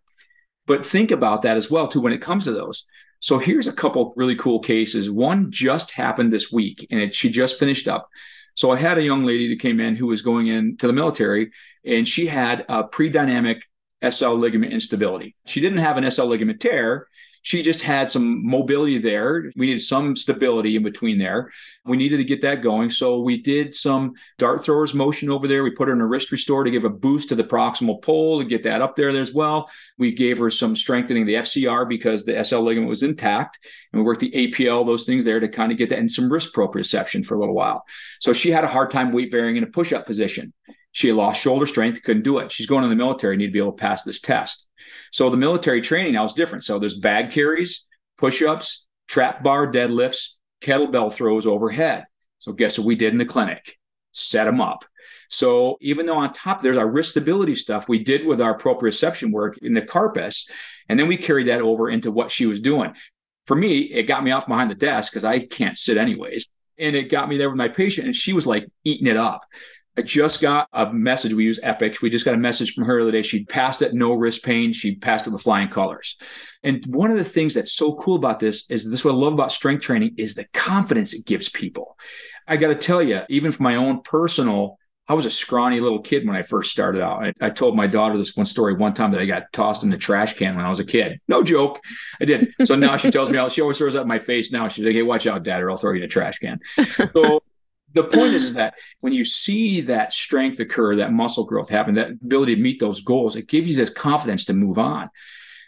But 0.67 0.85
think 0.85 1.11
about 1.11 1.43
that 1.43 1.57
as 1.57 1.69
well, 1.69 1.87
too, 1.87 2.01
when 2.01 2.13
it 2.13 2.21
comes 2.21 2.45
to 2.45 2.51
those. 2.51 2.85
So 3.19 3.37
here's 3.39 3.67
a 3.67 3.73
couple 3.73 4.13
really 4.15 4.35
cool 4.35 4.59
cases. 4.59 5.09
One 5.09 5.51
just 5.51 5.91
happened 5.91 6.31
this 6.31 6.51
week 6.51 6.87
and 6.91 6.99
it, 6.99 7.13
she 7.13 7.29
just 7.29 7.59
finished 7.59 7.87
up. 7.87 8.09
So 8.55 8.71
I 8.71 8.77
had 8.77 8.97
a 8.97 9.03
young 9.03 9.25
lady 9.25 9.49
that 9.49 9.59
came 9.59 9.79
in 9.79 9.95
who 9.95 10.07
was 10.07 10.21
going 10.21 10.47
into 10.47 10.87
the 10.87 10.93
military 10.93 11.51
and 11.83 12.07
she 12.07 12.25
had 12.25 12.65
a 12.69 12.83
pre-dynamic 12.83 13.61
SL 14.09 14.33
ligament 14.33 14.73
instability. 14.73 15.35
She 15.45 15.61
didn't 15.61 15.79
have 15.79 15.97
an 15.97 16.09
SL 16.09 16.25
ligament 16.25 16.61
tear 16.61 17.07
she 17.45 17.61
just 17.61 17.81
had 17.81 18.09
some 18.09 18.43
mobility 18.43 18.97
there. 18.97 19.51
We 19.55 19.67
needed 19.67 19.81
some 19.81 20.15
stability 20.15 20.77
in 20.77 20.81
between 20.81 21.19
there. 21.19 21.51
We 21.85 21.95
needed 21.95 22.17
to 22.17 22.23
get 22.23 22.41
that 22.41 22.63
going. 22.63 22.89
So 22.89 23.21
we 23.21 23.39
did 23.39 23.75
some 23.75 24.13
dart 24.39 24.65
throwers 24.65 24.95
motion 24.95 25.29
over 25.29 25.47
there. 25.47 25.63
We 25.63 25.69
put 25.69 25.87
her 25.87 25.93
in 25.93 26.01
a 26.01 26.07
wrist 26.07 26.31
restore 26.31 26.63
to 26.63 26.71
give 26.71 26.85
a 26.85 26.89
boost 26.89 27.29
to 27.29 27.35
the 27.35 27.43
proximal 27.43 28.01
pole 28.01 28.39
to 28.39 28.45
get 28.45 28.63
that 28.63 28.81
up 28.81 28.95
there 28.95 29.09
as 29.09 29.31
well. 29.31 29.69
We 29.99 30.11
gave 30.11 30.39
her 30.39 30.49
some 30.49 30.75
strengthening 30.75 31.27
the 31.27 31.35
FCR 31.35 31.87
because 31.87 32.25
the 32.25 32.43
SL 32.43 32.61
ligament 32.61 32.89
was 32.89 33.03
intact. 33.03 33.59
And 33.93 34.01
we 34.01 34.05
worked 34.07 34.21
the 34.21 34.31
APL, 34.31 34.83
those 34.83 35.03
things 35.03 35.23
there 35.23 35.39
to 35.39 35.47
kind 35.47 35.71
of 35.71 35.77
get 35.77 35.89
that 35.89 35.99
and 35.99 36.11
some 36.11 36.33
wrist 36.33 36.51
proprioception 36.51 37.23
for 37.23 37.35
a 37.35 37.39
little 37.39 37.53
while. 37.53 37.83
So 38.21 38.33
she 38.33 38.49
had 38.49 38.63
a 38.63 38.67
hard 38.67 38.89
time 38.89 39.11
weight 39.11 39.31
bearing 39.31 39.55
in 39.55 39.63
a 39.63 39.67
push 39.67 39.93
up 39.93 40.07
position. 40.07 40.51
She 40.95 41.07
had 41.07 41.17
lost 41.17 41.41
shoulder 41.41 41.67
strength, 41.67 42.03
couldn't 42.03 42.23
do 42.23 42.37
it. 42.37 42.53
She's 42.53 42.67
going 42.67 42.85
in 42.85 42.89
the 42.89 42.95
military, 42.95 43.35
need 43.35 43.47
to 43.47 43.51
be 43.51 43.59
able 43.59 43.73
to 43.73 43.81
pass 43.81 44.03
this 44.03 44.21
test. 44.21 44.65
So 45.11 45.29
the 45.29 45.35
military 45.35 45.81
training 45.81 46.13
now 46.13 46.23
is 46.23 46.31
different. 46.31 46.63
So 46.63 46.79
there's 46.79 46.97
bag 46.97 47.31
carries, 47.31 47.85
push-ups, 48.17 48.85
trap 49.05 49.43
bar 49.43 49.69
deadlifts, 49.69 50.35
kettlebell 50.61 51.11
throws 51.11 51.45
overhead. 51.45 52.05
So 52.39 52.53
guess 52.53 52.77
what 52.77 52.87
we 52.87 52.95
did 52.95 53.11
in 53.11 53.17
the 53.17 53.25
clinic? 53.25 53.77
Set 54.13 54.45
them 54.45 54.61
up. 54.61 54.85
So 55.27 55.77
even 55.81 56.05
though 56.05 56.15
on 56.15 56.31
top 56.31 56.61
there's 56.61 56.77
our 56.77 56.87
wrist 56.87 57.09
stability 57.09 57.55
stuff 57.55 57.89
we 57.89 58.01
did 58.01 58.25
with 58.25 58.39
our 58.39 58.57
proprioception 58.57 59.33
work 59.33 59.57
in 59.57 59.73
the 59.73 59.81
carpus, 59.81 60.49
and 60.87 60.97
then 60.97 61.09
we 61.09 61.17
carried 61.17 61.47
that 61.47 61.59
over 61.59 61.89
into 61.89 62.09
what 62.09 62.31
she 62.31 62.45
was 62.45 62.61
doing. 62.61 62.93
For 63.47 63.55
me, 63.57 63.79
it 63.79 64.03
got 64.03 64.23
me 64.23 64.31
off 64.31 64.47
behind 64.47 64.71
the 64.71 64.75
desk 64.75 65.11
because 65.11 65.25
I 65.25 65.45
can't 65.45 65.75
sit 65.75 65.97
anyways. 65.97 66.47
And 66.77 66.95
it 66.95 67.11
got 67.11 67.27
me 67.27 67.37
there 67.37 67.49
with 67.49 67.57
my 67.57 67.67
patient, 67.67 68.07
and 68.07 68.15
she 68.15 68.31
was 68.31 68.47
like 68.47 68.65
eating 68.85 69.07
it 69.07 69.17
up. 69.17 69.41
I 69.97 70.01
just 70.01 70.41
got 70.41 70.67
a 70.73 70.91
message. 70.91 71.33
We 71.33 71.45
use 71.45 71.59
Epic. 71.63 72.01
We 72.01 72.09
just 72.09 72.25
got 72.25 72.33
a 72.33 72.37
message 72.37 72.73
from 72.73 72.83
her 72.83 72.97
the 72.97 73.03
other 73.03 73.11
day. 73.11 73.21
She 73.21 73.45
passed 73.45 73.81
it, 73.81 73.93
no 73.93 74.13
wrist 74.13 74.43
pain. 74.43 74.73
She 74.73 74.95
passed 74.95 75.25
it 75.25 75.29
with 75.29 75.41
flying 75.41 75.69
colors. 75.69 76.17
And 76.63 76.83
one 76.87 77.11
of 77.11 77.17
the 77.17 77.23
things 77.23 77.53
that's 77.53 77.73
so 77.73 77.93
cool 77.95 78.15
about 78.15 78.39
this 78.39 78.69
is 78.69 78.89
this 78.91 79.05
what 79.05 79.13
I 79.13 79.17
love 79.17 79.33
about 79.33 79.51
strength 79.51 79.81
training 79.81 80.15
is 80.17 80.35
the 80.35 80.45
confidence 80.53 81.13
it 81.13 81.25
gives 81.25 81.47
people. 81.47 81.97
I 82.47 82.57
got 82.57 82.67
to 82.67 82.75
tell 82.75 83.01
you, 83.01 83.21
even 83.29 83.51
for 83.51 83.63
my 83.63 83.75
own 83.75 84.01
personal, 84.01 84.77
I 85.07 85.13
was 85.13 85.25
a 85.25 85.31
scrawny 85.31 85.79
little 85.79 86.01
kid 86.01 86.25
when 86.25 86.35
I 86.35 86.41
first 86.41 86.71
started 86.71 87.01
out. 87.01 87.23
I, 87.23 87.33
I, 87.39 87.49
told 87.51 87.75
my 87.75 87.85
daughter 87.85 88.17
this 88.17 88.35
one 88.35 88.47
story 88.47 88.73
one 88.73 88.95
time 88.95 89.11
that 89.11 89.21
I 89.21 89.27
got 89.27 89.53
tossed 89.53 89.83
in 89.83 89.91
the 89.91 89.97
trash 89.97 90.33
can 90.33 90.55
when 90.55 90.65
I 90.65 90.69
was 90.69 90.79
a 90.79 90.85
kid. 90.85 91.19
No 91.27 91.43
joke. 91.43 91.79
I 92.19 92.25
did. 92.25 92.53
So 92.65 92.75
now 92.75 92.97
she 92.97 93.11
tells 93.11 93.29
me, 93.29 93.49
she 93.49 93.61
always 93.61 93.77
throws 93.77 93.95
up 93.95 94.07
my 94.07 94.17
face 94.17 94.51
now. 94.51 94.67
She's 94.67 94.83
like, 94.83 94.95
hey, 94.95 95.03
watch 95.03 95.27
out, 95.27 95.43
dad, 95.43 95.61
or 95.61 95.69
I'll 95.69 95.77
throw 95.77 95.91
you 95.91 95.99
in 95.99 96.03
a 96.03 96.07
trash 96.07 96.39
can. 96.39 96.59
So 97.13 97.43
the 97.95 98.03
point 98.03 98.33
is, 98.33 98.43
is 98.43 98.53
that 98.55 98.75
when 98.99 99.13
you 99.13 99.25
see 99.25 99.81
that 99.81 100.13
strength 100.13 100.59
occur, 100.59 100.97
that 100.97 101.13
muscle 101.13 101.45
growth 101.45 101.69
happen, 101.69 101.95
that 101.95 102.11
ability 102.11 102.55
to 102.55 102.61
meet 102.61 102.79
those 102.79 103.01
goals, 103.01 103.35
it 103.35 103.47
gives 103.47 103.69
you 103.69 103.75
this 103.75 103.89
confidence 103.89 104.45
to 104.45 104.53
move 104.53 104.77
on. 104.77 105.09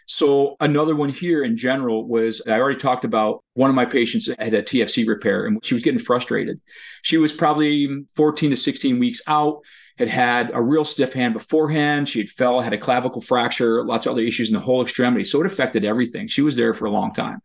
So 0.06 0.56
another 0.60 0.94
one 0.94 1.08
here 1.08 1.42
in 1.42 1.56
general 1.56 2.06
was 2.06 2.40
I 2.46 2.52
already 2.52 2.78
talked 2.78 3.04
about 3.04 3.44
one 3.54 3.68
of 3.68 3.76
my 3.76 3.84
patients 3.84 4.28
had 4.38 4.54
a 4.54 4.62
TFC 4.62 5.06
repair 5.06 5.46
and 5.46 5.62
she 5.64 5.74
was 5.74 5.82
getting 5.82 5.98
frustrated. 5.98 6.60
She 7.02 7.18
was 7.18 7.32
probably 7.32 8.04
14 8.14 8.50
to 8.50 8.56
16 8.56 8.98
weeks 8.98 9.20
out, 9.26 9.60
had 9.98 10.08
had 10.08 10.50
a 10.54 10.62
real 10.62 10.84
stiff 10.84 11.12
hand 11.12 11.34
beforehand. 11.34 12.08
She 12.08 12.20
had 12.20 12.30
fell, 12.30 12.60
had 12.60 12.72
a 12.72 12.78
clavicle 12.78 13.20
fracture, 13.20 13.84
lots 13.84 14.06
of 14.06 14.12
other 14.12 14.22
issues 14.22 14.48
in 14.48 14.54
the 14.54 14.60
whole 14.60 14.82
extremity. 14.82 15.24
So 15.24 15.40
it 15.40 15.46
affected 15.46 15.84
everything. 15.84 16.28
She 16.28 16.42
was 16.42 16.56
there 16.56 16.72
for 16.72 16.86
a 16.86 16.90
long 16.90 17.12
time. 17.12 17.40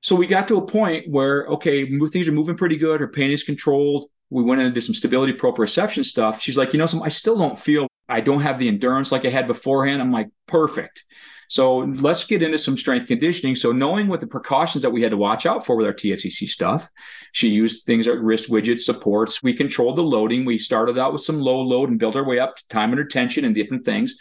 So 0.00 0.14
we 0.14 0.26
got 0.26 0.48
to 0.48 0.58
a 0.58 0.66
point 0.66 1.10
where, 1.10 1.46
okay, 1.46 1.86
things 2.08 2.28
are 2.28 2.32
moving 2.32 2.56
pretty 2.56 2.76
good. 2.76 3.00
Her 3.00 3.08
pain 3.08 3.30
is 3.30 3.42
controlled. 3.42 4.04
We 4.30 4.42
went 4.42 4.60
into 4.60 4.80
some 4.80 4.94
stability 4.94 5.32
proprioception 5.32 6.04
stuff. 6.04 6.40
She's 6.40 6.56
like, 6.56 6.72
you 6.72 6.78
know, 6.78 6.86
some, 6.86 7.02
I 7.02 7.08
still 7.08 7.38
don't 7.38 7.58
feel 7.58 7.88
I 8.08 8.20
don't 8.20 8.40
have 8.40 8.58
the 8.58 8.68
endurance 8.68 9.10
like 9.10 9.24
I 9.24 9.30
had 9.30 9.46
beforehand. 9.46 10.00
I'm 10.00 10.12
like, 10.12 10.28
perfect. 10.46 11.04
So 11.48 11.78
let's 11.78 12.24
get 12.24 12.42
into 12.42 12.58
some 12.58 12.76
strength 12.76 13.06
conditioning. 13.06 13.54
So 13.54 13.72
knowing 13.72 14.08
what 14.08 14.20
the 14.20 14.26
precautions 14.26 14.82
that 14.82 14.90
we 14.90 15.02
had 15.02 15.12
to 15.12 15.16
watch 15.16 15.46
out 15.46 15.64
for 15.64 15.76
with 15.76 15.86
our 15.86 15.92
TFCC 15.92 16.48
stuff, 16.48 16.88
she 17.32 17.48
used 17.48 17.84
things 17.84 18.06
like 18.06 18.18
wrist 18.20 18.50
widgets, 18.50 18.80
supports. 18.80 19.42
We 19.42 19.54
controlled 19.54 19.96
the 19.96 20.02
loading. 20.02 20.44
We 20.44 20.58
started 20.58 20.98
out 20.98 21.12
with 21.12 21.22
some 21.22 21.40
low 21.40 21.60
load 21.60 21.88
and 21.88 21.98
built 21.98 22.16
our 22.16 22.24
way 22.24 22.38
up 22.38 22.56
to 22.56 22.68
time 22.68 22.90
under 22.90 23.04
tension 23.04 23.44
and 23.44 23.54
different 23.54 23.84
things. 23.84 24.16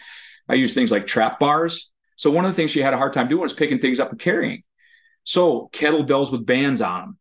I 0.47 0.53
used 0.53 0.75
things 0.75 0.91
like 0.91 1.07
trap 1.07 1.39
bars. 1.39 1.91
So 2.15 2.29
one 2.29 2.45
of 2.45 2.51
the 2.51 2.55
things 2.55 2.71
she 2.71 2.81
had 2.81 2.93
a 2.93 2.97
hard 2.97 3.13
time 3.13 3.27
doing 3.27 3.41
was 3.41 3.53
picking 3.53 3.79
things 3.79 3.99
up 3.99 4.11
and 4.11 4.19
carrying. 4.19 4.63
So 5.25 5.69
kettlebells 5.73 6.31
with 6.31 6.45
bands 6.45 6.81
on 6.81 7.01
them, 7.01 7.17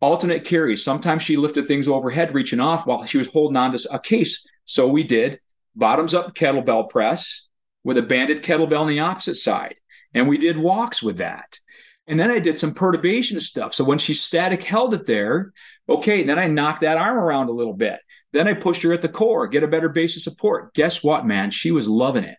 alternate 0.00 0.44
carries. 0.44 0.82
Sometimes 0.82 1.22
she 1.22 1.36
lifted 1.36 1.66
things 1.66 1.88
overhead, 1.88 2.34
reaching 2.34 2.60
off 2.60 2.86
while 2.86 3.04
she 3.04 3.18
was 3.18 3.30
holding 3.30 3.56
on 3.56 3.76
to 3.76 3.92
a 3.92 4.00
case. 4.00 4.46
So 4.64 4.88
we 4.88 5.02
did 5.02 5.40
bottoms 5.76 6.14
up 6.14 6.34
kettlebell 6.34 6.88
press 6.88 7.46
with 7.84 7.98
a 7.98 8.02
banded 8.02 8.42
kettlebell 8.42 8.80
on 8.80 8.88
the 8.88 9.00
opposite 9.00 9.34
side. 9.34 9.74
And 10.14 10.28
we 10.28 10.38
did 10.38 10.56
walks 10.56 11.02
with 11.02 11.18
that. 11.18 11.58
And 12.06 12.18
then 12.18 12.30
I 12.30 12.40
did 12.40 12.58
some 12.58 12.74
perturbation 12.74 13.38
stuff. 13.38 13.74
So 13.74 13.84
when 13.84 13.98
she 13.98 14.14
static 14.14 14.64
held 14.64 14.94
it 14.94 15.06
there, 15.06 15.52
okay, 15.88 16.24
then 16.24 16.38
I 16.38 16.48
knocked 16.48 16.80
that 16.80 16.96
arm 16.96 17.18
around 17.18 17.48
a 17.48 17.52
little 17.52 17.74
bit. 17.74 18.00
Then 18.32 18.48
I 18.48 18.54
pushed 18.54 18.82
her 18.82 18.92
at 18.92 19.02
the 19.02 19.08
core, 19.08 19.48
get 19.48 19.62
a 19.62 19.68
better 19.68 19.88
base 19.88 20.16
of 20.16 20.22
support. 20.22 20.74
Guess 20.74 21.02
what, 21.02 21.26
man? 21.26 21.50
She 21.50 21.70
was 21.70 21.88
loving 21.88 22.24
it. 22.24 22.38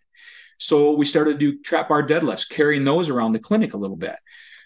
So 0.58 0.92
we 0.92 1.04
started 1.04 1.32
to 1.32 1.38
do 1.38 1.60
trap 1.60 1.88
bar 1.88 2.06
deadlifts, 2.06 2.48
carrying 2.48 2.84
those 2.84 3.08
around 3.08 3.32
the 3.32 3.38
clinic 3.38 3.74
a 3.74 3.78
little 3.78 3.96
bit. 3.96 4.16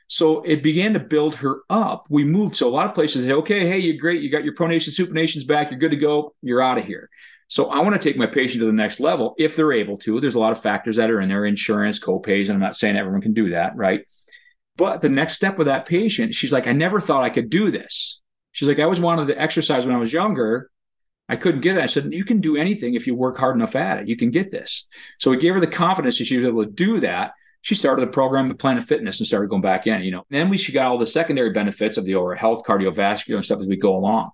So 0.08 0.42
it 0.42 0.62
began 0.62 0.92
to 0.92 1.00
build 1.00 1.34
her 1.36 1.62
up. 1.68 2.06
We 2.08 2.24
moved. 2.24 2.56
So 2.56 2.68
a 2.68 2.70
lot 2.70 2.86
of 2.86 2.94
places 2.94 3.24
say, 3.24 3.32
okay, 3.32 3.66
hey, 3.66 3.78
you're 3.78 3.96
great. 3.96 4.22
You 4.22 4.30
got 4.30 4.44
your 4.44 4.54
pronation 4.54 4.88
supinations 4.88 5.46
back. 5.46 5.70
You're 5.70 5.80
good 5.80 5.90
to 5.90 5.96
go. 5.96 6.34
You're 6.42 6.62
out 6.62 6.78
of 6.78 6.84
here. 6.84 7.10
So 7.48 7.70
I 7.70 7.80
want 7.80 7.94
to 7.94 8.00
take 8.00 8.16
my 8.16 8.26
patient 8.26 8.60
to 8.60 8.66
the 8.66 8.72
next 8.72 8.98
level 8.98 9.34
if 9.38 9.56
they're 9.56 9.72
able 9.72 9.98
to. 9.98 10.20
There's 10.20 10.34
a 10.34 10.40
lot 10.40 10.52
of 10.52 10.60
factors 10.60 10.96
that 10.96 11.10
are 11.10 11.20
in 11.20 11.28
there, 11.28 11.44
insurance, 11.44 11.98
co-pays, 11.98 12.48
and 12.48 12.56
I'm 12.56 12.62
not 12.62 12.76
saying 12.76 12.96
everyone 12.96 13.20
can 13.20 13.34
do 13.34 13.50
that, 13.50 13.76
right? 13.76 14.02
But 14.76 15.00
the 15.00 15.08
next 15.08 15.34
step 15.34 15.56
with 15.56 15.68
that 15.68 15.86
patient, 15.86 16.34
she's 16.34 16.52
like, 16.52 16.66
I 16.66 16.72
never 16.72 17.00
thought 17.00 17.24
I 17.24 17.30
could 17.30 17.48
do 17.48 17.70
this. 17.70 18.20
She's 18.52 18.68
like, 18.68 18.78
I 18.78 18.82
always 18.82 19.00
wanted 19.00 19.28
to 19.28 19.40
exercise 19.40 19.86
when 19.86 19.94
I 19.94 19.98
was 19.98 20.12
younger. 20.12 20.70
I 21.28 21.36
couldn't 21.36 21.60
get 21.60 21.76
it. 21.76 21.82
I 21.82 21.86
said, 21.86 22.12
You 22.12 22.24
can 22.24 22.40
do 22.40 22.56
anything 22.56 22.94
if 22.94 23.06
you 23.06 23.14
work 23.14 23.36
hard 23.36 23.56
enough 23.56 23.76
at 23.76 23.98
it. 24.00 24.08
You 24.08 24.16
can 24.16 24.30
get 24.30 24.52
this. 24.52 24.86
So 25.18 25.30
we 25.30 25.38
gave 25.38 25.54
her 25.54 25.60
the 25.60 25.66
confidence 25.66 26.18
that 26.18 26.24
she 26.24 26.36
was 26.36 26.46
able 26.46 26.64
to 26.64 26.70
do 26.70 27.00
that. 27.00 27.32
She 27.66 27.74
started 27.74 28.00
the 28.00 28.12
program, 28.12 28.46
the 28.46 28.54
Planet 28.54 28.84
Fitness, 28.84 29.18
and 29.18 29.26
started 29.26 29.50
going 29.50 29.60
back 29.60 29.88
in. 29.88 30.00
You 30.02 30.12
know, 30.12 30.24
then 30.30 30.48
we 30.48 30.56
she 30.56 30.70
got 30.70 30.86
all 30.86 30.98
the 30.98 31.06
secondary 31.06 31.50
benefits 31.50 31.96
of 31.96 32.04
the 32.04 32.14
overall 32.14 32.38
health, 32.38 32.62
cardiovascular, 32.64 33.34
and 33.34 33.44
stuff 33.44 33.58
as 33.58 33.66
we 33.66 33.74
go 33.74 33.96
along. 33.96 34.30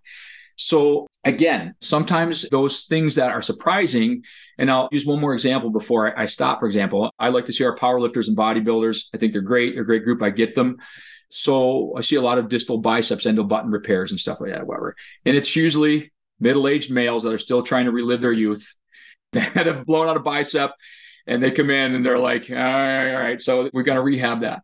So 0.57 1.07
again, 1.25 1.75
sometimes 1.81 2.47
those 2.51 2.85
things 2.85 3.15
that 3.15 3.31
are 3.31 3.41
surprising, 3.41 4.23
and 4.59 4.71
I'll 4.71 4.91
use 4.93 5.07
one 5.07 5.19
more 5.19 5.33
example 5.33 5.71
before 5.71 6.19
I 6.19 6.27
stop. 6.27 6.61
For 6.61 6.67
example, 6.67 7.11
I 7.19 7.31
like 7.31 7.47
to 7.47 7.55
see 7.55 7.65
our 7.65 7.75
powerlifters 7.75 8.29
and 8.29 8.37
bodybuilders. 8.37 9.05
I 9.15 9.17
think 9.17 9.33
they're 9.33 9.41
great. 9.41 9.73
They're 9.73 9.83
a 9.83 9.87
great 9.87 10.05
group. 10.05 10.23
I 10.23 10.29
get 10.29 10.55
them. 10.55 10.77
So 11.31 11.95
I 11.97 12.03
see 12.03 12.17
a 12.17 12.21
lot 12.21 12.37
of 12.37 12.51
distal 12.51 12.83
biceps, 12.83 13.25
EndoButton 13.25 13.73
repairs 13.73 14.11
and 14.11 14.21
stuff 14.21 14.43
like 14.43 14.51
that, 14.51 14.67
whatever. 14.67 14.95
And 15.25 15.35
it's 15.39 15.57
usually 15.57 16.13
middle-aged 16.39 16.91
males 16.91 17.23
that 17.23 17.33
are 17.33 17.39
still 17.39 17.63
trying 17.63 17.87
to 17.87 17.93
relive 17.93 18.21
their 18.21 18.31
youth. 18.31 18.77
They 19.33 19.41
had 19.41 19.67
a 19.67 19.83
blown 19.83 20.11
out 20.11 20.19
a 20.19 20.21
bicep 20.21 20.73
and 21.27 21.43
they 21.43 21.51
come 21.51 21.71
in 21.71 21.95
and 21.95 22.05
they're 22.05 22.19
like, 22.19 22.51
all 22.51 22.57
right, 22.57 23.15
all 23.15 23.21
right. 23.21 23.41
So 23.41 23.71
we're 23.73 23.83
going 23.83 23.97
to 23.97 24.03
rehab 24.03 24.41
that. 24.41 24.61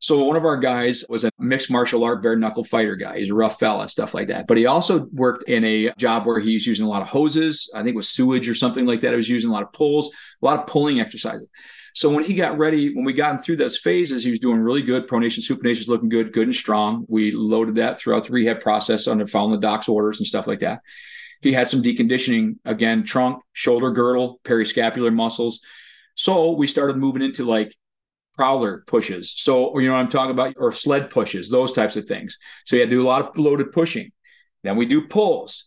So 0.00 0.22
one 0.24 0.36
of 0.36 0.44
our 0.44 0.58
guys 0.58 1.02
was 1.08 1.24
a 1.24 1.30
mixed 1.38 1.70
martial 1.70 2.04
art 2.04 2.22
bare 2.22 2.36
knuckle 2.36 2.64
fighter 2.64 2.94
guy. 2.94 3.18
He's 3.18 3.30
a 3.30 3.34
rough 3.34 3.58
fella, 3.58 3.88
stuff 3.88 4.12
like 4.12 4.28
that. 4.28 4.46
But 4.46 4.58
he 4.58 4.66
also 4.66 5.06
worked 5.12 5.48
in 5.48 5.64
a 5.64 5.92
job 5.96 6.26
where 6.26 6.40
he's 6.40 6.66
using 6.66 6.84
a 6.84 6.88
lot 6.88 7.00
of 7.00 7.08
hoses. 7.08 7.70
I 7.74 7.78
think 7.78 7.94
it 7.94 7.96
was 7.96 8.10
sewage 8.10 8.46
or 8.46 8.54
something 8.54 8.84
like 8.84 9.00
that. 9.00 9.10
He 9.10 9.16
was 9.16 9.30
using 9.30 9.48
a 9.48 9.52
lot 9.52 9.62
of 9.62 9.72
pulls, 9.72 10.08
a 10.42 10.44
lot 10.44 10.60
of 10.60 10.66
pulling 10.66 11.00
exercises. 11.00 11.48
So 11.94 12.10
when 12.10 12.24
he 12.24 12.34
got 12.34 12.58
ready, 12.58 12.94
when 12.94 13.04
we 13.04 13.12
got 13.12 13.30
him 13.30 13.38
through 13.38 13.56
those 13.56 13.78
phases, 13.78 14.24
he 14.24 14.30
was 14.30 14.40
doing 14.40 14.58
really 14.58 14.82
good. 14.82 15.08
Pronation, 15.08 15.38
supination 15.38 15.88
looking 15.88 16.08
good, 16.08 16.32
good 16.32 16.48
and 16.48 16.54
strong. 16.54 17.06
We 17.08 17.30
loaded 17.30 17.76
that 17.76 17.98
throughout 17.98 18.24
the 18.24 18.32
rehab 18.32 18.60
process 18.60 19.06
under 19.06 19.26
following 19.26 19.58
the 19.58 19.66
doc's 19.66 19.88
orders 19.88 20.18
and 20.18 20.26
stuff 20.26 20.46
like 20.46 20.60
that. 20.60 20.80
He 21.40 21.52
had 21.52 21.68
some 21.68 21.82
deconditioning 21.82 22.56
again, 22.64 23.04
trunk, 23.04 23.42
shoulder 23.52 23.92
girdle, 23.92 24.40
periscapular 24.44 25.14
muscles. 25.14 25.60
So 26.14 26.52
we 26.52 26.66
started 26.66 26.96
moving 26.96 27.22
into 27.22 27.44
like 27.44 27.74
prowler 28.36 28.84
pushes. 28.86 29.32
So, 29.36 29.78
you 29.78 29.88
know, 29.88 29.94
I'm 29.94 30.08
talking 30.08 30.32
about, 30.32 30.54
or 30.58 30.72
sled 30.72 31.10
pushes, 31.10 31.48
those 31.48 31.72
types 31.72 31.96
of 31.96 32.04
things. 32.04 32.38
So 32.64 32.76
you 32.76 32.80
had 32.80 32.90
to 32.90 32.96
do 32.96 33.02
a 33.02 33.06
lot 33.06 33.22
of 33.22 33.38
loaded 33.38 33.72
pushing. 33.72 34.10
Then 34.62 34.76
we 34.76 34.86
do 34.86 35.06
pulls. 35.06 35.66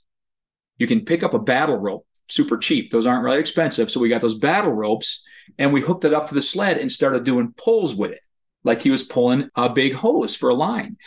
You 0.78 0.88
can 0.88 1.06
pick 1.06 1.24
up 1.24 1.34
a 1.34 1.39
battle 1.39 1.78
rope, 1.78 2.06
super 2.28 2.58
cheap. 2.58 2.91
Those 2.91 3.08
aren't 3.08 3.24
really 3.24 3.39
expensive. 3.39 3.89
So 3.89 4.00
we 4.00 4.10
got 4.10 4.22
those 4.22 4.36
battle 4.36 4.72
ropes 4.72 5.24
and 5.58 5.72
we 5.72 5.82
hooked 5.82 6.06
it 6.06 6.14
up 6.14 6.28
to 6.28 6.36
the 6.36 6.41
sled 6.41 6.78
and 6.78 6.91
started 6.91 7.24
doing 7.24 7.54
pulls 7.58 7.95
with 7.95 8.12
it, 8.12 8.22
like 8.64 8.82
he 8.82 8.89
was 8.89 9.04
pulling 9.04 9.50
a 9.56 9.70
big 9.70 9.93
hose 9.93 10.36
for 10.36 10.50
a 10.50 10.56
line. 10.56 10.98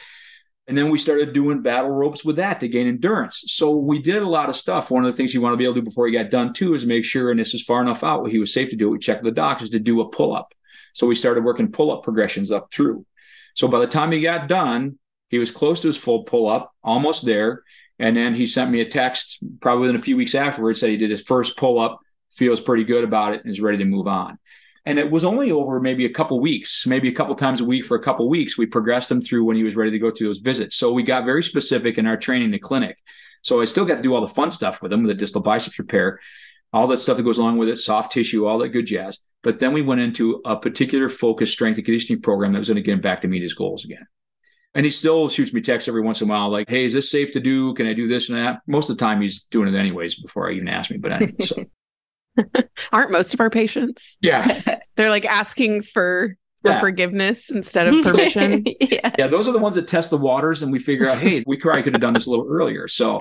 And 0.71 0.79
then 0.79 0.89
we 0.89 0.99
started 0.99 1.33
doing 1.33 1.63
battle 1.63 1.91
ropes 1.91 2.25
with 2.25 2.37
that 2.37 2.61
to 2.61 2.69
gain 2.69 2.87
endurance. 2.87 3.43
So 3.49 3.75
we 3.75 3.99
did 3.99 4.23
a 4.23 4.29
lot 4.29 4.49
of 4.49 4.55
stuff. 4.55 4.89
One 4.89 5.05
of 5.05 5.11
the 5.11 5.17
things 5.17 5.35
you 5.35 5.41
want 5.41 5.53
to 5.53 5.57
be 5.57 5.65
able 5.65 5.75
to 5.75 5.81
do 5.81 5.85
before 5.85 6.07
he 6.07 6.13
got 6.13 6.31
done 6.31 6.53
too 6.53 6.75
is 6.75 6.87
make 6.87 7.05
sure, 7.05 7.33
and 7.33 7.41
this 7.41 7.55
is 7.55 7.63
far 7.65 7.83
enough 7.83 8.05
out, 8.05 8.23
where 8.23 8.31
he 8.31 8.39
was 8.39 8.55
safe 8.55 8.71
to 8.71 8.77
do 8.77 8.87
it. 8.87 8.91
We 8.93 8.99
checked 9.01 9.25
the 9.25 9.33
doctors 9.33 9.71
to 9.71 9.81
do 9.81 10.01
a 10.01 10.09
pull 10.09 10.33
up. 10.33 10.55
So 10.93 11.09
we 11.09 11.17
started 11.17 11.43
working 11.43 11.73
pull 11.73 11.91
up 11.91 12.05
progressions 12.05 12.53
up 12.53 12.73
through. 12.73 13.05
So 13.55 13.67
by 13.67 13.81
the 13.81 13.89
time 13.89 14.13
he 14.13 14.23
got 14.23 14.47
done, 14.47 14.97
he 15.29 15.41
was 15.41 15.51
close 15.51 15.81
to 15.81 15.89
his 15.89 15.97
full 15.97 16.23
pull 16.23 16.49
up, 16.49 16.73
almost 16.85 17.27
there. 17.27 17.65
And 17.99 18.17
then 18.17 18.33
he 18.33 18.47
sent 18.47 18.71
me 18.71 18.81
a 18.81 18.89
text 18.89 19.39
probably 19.59 19.81
within 19.81 19.97
a 19.97 20.05
few 20.05 20.17
weeks 20.17 20.37
afterwards, 20.37 20.79
said 20.79 20.91
he 20.91 20.97
did 20.97 21.11
his 21.11 21.23
first 21.23 21.57
pull 21.57 21.81
up, 21.81 21.99
feels 22.31 22.61
pretty 22.61 22.85
good 22.85 23.03
about 23.03 23.35
it, 23.35 23.41
and 23.43 23.51
is 23.51 23.61
ready 23.61 23.79
to 23.79 23.85
move 23.85 24.07
on. 24.07 24.39
And 24.87 24.99
it 24.99 25.11
was 25.11 25.25
only 25.25 25.51
over 25.51 25.79
maybe 25.81 26.07
a 26.07 26.13
couple 26.13 26.41
weeks, 26.41 26.87
maybe 26.87 27.09
a 27.09 27.15
couple 27.15 27.35
times 27.35 27.61
a 27.61 27.65
week 27.65 27.85
for 27.85 27.97
a 27.97 28.03
couple 28.03 28.29
weeks. 28.29 28.57
We 28.57 28.67
progressed 28.67 29.11
him 29.11 29.21
through 29.21 29.45
when 29.45 29.57
he 29.57 29.63
was 29.63 29.77
ready 29.77 29.91
to 29.91 29.99
go 29.99 30.11
through 30.11 30.29
those 30.29 30.39
visits. 30.39 30.77
So 30.77 30.93
we 30.93 31.03
got 31.03 31.25
very 31.25 31.43
specific 31.43 31.99
in 31.99 32.07
our 32.07 32.17
training 32.17 32.47
in 32.47 32.53
the 32.53 32.59
clinic. 32.59 32.97
So 33.43 33.61
I 33.61 33.67
still 33.67 33.85
got 33.85 33.97
to 33.97 34.03
do 34.03 34.15
all 34.15 34.21
the 34.21 34.29
fun 34.29 34.51
stuff 34.51 34.83
with 34.83 34.93
him, 34.93 35.05
the 35.05 35.15
distal 35.15 35.43
biceps 35.43 35.79
repair, 35.79 36.21
all 36.73 36.87
that 36.89 36.99
stuff 36.99 37.17
that 37.17 37.25
goes 37.25 37.39
along 37.39 37.59
with 37.59 37.69
it, 37.69 37.77
soft 37.77 38.13
tissue, 38.13 38.47
all 38.47 38.59
that 38.59 38.69
good 38.69 38.87
jazz. 38.87 39.19
But 39.43 39.59
then 39.59 39.73
we 39.73 39.83
went 39.83 40.01
into 40.01 40.41
a 40.45 40.57
particular 40.57 41.09
focused 41.09 41.53
strength 41.53 41.77
and 41.77 41.85
conditioning 41.85 42.23
program 42.23 42.53
that 42.53 42.59
was 42.59 42.69
going 42.69 42.77
to 42.77 42.83
get 42.83 42.93
him 42.93 43.01
back 43.01 43.23
to 43.23 43.29
meet 43.29 43.43
his 43.43 43.55
goals 43.55 43.85
again. 43.85 44.07
And 44.75 44.85
he 44.85 44.91
still 44.91 45.29
shoots 45.29 45.53
me 45.53 45.61
texts 45.61 45.89
every 45.89 46.03
once 46.03 46.21
in 46.21 46.29
a 46.29 46.31
while, 46.31 46.49
like, 46.49 46.69
"Hey, 46.69 46.85
is 46.85 46.93
this 46.93 47.11
safe 47.11 47.33
to 47.33 47.41
do? 47.41 47.75
Can 47.75 47.87
I 47.87 47.93
do 47.93 48.07
this 48.07 48.29
and 48.29 48.39
that?" 48.39 48.61
Most 48.69 48.89
of 48.89 48.97
the 48.97 49.05
time, 49.05 49.21
he's 49.21 49.45
doing 49.45 49.73
it 49.73 49.77
anyways 49.77 50.21
before 50.21 50.49
I 50.49 50.53
even 50.53 50.69
ask 50.69 50.91
me. 50.91 50.99
But 50.99 51.13
anyway, 51.13 51.35
so. 51.41 51.65
aren't 52.93 53.11
most 53.11 53.35
of 53.35 53.41
our 53.41 53.51
patients? 53.51 54.17
Yeah, 54.21 54.79
they're 54.97 55.11
like 55.11 55.25
asking 55.25 55.83
for 55.83 56.37
for 56.63 56.73
yeah. 56.73 56.81
forgiveness 56.81 57.51
instead 57.51 57.89
of 57.89 57.95
permission. 58.03 58.65
yeah. 58.81 59.15
yeah, 59.19 59.27
those 59.27 59.49
are 59.49 59.53
the 59.53 59.59
ones 59.59 59.77
that 59.77 59.89
test 59.89 60.11
the 60.11 60.19
waters, 60.19 60.63
and 60.63 60.71
we 60.71 60.79
figure 60.79 61.09
out, 61.09 61.19
hey, 61.19 61.43
we 61.47 61.57
probably 61.57 61.83
could 61.83 61.95
have 61.95 62.03
done 62.03 62.15
this 62.15 62.27
a 62.27 62.31
little 62.31 62.47
earlier. 62.49 62.87
So 62.87 63.21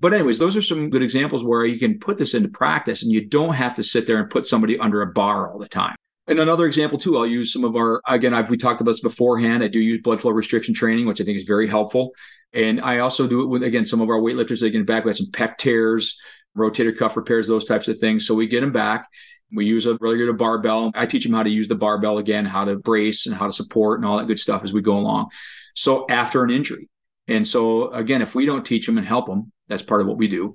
but, 0.00 0.14
anyways, 0.14 0.38
those 0.38 0.56
are 0.56 0.62
some 0.62 0.88
good 0.88 1.02
examples 1.02 1.44
where 1.44 1.66
you 1.66 1.78
can 1.78 1.98
put 1.98 2.16
this 2.16 2.32
into 2.32 2.48
practice 2.48 3.02
and 3.02 3.12
you 3.12 3.26
don't 3.26 3.54
have 3.54 3.74
to 3.74 3.82
sit 3.82 4.06
there 4.06 4.18
and 4.18 4.30
put 4.30 4.46
somebody 4.46 4.78
under 4.78 5.02
a 5.02 5.06
bar 5.06 5.52
all 5.52 5.58
the 5.58 5.68
time. 5.68 5.94
And 6.26 6.38
another 6.38 6.64
example 6.66 6.98
too, 6.98 7.18
I'll 7.18 7.26
use 7.26 7.52
some 7.52 7.64
of 7.64 7.76
our 7.76 8.00
again, 8.06 8.32
I've 8.32 8.50
we 8.50 8.56
talked 8.56 8.80
about 8.80 8.92
this 8.92 9.00
beforehand. 9.00 9.62
I 9.62 9.68
do 9.68 9.80
use 9.80 9.98
blood 9.98 10.20
flow 10.20 10.30
restriction 10.30 10.72
training, 10.72 11.06
which 11.06 11.20
I 11.20 11.24
think 11.24 11.36
is 11.36 11.44
very 11.44 11.66
helpful. 11.66 12.12
And 12.54 12.80
I 12.80 13.00
also 13.00 13.26
do 13.26 13.42
it 13.42 13.46
with 13.46 13.62
again 13.62 13.84
some 13.84 14.00
of 14.00 14.08
our 14.08 14.20
weightlifters. 14.20 14.60
They 14.60 14.70
get 14.70 14.86
back 14.86 15.04
with 15.04 15.16
some 15.16 15.26
pec 15.26 15.58
tears, 15.58 16.18
rotator 16.56 16.96
cuff 16.96 17.16
repairs, 17.16 17.46
those 17.46 17.64
types 17.64 17.88
of 17.88 17.98
things. 17.98 18.26
So 18.26 18.34
we 18.34 18.46
get 18.46 18.60
them 18.60 18.72
back. 18.72 19.08
We 19.52 19.66
use 19.66 19.86
a 19.86 19.96
really 20.00 20.18
good 20.18 20.36
barbell. 20.38 20.92
I 20.94 21.06
teach 21.06 21.24
them 21.24 21.32
how 21.32 21.42
to 21.42 21.50
use 21.50 21.68
the 21.68 21.74
barbell 21.74 22.18
again, 22.18 22.44
how 22.44 22.64
to 22.64 22.76
brace 22.76 23.26
and 23.26 23.34
how 23.34 23.46
to 23.46 23.52
support 23.52 23.98
and 23.98 24.06
all 24.06 24.18
that 24.18 24.26
good 24.26 24.38
stuff 24.38 24.62
as 24.62 24.72
we 24.72 24.80
go 24.80 24.96
along. 24.96 25.28
So 25.74 26.06
after 26.08 26.44
an 26.44 26.50
injury, 26.50 26.88
and 27.26 27.46
so 27.46 27.92
again, 27.92 28.22
if 28.22 28.34
we 28.34 28.46
don't 28.46 28.64
teach 28.64 28.86
them 28.86 28.98
and 28.98 29.06
help 29.06 29.26
them, 29.26 29.52
that's 29.68 29.82
part 29.82 30.00
of 30.00 30.06
what 30.06 30.18
we 30.18 30.28
do. 30.28 30.54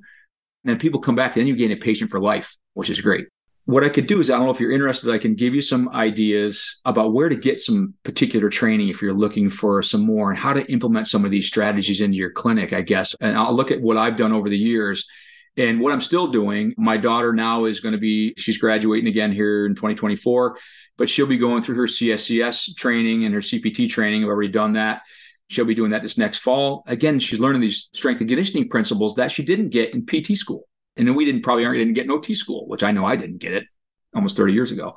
And 0.63 0.71
then 0.71 0.77
people 0.77 0.99
come 0.99 1.15
back, 1.15 1.35
and 1.35 1.41
then 1.41 1.47
you 1.47 1.55
gain 1.55 1.71
a 1.71 1.77
patient 1.77 2.09
for 2.09 2.19
life, 2.19 2.55
which 2.73 2.89
is 2.89 2.99
great. 2.99 3.27
What 3.65 3.83
I 3.83 3.89
could 3.89 4.07
do 4.07 4.19
is, 4.19 4.29
I 4.29 4.35
don't 4.35 4.45
know 4.45 4.51
if 4.51 4.59
you're 4.59 4.71
interested, 4.71 5.11
I 5.11 5.17
can 5.17 5.35
give 5.35 5.55
you 5.55 5.61
some 5.61 5.89
ideas 5.89 6.79
about 6.85 7.13
where 7.13 7.29
to 7.29 7.35
get 7.35 7.59
some 7.59 7.95
particular 8.03 8.49
training 8.49 8.89
if 8.89 9.01
you're 9.01 9.13
looking 9.13 9.49
for 9.49 9.81
some 9.81 10.01
more 10.01 10.29
and 10.29 10.37
how 10.37 10.53
to 10.53 10.71
implement 10.71 11.07
some 11.07 11.25
of 11.25 11.31
these 11.31 11.47
strategies 11.47 12.01
into 12.01 12.17
your 12.17 12.31
clinic, 12.31 12.73
I 12.73 12.81
guess. 12.81 13.15
And 13.21 13.37
I'll 13.37 13.55
look 13.55 13.71
at 13.71 13.81
what 13.81 13.97
I've 13.97 14.17
done 14.17 14.33
over 14.33 14.49
the 14.49 14.57
years 14.57 15.05
and 15.57 15.79
what 15.79 15.93
I'm 15.93 16.01
still 16.01 16.27
doing. 16.27 16.73
My 16.77 16.97
daughter 16.97 17.33
now 17.33 17.65
is 17.65 17.79
going 17.79 17.93
to 17.93 17.99
be, 17.99 18.33
she's 18.37 18.57
graduating 18.57 19.07
again 19.07 19.31
here 19.31 19.65
in 19.65 19.75
2024, 19.75 20.57
but 20.97 21.09
she'll 21.09 21.25
be 21.25 21.37
going 21.37 21.61
through 21.61 21.75
her 21.75 21.87
CSCS 21.87 22.75
training 22.75 23.25
and 23.25 23.33
her 23.33 23.41
CPT 23.41 23.89
training. 23.89 24.23
I've 24.23 24.29
already 24.29 24.51
done 24.51 24.73
that. 24.73 25.01
She'll 25.47 25.65
be 25.65 25.75
doing 25.75 25.91
that 25.91 26.01
this 26.01 26.17
next 26.17 26.39
fall. 26.39 26.83
Again, 26.87 27.19
she's 27.19 27.39
learning 27.39 27.61
these 27.61 27.89
strength 27.93 28.19
and 28.19 28.29
conditioning 28.29 28.67
principles 28.67 29.15
that 29.15 29.31
she 29.31 29.43
didn't 29.43 29.69
get 29.69 29.93
in 29.93 30.05
PT 30.05 30.35
school. 30.37 30.67
And 30.97 31.07
then 31.07 31.15
we 31.15 31.25
didn't 31.25 31.43
probably 31.43 31.65
didn't 31.77 31.93
get 31.93 32.05
in 32.05 32.11
OT 32.11 32.33
school, 32.33 32.67
which 32.67 32.83
I 32.83 32.91
know 32.91 33.05
I 33.05 33.15
didn't 33.15 33.37
get 33.37 33.53
it 33.53 33.65
almost 34.15 34.37
30 34.37 34.53
years 34.53 34.71
ago. 34.71 34.95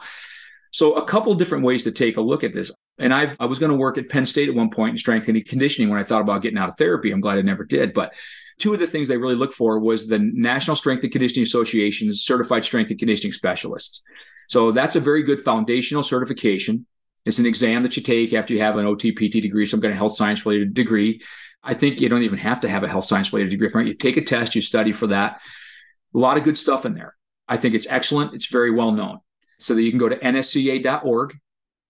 So 0.70 0.94
a 0.94 1.04
couple 1.04 1.34
different 1.34 1.64
ways 1.64 1.84
to 1.84 1.92
take 1.92 2.16
a 2.16 2.20
look 2.20 2.44
at 2.44 2.52
this. 2.52 2.70
And 2.98 3.12
I 3.12 3.34
I 3.40 3.46
was 3.46 3.58
going 3.58 3.70
to 3.70 3.76
work 3.76 3.98
at 3.98 4.08
Penn 4.08 4.26
State 4.26 4.48
at 4.48 4.54
one 4.54 4.70
point 4.70 4.92
in 4.92 4.98
strength 4.98 5.28
and 5.28 5.44
conditioning 5.46 5.88
when 5.88 5.98
I 5.98 6.04
thought 6.04 6.20
about 6.20 6.42
getting 6.42 6.58
out 6.58 6.68
of 6.68 6.76
therapy. 6.76 7.10
I'm 7.10 7.20
glad 7.20 7.38
I 7.38 7.42
never 7.42 7.64
did. 7.64 7.92
But 7.92 8.12
two 8.58 8.72
of 8.72 8.80
the 8.80 8.86
things 8.86 9.08
they 9.08 9.16
really 9.16 9.34
look 9.34 9.52
for 9.52 9.78
was 9.78 10.06
the 10.06 10.18
National 10.18 10.76
Strength 10.76 11.04
and 11.04 11.12
Conditioning 11.12 11.44
Association's 11.44 12.22
Certified 12.22 12.64
Strength 12.64 12.90
and 12.90 12.98
Conditioning 12.98 13.32
Specialists. 13.32 14.02
So 14.48 14.72
that's 14.72 14.96
a 14.96 15.00
very 15.00 15.22
good 15.22 15.40
foundational 15.40 16.02
certification. 16.02 16.86
It's 17.24 17.38
an 17.38 17.46
exam 17.46 17.82
that 17.82 17.96
you 17.96 18.02
take 18.02 18.32
after 18.32 18.54
you 18.54 18.60
have 18.60 18.76
an 18.76 18.86
OTPT 18.86 19.42
degree, 19.42 19.66
some 19.66 19.80
kind 19.80 19.92
of 19.92 19.98
health 19.98 20.16
science 20.16 20.44
related 20.46 20.74
degree. 20.74 21.22
I 21.62 21.74
think 21.74 22.00
you 22.00 22.08
don't 22.08 22.22
even 22.22 22.38
have 22.38 22.60
to 22.62 22.68
have 22.68 22.84
a 22.84 22.88
health 22.88 23.04
science 23.04 23.32
related 23.32 23.50
degree. 23.50 23.68
Right? 23.72 23.86
You 23.86 23.94
take 23.94 24.16
a 24.16 24.22
test, 24.22 24.54
you 24.54 24.60
study 24.60 24.92
for 24.92 25.08
that. 25.08 25.40
A 26.14 26.18
lot 26.18 26.38
of 26.38 26.44
good 26.44 26.56
stuff 26.56 26.86
in 26.86 26.94
there. 26.94 27.14
I 27.46 27.56
think 27.56 27.74
it's 27.74 27.86
excellent. 27.88 28.34
It's 28.34 28.46
very 28.46 28.70
well 28.70 28.92
known. 28.92 29.18
So 29.58 29.74
that 29.74 29.82
you 29.82 29.90
can 29.90 29.98
go 29.98 30.08
to 30.08 30.16
nsca.org 30.16 31.36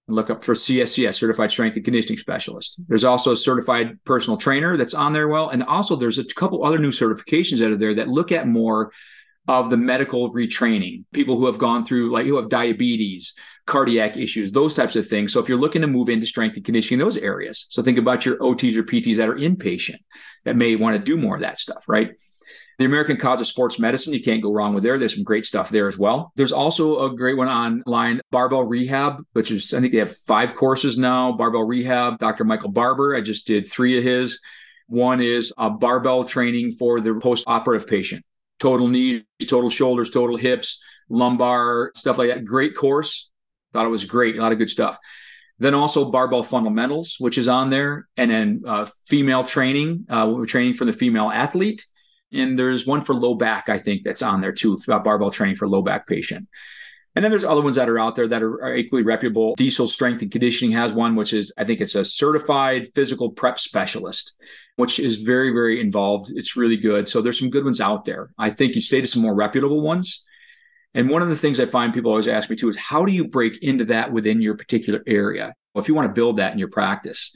and 0.09 0.16
look 0.16 0.30
up 0.30 0.42
for 0.42 0.54
CSCS, 0.54 1.14
Certified 1.14 1.50
Strength 1.50 1.76
and 1.76 1.84
Conditioning 1.84 2.18
Specialist. 2.18 2.76
There's 2.88 3.04
also 3.04 3.32
a 3.32 3.36
certified 3.36 4.02
personal 4.04 4.36
trainer 4.36 4.76
that's 4.76 4.94
on 4.94 5.12
there. 5.12 5.28
Well, 5.28 5.50
and 5.50 5.62
also 5.62 5.94
there's 5.94 6.18
a 6.18 6.24
couple 6.24 6.64
other 6.64 6.78
new 6.78 6.90
certifications 6.90 7.59
that 7.59 7.70
are 7.70 7.76
there 7.76 7.94
that 7.94 8.09
look 8.09 8.32
at 8.32 8.48
more 8.48 8.92
of 9.46 9.70
the 9.70 9.76
medical 9.76 10.32
retraining, 10.34 11.04
people 11.12 11.38
who 11.38 11.46
have 11.46 11.59
gone 11.59 11.82
through, 11.82 12.11
like 12.12 12.26
who 12.26 12.36
have 12.36 12.50
diabetes, 12.50 13.32
cardiac 13.66 14.16
issues, 14.16 14.52
those 14.52 14.74
types 14.74 14.94
of 14.94 15.06
things. 15.09 15.32
So 15.32 15.40
if 15.40 15.48
you're 15.48 15.59
looking 15.59 15.82
to 15.82 15.88
move 15.88 16.11
into 16.11 16.26
strength 16.26 16.56
and 16.56 16.64
conditioning, 16.64 16.98
those 16.98 17.16
areas. 17.16 17.66
So 17.70 17.82
think 17.82 17.98
about 17.98 18.26
your 18.26 18.36
OTs 18.38 18.76
or 18.76 18.82
PTs 18.82 19.16
that 19.16 19.28
are 19.28 19.36
inpatient 19.36 20.00
that 20.44 20.56
may 20.56 20.76
want 20.76 20.96
to 20.96 21.02
do 21.02 21.16
more 21.16 21.34
of 21.34 21.40
that 21.42 21.59
stuff, 21.59 21.84
right? 21.88 22.12
The 22.79 22.85
American 22.85 23.16
College 23.16 23.41
of 23.41 23.49
Sports 23.49 23.81
Medicine, 23.81 24.12
you 24.12 24.22
can't 24.22 24.41
go 24.41 24.53
wrong 24.53 24.72
with 24.72 24.85
there. 24.85 24.99
There's 24.99 25.14
some 25.14 25.24
great 25.24 25.45
stuff 25.45 25.68
there 25.68 25.89
as 25.89 25.99
well. 25.99 26.31
There's 26.37 26.53
also 26.53 27.07
a 27.07 27.16
great 27.16 27.37
one 27.37 27.49
online, 27.49 28.20
Barbell 28.31 28.62
Rehab, 28.62 29.24
which 29.33 29.51
is, 29.51 29.74
I 29.74 29.81
think 29.81 29.93
they 29.93 29.99
have 29.99 30.16
five 30.16 30.55
courses 30.55 30.97
now. 30.97 31.33
Barbell 31.33 31.64
Rehab, 31.64 32.20
Dr. 32.20 32.45
Michael 32.45 32.70
Barber. 32.70 33.16
I 33.16 33.20
just 33.20 33.49
did 33.49 33.68
three 33.68 33.99
of 33.99 34.05
his. 34.05 34.39
One 34.87 35.20
is 35.20 35.53
a 35.59 35.68
barbell 35.68 36.24
training 36.24 36.70
for 36.70 37.01
the 37.01 37.14
post 37.20 37.43
operative 37.49 37.89
patient, 37.89 38.24
total 38.61 38.87
knees, 38.87 39.24
total 39.49 39.70
shoulders, 39.70 40.11
total 40.11 40.37
hips, 40.37 40.81
lumbar, 41.09 41.91
stuff 41.97 42.16
like 42.16 42.29
that. 42.29 42.45
Great 42.45 42.76
course. 42.76 43.29
Thought 43.72 43.87
it 43.87 43.91
was 43.91 44.05
great. 44.05 44.37
A 44.37 44.41
lot 44.41 44.53
of 44.53 44.59
good 44.59 44.70
stuff. 44.70 44.99
Then 45.59 45.74
also 45.74 46.12
barbell 46.12 46.45
fundamentals, 46.45 47.16
which 47.18 47.39
is 47.39 47.49
on 47.49 47.70
there, 47.70 48.09
and 48.16 48.31
then 48.31 48.62
uh, 48.64 48.87
female 49.07 49.43
training. 49.43 50.07
Uh, 50.09 50.33
we're 50.33 50.47
training 50.47 50.74
for 50.74 50.85
the 50.85 50.93
female 50.93 51.29
athlete 51.29 51.85
and 52.33 52.59
there's 52.59 52.87
one 52.87 53.03
for 53.03 53.14
low 53.14 53.35
back, 53.35 53.68
I 53.68 53.79
think, 53.79 54.03
that's 54.05 54.22
on 54.22 54.41
there 54.41 54.53
too, 54.53 54.79
about 54.85 55.05
barbell 55.05 55.31
training 55.31 55.57
for 55.57 55.68
low 55.68 55.83
back 55.83 56.07
patient. 56.07 56.49
And 57.14 57.24
then 57.24 57.33
there's 57.33 57.45
other 57.45 57.62
ones 57.62 57.76
that 57.76 57.89
are 57.89 57.99
out 57.99 58.14
there 58.14 58.29
that 58.29 58.43
are, 58.43 58.62
are, 58.62 58.76
equally 58.76 59.03
reputable. 59.03 59.55
Diesel 59.57 59.89
Strength 59.89 60.22
and 60.22 60.31
Conditioning 60.31 60.72
has 60.72 60.93
one, 60.93 61.16
which 61.16 61.33
is, 61.33 61.53
I 61.59 61.64
think 61.64 61.81
it's 61.81 61.95
a 61.95 62.05
certified 62.05 62.89
physical 62.95 63.31
prep 63.31 63.59
specialist, 63.59 64.35
which 64.76 65.01
is 65.01 65.16
very, 65.16 65.51
very 65.51 65.81
involved. 65.81 66.31
It's 66.35 66.57
really 66.57 66.76
good. 66.76 67.09
So 67.09 67.20
there's 67.20 67.39
some 67.39 67.51
good 67.51 67.64
ones 67.64 67.81
out 67.81 68.05
there. 68.05 68.31
I 68.39 68.51
think 68.51 68.74
you 68.74 68.81
stay 68.81 69.01
to 69.01 69.07
some 69.07 69.22
more 69.22 69.35
reputable 69.35 69.81
ones. 69.81 70.22
And 70.95 71.09
one 71.09 71.22
of 71.22 71.29
the 71.29 71.37
things 71.37 71.59
I 71.59 71.66
find 71.66 71.93
people 71.93 72.11
always 72.11 72.29
ask 72.29 72.51
me 72.51 72.57
too 72.57 72.68
is 72.68 72.76
how 72.76 73.05
do 73.05 73.12
you 73.12 73.26
break 73.26 73.59
into 73.62 73.87
that 73.87 74.12
within 74.12 74.41
your 74.41 74.57
particular 74.57 75.03
area? 75.07 75.55
Well, 75.74 75.83
if 75.83 75.89
you 75.89 75.95
want 75.95 76.09
to 76.09 76.14
build 76.14 76.37
that 76.37 76.53
in 76.53 76.59
your 76.59 76.70
practice, 76.70 77.33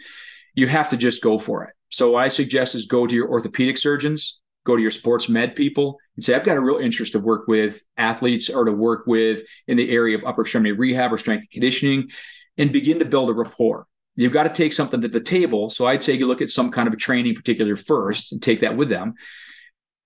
you 0.54 0.68
have 0.68 0.90
to 0.90 0.96
just 0.96 1.22
go 1.22 1.38
for 1.38 1.64
it. 1.64 1.74
So 1.90 2.12
what 2.12 2.24
I 2.24 2.28
suggest 2.28 2.74
is 2.74 2.86
go 2.86 3.06
to 3.06 3.14
your 3.14 3.28
orthopedic 3.28 3.78
surgeons, 3.78 4.40
go 4.64 4.76
to 4.76 4.82
your 4.82 4.90
sports 4.90 5.28
med 5.28 5.56
people 5.56 5.98
and 6.16 6.24
say, 6.24 6.34
I've 6.34 6.44
got 6.44 6.56
a 6.56 6.60
real 6.60 6.78
interest 6.78 7.12
to 7.12 7.18
work 7.18 7.48
with 7.48 7.82
athletes 7.96 8.48
or 8.48 8.64
to 8.64 8.72
work 8.72 9.06
with 9.06 9.42
in 9.66 9.76
the 9.76 9.90
area 9.90 10.16
of 10.16 10.24
upper 10.24 10.42
extremity 10.42 10.72
rehab 10.72 11.12
or 11.12 11.18
strength 11.18 11.42
and 11.42 11.50
conditioning 11.50 12.10
and 12.58 12.72
begin 12.72 12.98
to 12.98 13.04
build 13.04 13.30
a 13.30 13.32
rapport. 13.32 13.86
You've 14.14 14.32
got 14.32 14.42
to 14.42 14.50
take 14.50 14.72
something 14.72 15.00
to 15.00 15.08
the 15.08 15.20
table. 15.20 15.70
So 15.70 15.86
I'd 15.86 16.02
say 16.02 16.14
you 16.14 16.26
look 16.26 16.42
at 16.42 16.50
some 16.50 16.70
kind 16.70 16.86
of 16.86 16.94
a 16.94 16.98
training 16.98 17.34
particular 17.34 17.76
first 17.76 18.32
and 18.32 18.42
take 18.42 18.60
that 18.60 18.76
with 18.76 18.88
them. 18.88 19.14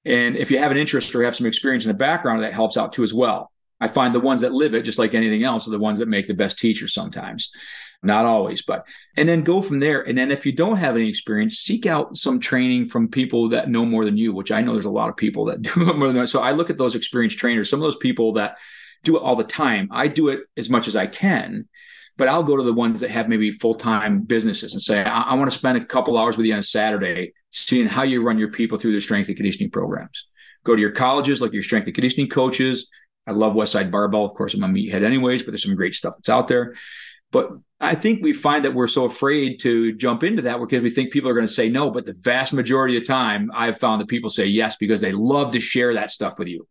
And 0.04 0.36
if 0.36 0.50
you 0.50 0.58
have 0.58 0.70
an 0.70 0.76
interest 0.76 1.14
or 1.14 1.24
have 1.24 1.34
some 1.34 1.46
experience 1.46 1.84
in 1.84 1.88
the 1.88 1.94
background, 1.98 2.42
that 2.42 2.52
helps 2.52 2.76
out 2.76 2.92
too 2.92 3.02
as 3.02 3.12
well. 3.12 3.50
I 3.80 3.88
find 3.88 4.14
the 4.14 4.20
ones 4.20 4.40
that 4.40 4.52
live 4.52 4.74
it, 4.74 4.82
just 4.82 4.98
like 4.98 5.14
anything 5.14 5.44
else, 5.44 5.68
are 5.68 5.72
the 5.72 5.78
ones 5.78 5.98
that 5.98 6.08
make 6.08 6.26
the 6.26 6.34
best 6.34 6.58
teachers 6.58 6.94
sometimes 6.94 7.50
not 8.02 8.24
always, 8.24 8.62
but 8.62 8.86
and 9.16 9.28
then 9.28 9.42
go 9.42 9.62
from 9.62 9.78
there. 9.78 10.02
And 10.02 10.16
then 10.16 10.30
if 10.30 10.46
you 10.46 10.52
don't 10.52 10.76
have 10.76 10.96
any 10.96 11.08
experience, 11.08 11.58
seek 11.58 11.86
out 11.86 12.16
some 12.16 12.40
training 12.40 12.86
from 12.86 13.08
people 13.08 13.50
that 13.50 13.68
know 13.68 13.84
more 13.84 14.04
than 14.04 14.16
you, 14.16 14.32
which 14.32 14.52
I 14.52 14.60
know 14.60 14.72
there's 14.72 14.84
a 14.84 14.90
lot 14.90 15.08
of 15.08 15.16
people 15.16 15.46
that 15.46 15.62
do 15.62 15.92
more 15.94 16.12
than. 16.12 16.26
So 16.26 16.40
I 16.40 16.52
look 16.52 16.70
at 16.70 16.78
those 16.78 16.94
experienced 16.94 17.38
trainers, 17.38 17.70
some 17.70 17.80
of 17.80 17.84
those 17.84 17.96
people 17.96 18.32
that 18.34 18.56
do 19.02 19.16
it 19.16 19.22
all 19.22 19.36
the 19.36 19.44
time. 19.44 19.88
I 19.90 20.08
do 20.08 20.28
it 20.28 20.40
as 20.56 20.70
much 20.70 20.88
as 20.88 20.96
I 20.96 21.06
can, 21.06 21.68
but 22.16 22.28
I'll 22.28 22.42
go 22.42 22.56
to 22.56 22.62
the 22.62 22.72
ones 22.72 23.00
that 23.00 23.10
have 23.10 23.28
maybe 23.28 23.50
full 23.50 23.74
time 23.74 24.22
businesses 24.22 24.72
and 24.72 24.82
say, 24.82 25.02
I, 25.02 25.22
I 25.22 25.34
want 25.34 25.50
to 25.50 25.56
spend 25.56 25.78
a 25.78 25.84
couple 25.84 26.18
hours 26.18 26.36
with 26.36 26.46
you 26.46 26.54
on 26.54 26.62
Saturday, 26.62 27.34
seeing 27.50 27.86
how 27.86 28.02
you 28.02 28.22
run 28.22 28.38
your 28.38 28.50
people 28.50 28.78
through 28.78 28.92
their 28.92 29.00
strength 29.00 29.28
and 29.28 29.36
conditioning 29.36 29.70
programs. 29.70 30.26
Go 30.64 30.74
to 30.74 30.80
your 30.80 30.90
colleges, 30.90 31.40
like 31.40 31.52
your 31.52 31.62
strength 31.62 31.86
and 31.86 31.94
conditioning 31.94 32.28
coaches. 32.28 32.90
I 33.26 33.32
love 33.32 33.54
Westside 33.54 33.90
Barbell. 33.90 34.24
Of 34.24 34.34
course, 34.34 34.54
I'm 34.54 34.62
a 34.62 34.68
meathead 34.68 35.04
anyways, 35.04 35.42
but 35.42 35.50
there's 35.50 35.64
some 35.64 35.74
great 35.74 35.94
stuff 35.94 36.14
that's 36.16 36.28
out 36.28 36.48
there. 36.48 36.74
But 37.32 37.50
I 37.80 37.94
think 37.94 38.22
we 38.22 38.32
find 38.32 38.64
that 38.64 38.74
we're 38.74 38.86
so 38.86 39.04
afraid 39.04 39.60
to 39.60 39.92
jump 39.94 40.22
into 40.22 40.42
that 40.42 40.58
because 40.60 40.82
we 40.82 40.90
think 40.90 41.12
people 41.12 41.28
are 41.28 41.34
going 41.34 41.46
to 41.46 41.52
say 41.52 41.68
no. 41.68 41.90
But 41.90 42.06
the 42.06 42.14
vast 42.14 42.52
majority 42.52 42.96
of 42.96 43.06
time, 43.06 43.50
I've 43.54 43.78
found 43.78 44.00
that 44.00 44.08
people 44.08 44.30
say 44.30 44.46
yes 44.46 44.76
because 44.76 45.00
they 45.00 45.12
love 45.12 45.52
to 45.52 45.60
share 45.60 45.92
that 45.94 46.10
stuff 46.10 46.38
with 46.38 46.48
you. 46.48 46.66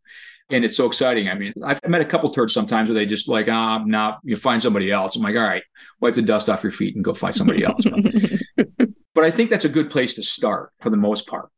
And 0.49 0.63
it's 0.63 0.77
so 0.77 0.85
exciting. 0.85 1.27
I 1.27 1.33
mean, 1.33 1.53
I've 1.63 1.79
met 1.87 2.01
a 2.01 2.05
couple 2.05 2.29
turds 2.29 2.53
sometimes 2.53 2.87
where 2.87 2.93
they 2.93 3.05
just 3.05 3.27
like, 3.27 3.47
ah, 3.49 3.79
oh, 3.81 3.83
now 3.85 4.19
you 4.23 4.35
find 4.35 4.61
somebody 4.61 4.91
else. 4.91 5.15
I'm 5.15 5.23
like, 5.23 5.35
all 5.35 5.41
right, 5.41 5.63
wipe 6.01 6.13
the 6.13 6.21
dust 6.21 6.49
off 6.49 6.63
your 6.63 6.71
feet 6.71 6.95
and 6.95 7.03
go 7.03 7.13
find 7.13 7.33
somebody 7.33 7.63
else. 7.63 7.83
but 9.15 9.23
I 9.23 9.31
think 9.31 9.49
that's 9.49 9.65
a 9.65 9.69
good 9.69 9.89
place 9.89 10.13
to 10.15 10.23
start 10.23 10.71
for 10.81 10.91
the 10.91 10.97
most 10.97 11.27
part. 11.27 11.49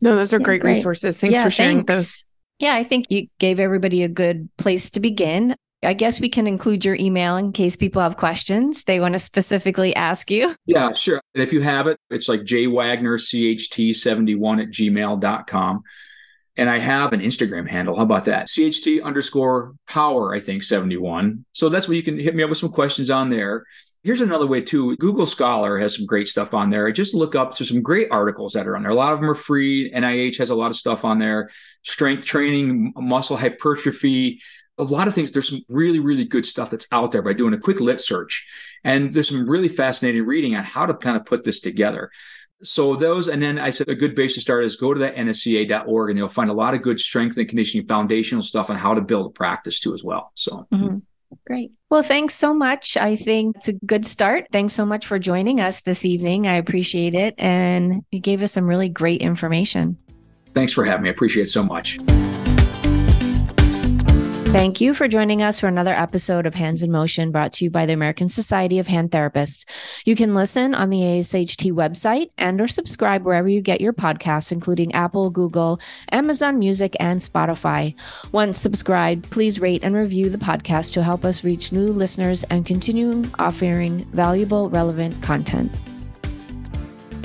No, 0.00 0.14
those 0.14 0.32
are 0.32 0.38
yeah, 0.38 0.44
great, 0.44 0.60
great, 0.60 0.76
resources. 0.76 1.18
Thanks 1.20 1.34
yeah, 1.34 1.44
for 1.44 1.50
sharing 1.50 1.84
thanks. 1.84 1.94
those. 1.94 2.24
Yeah, 2.58 2.74
I 2.74 2.84
think 2.84 3.10
you 3.10 3.26
gave 3.38 3.60
everybody 3.60 4.02
a 4.02 4.08
good 4.08 4.48
place 4.56 4.88
to 4.90 5.00
begin. 5.00 5.54
I 5.82 5.92
guess 5.92 6.20
we 6.20 6.30
can 6.30 6.46
include 6.46 6.84
your 6.84 6.94
email 6.96 7.36
in 7.36 7.52
case 7.52 7.76
people 7.76 8.00
have 8.00 8.16
questions 8.16 8.84
they 8.84 8.98
want 8.98 9.12
to 9.12 9.18
specifically 9.18 9.94
ask 9.94 10.30
you. 10.30 10.56
Yeah, 10.66 10.94
sure. 10.94 11.20
And 11.34 11.42
if 11.42 11.52
you 11.52 11.60
have 11.60 11.86
it, 11.86 11.98
it's 12.10 12.28
like 12.28 12.40
jwagnercht71 12.40 14.62
at 14.62 14.70
gmail.com. 14.70 15.82
And 16.58 16.70
I 16.70 16.78
have 16.78 17.12
an 17.12 17.20
Instagram 17.20 17.68
handle. 17.68 17.94
How 17.94 18.02
about 18.02 18.24
that? 18.24 18.48
CHT 18.48 19.02
underscore 19.02 19.74
power, 19.86 20.34
I 20.34 20.40
think, 20.40 20.62
71. 20.62 21.44
So 21.52 21.68
that's 21.68 21.86
where 21.86 21.96
you 21.96 22.02
can 22.02 22.18
hit 22.18 22.34
me 22.34 22.42
up 22.42 22.48
with 22.48 22.58
some 22.58 22.72
questions 22.72 23.10
on 23.10 23.28
there. 23.28 23.66
Here's 24.06 24.20
another 24.20 24.46
way 24.46 24.60
too. 24.60 24.96
Google 24.98 25.26
Scholar 25.26 25.76
has 25.80 25.96
some 25.96 26.06
great 26.06 26.28
stuff 26.28 26.54
on 26.54 26.70
there. 26.70 26.92
Just 26.92 27.12
look 27.12 27.34
up 27.34 27.50
to 27.54 27.64
some 27.64 27.82
great 27.82 28.06
articles 28.12 28.52
that 28.52 28.68
are 28.68 28.76
on 28.76 28.84
there. 28.84 28.92
A 28.92 28.94
lot 28.94 29.12
of 29.12 29.20
them 29.20 29.28
are 29.28 29.34
free. 29.34 29.90
NIH 29.90 30.38
has 30.38 30.50
a 30.50 30.54
lot 30.54 30.68
of 30.68 30.76
stuff 30.76 31.04
on 31.04 31.18
there. 31.18 31.50
Strength 31.82 32.24
training, 32.24 32.92
muscle 32.94 33.36
hypertrophy, 33.36 34.40
a 34.78 34.84
lot 34.84 35.08
of 35.08 35.14
things. 35.16 35.32
There's 35.32 35.48
some 35.48 35.62
really, 35.68 35.98
really 35.98 36.24
good 36.24 36.44
stuff 36.44 36.70
that's 36.70 36.86
out 36.92 37.10
there 37.10 37.20
by 37.20 37.32
doing 37.32 37.52
a 37.52 37.58
quick 37.58 37.80
lit 37.80 38.00
search. 38.00 38.46
And 38.84 39.12
there's 39.12 39.28
some 39.28 39.50
really 39.50 39.66
fascinating 39.66 40.24
reading 40.24 40.54
on 40.54 40.62
how 40.62 40.86
to 40.86 40.94
kind 40.94 41.16
of 41.16 41.26
put 41.26 41.42
this 41.42 41.58
together. 41.58 42.12
So 42.62 42.94
those, 42.94 43.26
and 43.26 43.42
then 43.42 43.58
I 43.58 43.70
said 43.70 43.88
a 43.88 43.96
good 43.96 44.14
base 44.14 44.34
to 44.34 44.40
start 44.40 44.62
is 44.62 44.76
go 44.76 44.94
to 44.94 45.00
that 45.00 45.16
nsca.org 45.16 46.10
and 46.10 46.16
you'll 46.16 46.28
find 46.28 46.48
a 46.48 46.54
lot 46.54 46.74
of 46.74 46.82
good 46.82 47.00
strength 47.00 47.38
and 47.38 47.48
conditioning 47.48 47.88
foundational 47.88 48.44
stuff 48.44 48.70
on 48.70 48.76
how 48.76 48.94
to 48.94 49.00
build 49.00 49.26
a 49.26 49.30
practice 49.30 49.80
too 49.80 49.94
as 49.94 50.04
well. 50.04 50.30
So 50.36 50.68
mm-hmm. 50.72 50.98
Great. 51.46 51.72
Well, 51.90 52.02
thanks 52.02 52.34
so 52.34 52.52
much. 52.52 52.96
I 52.96 53.16
think 53.16 53.56
it's 53.56 53.68
a 53.68 53.72
good 53.72 54.06
start. 54.06 54.46
Thanks 54.52 54.74
so 54.74 54.84
much 54.84 55.06
for 55.06 55.18
joining 55.18 55.60
us 55.60 55.80
this 55.82 56.04
evening. 56.04 56.46
I 56.46 56.54
appreciate 56.54 57.14
it. 57.14 57.34
And 57.38 58.04
you 58.10 58.20
gave 58.20 58.42
us 58.42 58.52
some 58.52 58.66
really 58.66 58.88
great 58.88 59.20
information. 59.20 59.96
Thanks 60.54 60.72
for 60.72 60.84
having 60.84 61.04
me. 61.04 61.08
I 61.08 61.12
appreciate 61.12 61.44
it 61.44 61.50
so 61.50 61.62
much. 61.62 61.98
Thank 64.56 64.80
you 64.80 64.94
for 64.94 65.06
joining 65.06 65.42
us 65.42 65.60
for 65.60 65.68
another 65.68 65.92
episode 65.92 66.46
of 66.46 66.54
Hands 66.54 66.82
in 66.82 66.90
Motion 66.90 67.30
brought 67.30 67.52
to 67.52 67.64
you 67.66 67.70
by 67.70 67.84
the 67.84 67.92
American 67.92 68.30
Society 68.30 68.78
of 68.78 68.86
Hand 68.86 69.10
Therapists. 69.10 69.66
You 70.06 70.16
can 70.16 70.34
listen 70.34 70.74
on 70.74 70.88
the 70.88 71.00
ASHT 71.00 71.72
website 71.72 72.30
and 72.38 72.58
or 72.58 72.66
subscribe 72.66 73.26
wherever 73.26 73.50
you 73.50 73.60
get 73.60 73.82
your 73.82 73.92
podcasts, 73.92 74.50
including 74.50 74.94
Apple, 74.94 75.28
Google, 75.28 75.78
Amazon 76.10 76.58
Music, 76.58 76.96
and 76.98 77.20
Spotify. 77.20 77.94
Once 78.32 78.58
subscribed, 78.58 79.28
please 79.28 79.60
rate 79.60 79.84
and 79.84 79.94
review 79.94 80.30
the 80.30 80.38
podcast 80.38 80.94
to 80.94 81.02
help 81.02 81.26
us 81.26 81.44
reach 81.44 81.70
new 81.70 81.92
listeners 81.92 82.42
and 82.44 82.64
continue 82.64 83.24
offering 83.38 84.06
valuable, 84.14 84.70
relevant 84.70 85.22
content. 85.22 85.70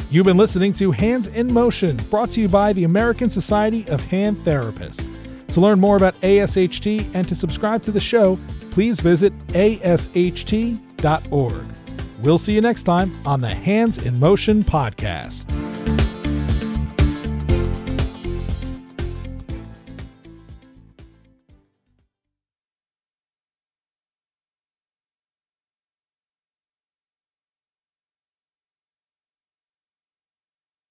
You've 0.10 0.26
been 0.26 0.36
listening 0.36 0.74
to 0.74 0.92
Hands 0.92 1.28
in 1.28 1.54
Motion, 1.54 1.96
brought 2.10 2.32
to 2.32 2.42
you 2.42 2.50
by 2.50 2.74
the 2.74 2.84
American 2.84 3.30
Society 3.30 3.88
of 3.88 4.04
Hand 4.04 4.36
Therapists. 4.44 5.08
To 5.54 5.62
learn 5.62 5.80
more 5.80 5.98
about 5.98 6.20
ASHT 6.22 7.14
and 7.14 7.28
to 7.28 7.36
subscribe 7.36 7.84
to 7.84 7.92
the 7.92 8.00
show, 8.00 8.40
please 8.72 9.00
visit 9.02 9.34
asht.org. 9.54 10.66
We'll 12.22 12.38
see 12.38 12.54
you 12.54 12.62
next 12.62 12.84
time 12.84 13.12
on 13.26 13.42
the 13.42 13.50
Hands 13.50 13.98
in 13.98 14.20
Motion 14.20 14.64
podcast. 14.64 15.91